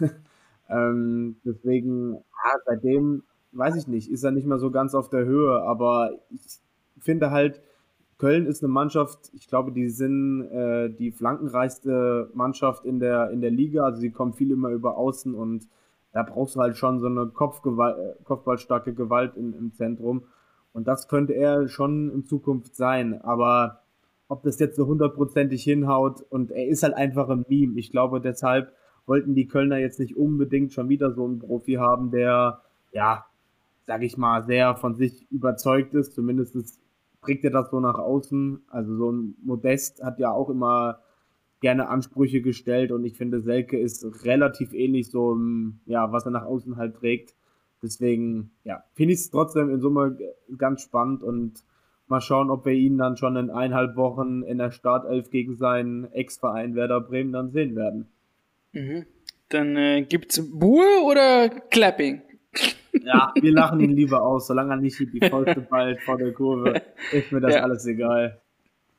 ähm, 0.70 1.36
deswegen, 1.44 2.14
ja, 2.14 2.52
seitdem, 2.64 3.22
weiß 3.52 3.76
ich 3.76 3.86
nicht, 3.86 4.10
ist 4.10 4.24
er 4.24 4.30
nicht 4.30 4.46
mehr 4.46 4.58
so 4.58 4.70
ganz 4.70 4.94
auf 4.94 5.10
der 5.10 5.26
Höhe, 5.26 5.60
aber 5.60 6.12
ich 6.30 6.40
finde 7.04 7.32
halt, 7.32 7.60
Köln 8.18 8.46
ist 8.46 8.62
eine 8.62 8.72
Mannschaft, 8.72 9.30
ich 9.34 9.46
glaube, 9.48 9.72
die 9.72 9.88
sind 9.88 10.42
äh, 10.50 10.88
die 10.88 11.12
flankenreichste 11.12 12.30
Mannschaft 12.34 12.86
in 12.86 12.98
der, 12.98 13.30
in 13.30 13.40
der 13.40 13.50
Liga. 13.50 13.84
Also 13.84 14.00
sie 14.00 14.10
kommen 14.10 14.32
viel 14.32 14.50
immer 14.50 14.70
über 14.70 14.96
Außen 14.96 15.34
und 15.34 15.68
da 16.12 16.22
brauchst 16.22 16.56
du 16.56 16.60
halt 16.60 16.78
schon 16.78 16.98
so 16.98 17.06
eine 17.06 17.26
Kopfgewalt, 17.26 17.98
äh, 17.98 18.24
kopfballstarke 18.24 18.94
Gewalt 18.94 19.36
in, 19.36 19.52
im 19.52 19.74
Zentrum. 19.74 20.22
Und 20.72 20.88
das 20.88 21.08
könnte 21.08 21.34
er 21.34 21.68
schon 21.68 22.10
in 22.10 22.24
Zukunft 22.24 22.74
sein. 22.74 23.20
Aber 23.22 23.82
ob 24.28 24.42
das 24.42 24.58
jetzt 24.58 24.76
so 24.76 24.86
hundertprozentig 24.86 25.62
hinhaut 25.62 26.22
und 26.30 26.50
er 26.50 26.66
ist 26.68 26.82
halt 26.82 26.94
einfach 26.94 27.28
ein 27.28 27.44
Meme. 27.48 27.78
Ich 27.78 27.90
glaube, 27.90 28.20
deshalb 28.20 28.72
wollten 29.04 29.34
die 29.34 29.46
Kölner 29.46 29.78
jetzt 29.78 30.00
nicht 30.00 30.16
unbedingt 30.16 30.72
schon 30.72 30.88
wieder 30.88 31.12
so 31.12 31.24
einen 31.24 31.38
Profi 31.38 31.74
haben, 31.74 32.10
der, 32.10 32.62
ja, 32.92 33.26
sag 33.86 34.02
ich 34.02 34.16
mal, 34.16 34.44
sehr 34.44 34.74
von 34.74 34.96
sich 34.96 35.30
überzeugt 35.30 35.94
ist, 35.94 36.14
zumindest 36.14 36.80
trägt 37.26 37.44
er 37.44 37.50
das 37.50 37.70
so 37.70 37.80
nach 37.80 37.98
außen. 37.98 38.62
Also 38.68 38.96
so 38.96 39.10
ein 39.10 39.34
Modest 39.42 40.02
hat 40.02 40.18
ja 40.18 40.30
auch 40.30 40.48
immer 40.48 41.00
gerne 41.60 41.88
Ansprüche 41.88 42.40
gestellt 42.40 42.92
und 42.92 43.04
ich 43.04 43.16
finde, 43.16 43.40
Selke 43.40 43.78
ist 43.78 44.24
relativ 44.24 44.72
ähnlich 44.72 45.10
so, 45.10 45.36
ja, 45.86 46.12
was 46.12 46.24
er 46.24 46.30
nach 46.30 46.44
außen 46.44 46.76
halt 46.76 46.96
trägt. 46.96 47.34
Deswegen, 47.82 48.52
ja, 48.64 48.84
finde 48.94 49.14
ich 49.14 49.20
es 49.20 49.30
trotzdem 49.30 49.70
in 49.70 49.80
Summe 49.80 50.18
ganz 50.56 50.82
spannend 50.82 51.22
und 51.22 51.64
mal 52.08 52.20
schauen, 52.20 52.50
ob 52.50 52.66
wir 52.66 52.72
ihn 52.72 52.98
dann 52.98 53.16
schon 53.16 53.36
in 53.36 53.50
eineinhalb 53.50 53.96
Wochen 53.96 54.42
in 54.42 54.58
der 54.58 54.70
Startelf 54.70 55.30
gegen 55.30 55.56
seinen 55.56 56.10
Ex-Verein 56.12 56.74
Werder 56.74 57.00
Bremen 57.00 57.32
dann 57.32 57.50
sehen 57.50 57.74
werden. 57.74 58.06
Mhm. 58.72 59.06
Dann 59.48 59.76
äh, 59.76 60.02
gibt's 60.02 60.42
Buhe 60.52 61.02
oder 61.04 61.48
Clapping? 61.48 62.22
Ja, 63.04 63.32
wir 63.40 63.52
lachen 63.52 63.80
ihn 63.80 63.94
lieber 63.94 64.22
aus, 64.22 64.46
solange 64.46 64.74
er 64.74 64.76
nicht 64.76 64.98
die 64.98 65.28
Fäuste 65.28 65.60
ballt 65.60 66.00
vor 66.02 66.18
der 66.18 66.32
Kurve, 66.32 66.82
ist 67.12 67.30
mir 67.32 67.40
das 67.40 67.54
ja. 67.54 67.62
alles 67.62 67.86
egal. 67.86 68.40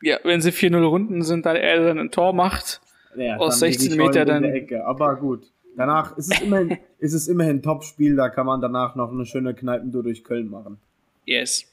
Ja, 0.01 0.17
wenn 0.23 0.41
sie 0.41 0.51
4-0 0.51 0.83
Runden 0.83 1.23
sind, 1.23 1.45
dann 1.45 1.55
er 1.55 1.83
dann 1.83 1.99
ein 1.99 2.11
Tor 2.11 2.33
macht 2.33 2.81
ja, 3.15 3.37
aus 3.37 3.59
16 3.59 3.97
Meter 3.97 4.25
dann. 4.25 4.43
Ecke. 4.43 4.85
Aber 4.85 5.15
gut. 5.15 5.47
Danach 5.75 6.17
ist 6.17 6.33
es 6.33 6.41
immerhin, 6.41 6.77
ist 6.99 7.13
es 7.13 7.27
immerhin 7.27 7.57
ein 7.57 7.61
Top-Spiel, 7.61 8.15
da 8.15 8.29
kann 8.29 8.47
man 8.47 8.61
danach 8.61 8.95
noch 8.95 9.11
eine 9.11 9.25
schöne 9.25 9.53
Kneipentour 9.53 10.01
durch 10.01 10.23
Köln 10.23 10.49
machen. 10.49 10.79
Yes. 11.25 11.71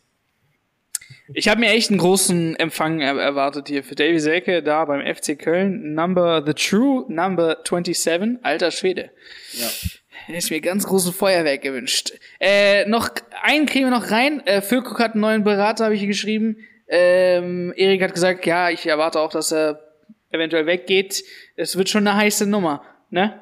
Ich 1.32 1.48
habe 1.48 1.60
mir 1.60 1.70
echt 1.70 1.90
einen 1.90 1.98
großen 1.98 2.56
Empfang 2.56 3.00
er 3.00 3.14
erwartet 3.16 3.68
hier 3.68 3.82
für 3.82 3.94
Davy 3.94 4.18
Selke 4.20 4.62
da 4.62 4.84
beim 4.84 5.00
FC 5.00 5.38
Köln. 5.38 5.94
Number 5.94 6.42
the 6.44 6.52
True 6.52 7.06
Number 7.08 7.58
27, 7.66 8.38
alter 8.42 8.70
Schwede. 8.70 9.10
Ja. 9.52 9.68
Hätte 10.26 10.38
ich 10.38 10.50
mir 10.50 10.60
ganz 10.62 10.86
große 10.86 11.12
Feuerwerk 11.12 11.60
gewünscht. 11.60 12.12
Äh, 12.40 12.88
noch 12.88 13.10
einen 13.42 13.66
kriegen 13.66 13.86
wir 13.86 13.90
noch 13.90 14.10
rein. 14.10 14.40
Äh, 14.46 14.62
Füllkrug 14.62 14.98
hat 14.98 15.12
einen 15.12 15.20
neuen 15.20 15.44
Berater, 15.44 15.84
habe 15.84 15.94
ich 15.94 16.00
hier 16.00 16.08
geschrieben. 16.08 16.56
Ähm, 16.88 17.74
Erik 17.76 18.02
hat 18.02 18.14
gesagt, 18.14 18.46
ja, 18.46 18.70
ich 18.70 18.86
erwarte 18.86 19.20
auch, 19.20 19.30
dass 19.30 19.52
er 19.52 19.80
eventuell 20.30 20.64
weggeht. 20.64 21.24
Es 21.56 21.76
wird 21.76 21.90
schon 21.90 22.06
eine 22.06 22.16
heiße 22.16 22.46
Nummer, 22.46 22.82
ne? 23.10 23.38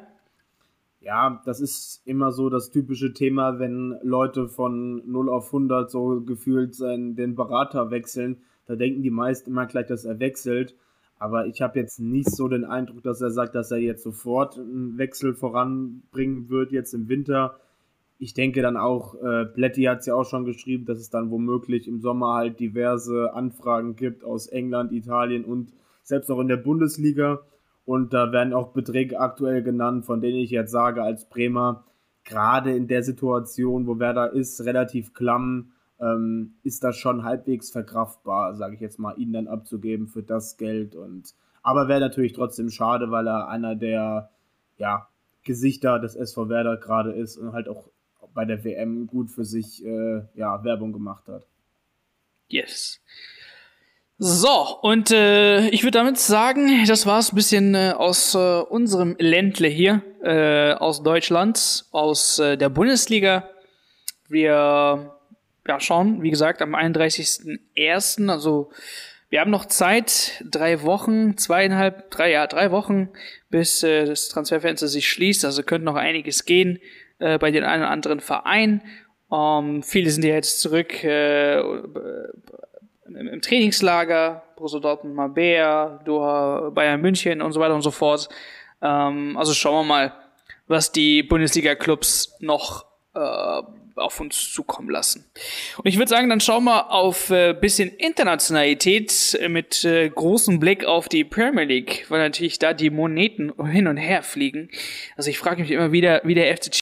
Ja, 1.01 1.41
das 1.47 1.61
ist 1.61 2.03
immer 2.05 2.33
so 2.33 2.49
das 2.51 2.71
typische 2.71 3.13
Thema, 3.13 3.61
wenn 3.61 3.99
Leute 4.03 4.49
von 4.49 5.03
0 5.09 5.29
auf 5.31 5.47
100 5.47 5.91
so 5.91 6.21
gefühlt 6.21 6.75
seinen, 6.75 7.15
den 7.15 7.37
Berater 7.37 7.91
wechseln. 7.91 8.43
Da 8.67 8.75
denken 8.75 9.03
die 9.03 9.11
meisten 9.11 9.51
immer 9.51 9.67
gleich, 9.67 9.87
dass 9.87 10.05
er 10.05 10.19
wechselt. 10.19 10.75
Aber 11.23 11.47
ich 11.47 11.63
habe 11.63 11.79
jetzt 11.79 12.01
nicht 12.01 12.33
so 12.33 12.49
den 12.49 12.65
Eindruck, 12.65 13.05
dass 13.05 13.21
er 13.21 13.31
sagt, 13.31 13.55
dass 13.55 13.71
er 13.71 13.79
jetzt 13.79 14.03
sofort 14.03 14.59
einen 14.59 14.99
Wechsel 14.99 15.35
voranbringen 15.35 16.49
wird, 16.49 16.73
jetzt 16.73 16.95
im 16.95 17.09
Winter. 17.09 17.61
Ich 18.19 18.35
denke 18.35 18.61
dann 18.61 18.77
auch, 18.77 19.15
äh, 19.23 19.45
Plätti 19.45 19.85
hat 19.85 20.01
es 20.01 20.07
ja 20.07 20.17
auch 20.17 20.25
schon 20.25 20.45
geschrieben, 20.45 20.85
dass 20.85 20.99
es 20.99 21.11
dann 21.11 21.31
womöglich 21.31 21.87
im 21.87 22.01
Sommer 22.01 22.35
halt 22.35 22.59
diverse 22.59 23.35
Anfragen 23.35 23.95
gibt 23.95 24.25
aus 24.25 24.49
England, 24.49 24.91
Italien 24.91 25.45
und 25.45 25.73
selbst 26.03 26.29
auch 26.29 26.41
in 26.41 26.49
der 26.49 26.57
Bundesliga. 26.57 27.43
Und 27.85 28.13
da 28.13 28.33
werden 28.33 28.53
auch 28.53 28.73
Beträge 28.73 29.21
aktuell 29.21 29.63
genannt, 29.63 30.05
von 30.05 30.21
denen 30.21 30.39
ich 30.39 30.51
jetzt 30.51 30.73
sage, 30.73 31.05
als 31.05 31.29
Bremer, 31.29 31.85
gerade 32.25 32.75
in 32.75 32.89
der 32.89 33.05
Situation, 33.05 33.87
wo 33.87 34.01
Werder 34.01 34.33
ist, 34.33 34.65
relativ 34.65 35.15
klamm, 35.15 35.71
ähm, 36.03 36.55
ist 36.65 36.83
das 36.85 36.97
schon 36.97 37.25
halbwegs 37.25 37.71
verkraftbar, 37.71 38.55
sage 38.55 38.75
ich 38.75 38.81
jetzt 38.81 38.99
mal, 38.99 39.17
ihn 39.19 39.33
dann 39.33 39.47
abzugeben 39.47 40.09
für 40.09 40.23
das 40.23 40.57
Geld. 40.57 40.97
Und 40.97 41.35
aber 41.63 41.89
wäre 41.89 42.01
natürlich 42.01 42.33
trotzdem 42.33 42.71
schade, 42.71 43.11
weil 43.11 43.29
er 43.29 43.49
einer 43.49 43.77
der 43.77 44.31
ja, 44.79 45.09
Gesichter 45.45 46.01
des 46.01 46.17
SV 46.17 46.49
Werder 46.49 46.77
gerade 46.77 47.13
ist 47.13 47.37
und 47.37 47.53
halt 47.53 47.69
auch 47.69 47.89
bei 48.35 48.45
der 48.45 48.65
WM 48.65 49.07
gut 49.07 49.31
für 49.31 49.45
sich 49.45 49.85
äh, 49.85 50.23
ja, 50.35 50.65
Werbung 50.65 50.93
gemacht 50.93 51.29
hat. 51.29 51.47
Yes. 52.49 53.01
So, 54.19 54.79
und 54.83 55.11
äh, 55.11 55.69
ich 55.71 55.83
würde 55.83 55.99
damit 55.99 56.19
sagen, 56.19 56.85
das 56.87 57.07
war's 57.07 57.33
ein 57.33 57.37
bisschen 57.37 57.75
äh, 57.75 57.93
aus 57.97 58.35
äh, 58.35 58.39
unserem 58.39 59.17
Ländle 59.19 59.69
hier, 59.69 60.03
äh, 60.23 60.75
aus 60.75 61.03
Deutschland, 61.03 61.87
aus 61.91 62.39
äh, 62.39 62.57
der 62.57 62.69
Bundesliga. 62.69 63.49
Wir 64.29 65.13
ja, 65.67 65.81
schauen, 65.81 66.23
wie 66.23 66.31
gesagt, 66.31 66.63
am 66.63 66.75
31.01., 66.75 68.31
also 68.31 68.71
wir 69.33 69.41
haben 69.41 69.51
noch 69.51 69.65
Zeit, 69.65 70.45
drei 70.45 70.83
Wochen, 70.83 71.39
zweieinhalb, 71.39 72.11
drei, 72.11 72.33
ja, 72.33 72.47
drei 72.47 72.71
Wochen, 72.71 73.09
bis 73.49 73.83
äh, 73.83 74.05
das 74.05 74.29
Transferfenster 74.29 74.89
sich 74.89 75.09
schließt. 75.09 75.47
Also 75.47 75.63
könnte 75.63 75.87
noch 75.87 75.95
einiges 75.95 76.45
gehen 76.45 76.81
äh, 77.19 77.39
bei 77.39 77.51
den 77.51 77.65
einen 77.65 77.83
oder 77.83 77.91
anderen 77.91 78.21
Vereinen. 78.21 78.83
Ähm, 79.33 79.83
viele 79.83 80.11
sind 80.11 80.25
ja 80.25 80.35
jetzt 80.35 80.61
zurück 80.61 81.03
äh, 81.03 81.61
im, 83.07 83.41
Trainingslager, 83.41 84.43
Borussia 84.57 84.81
Dortmund, 84.81 85.15
Mabea, 85.15 86.03
Doha, 86.05 86.69
Bayern 86.69 87.01
München 87.01 87.41
und 87.41 87.53
so 87.53 87.61
weiter 87.61 87.75
und 87.75 87.81
so 87.81 87.91
fort. 87.91 88.29
Ähm, 88.83 89.39
also 89.39 89.55
schauen 89.55 89.87
wir 89.87 89.89
mal, 89.89 90.13
was 90.67 90.93
die 90.93 91.23
Bundesliga-Clubs 91.23 92.37
noch 92.41 92.85
äh, 93.15 93.63
auf 93.97 94.21
uns 94.21 94.53
zukommen 94.53 94.89
lassen. 94.89 95.25
Und 95.77 95.87
ich 95.87 95.99
würde 95.99 96.09
sagen, 96.09 96.29
dann 96.29 96.41
schauen 96.41 96.65
wir 96.65 96.91
auf 96.91 97.31
äh, 97.31 97.53
bisschen 97.53 97.91
Internationalität 97.91 99.39
mit 99.49 99.85
äh, 99.85 100.09
großem 100.09 100.59
Blick 100.59 100.85
auf 100.85 101.09
die 101.09 101.25
Premier 101.25 101.65
League, 101.65 102.07
weil 102.09 102.21
natürlich 102.21 102.59
da 102.59 102.73
die 102.73 102.91
Moneten 102.91 103.53
hin 103.71 103.87
und 103.87 103.97
her 103.99 104.23
fliegen. 104.23 104.71
Also 105.17 105.31
ich 105.31 105.39
frage 105.39 105.63
mich 105.63 105.71
immer 105.71 105.93
wieder, 105.93 106.23
wie 106.25 106.35
der 106.35 106.57
FC 106.57 106.73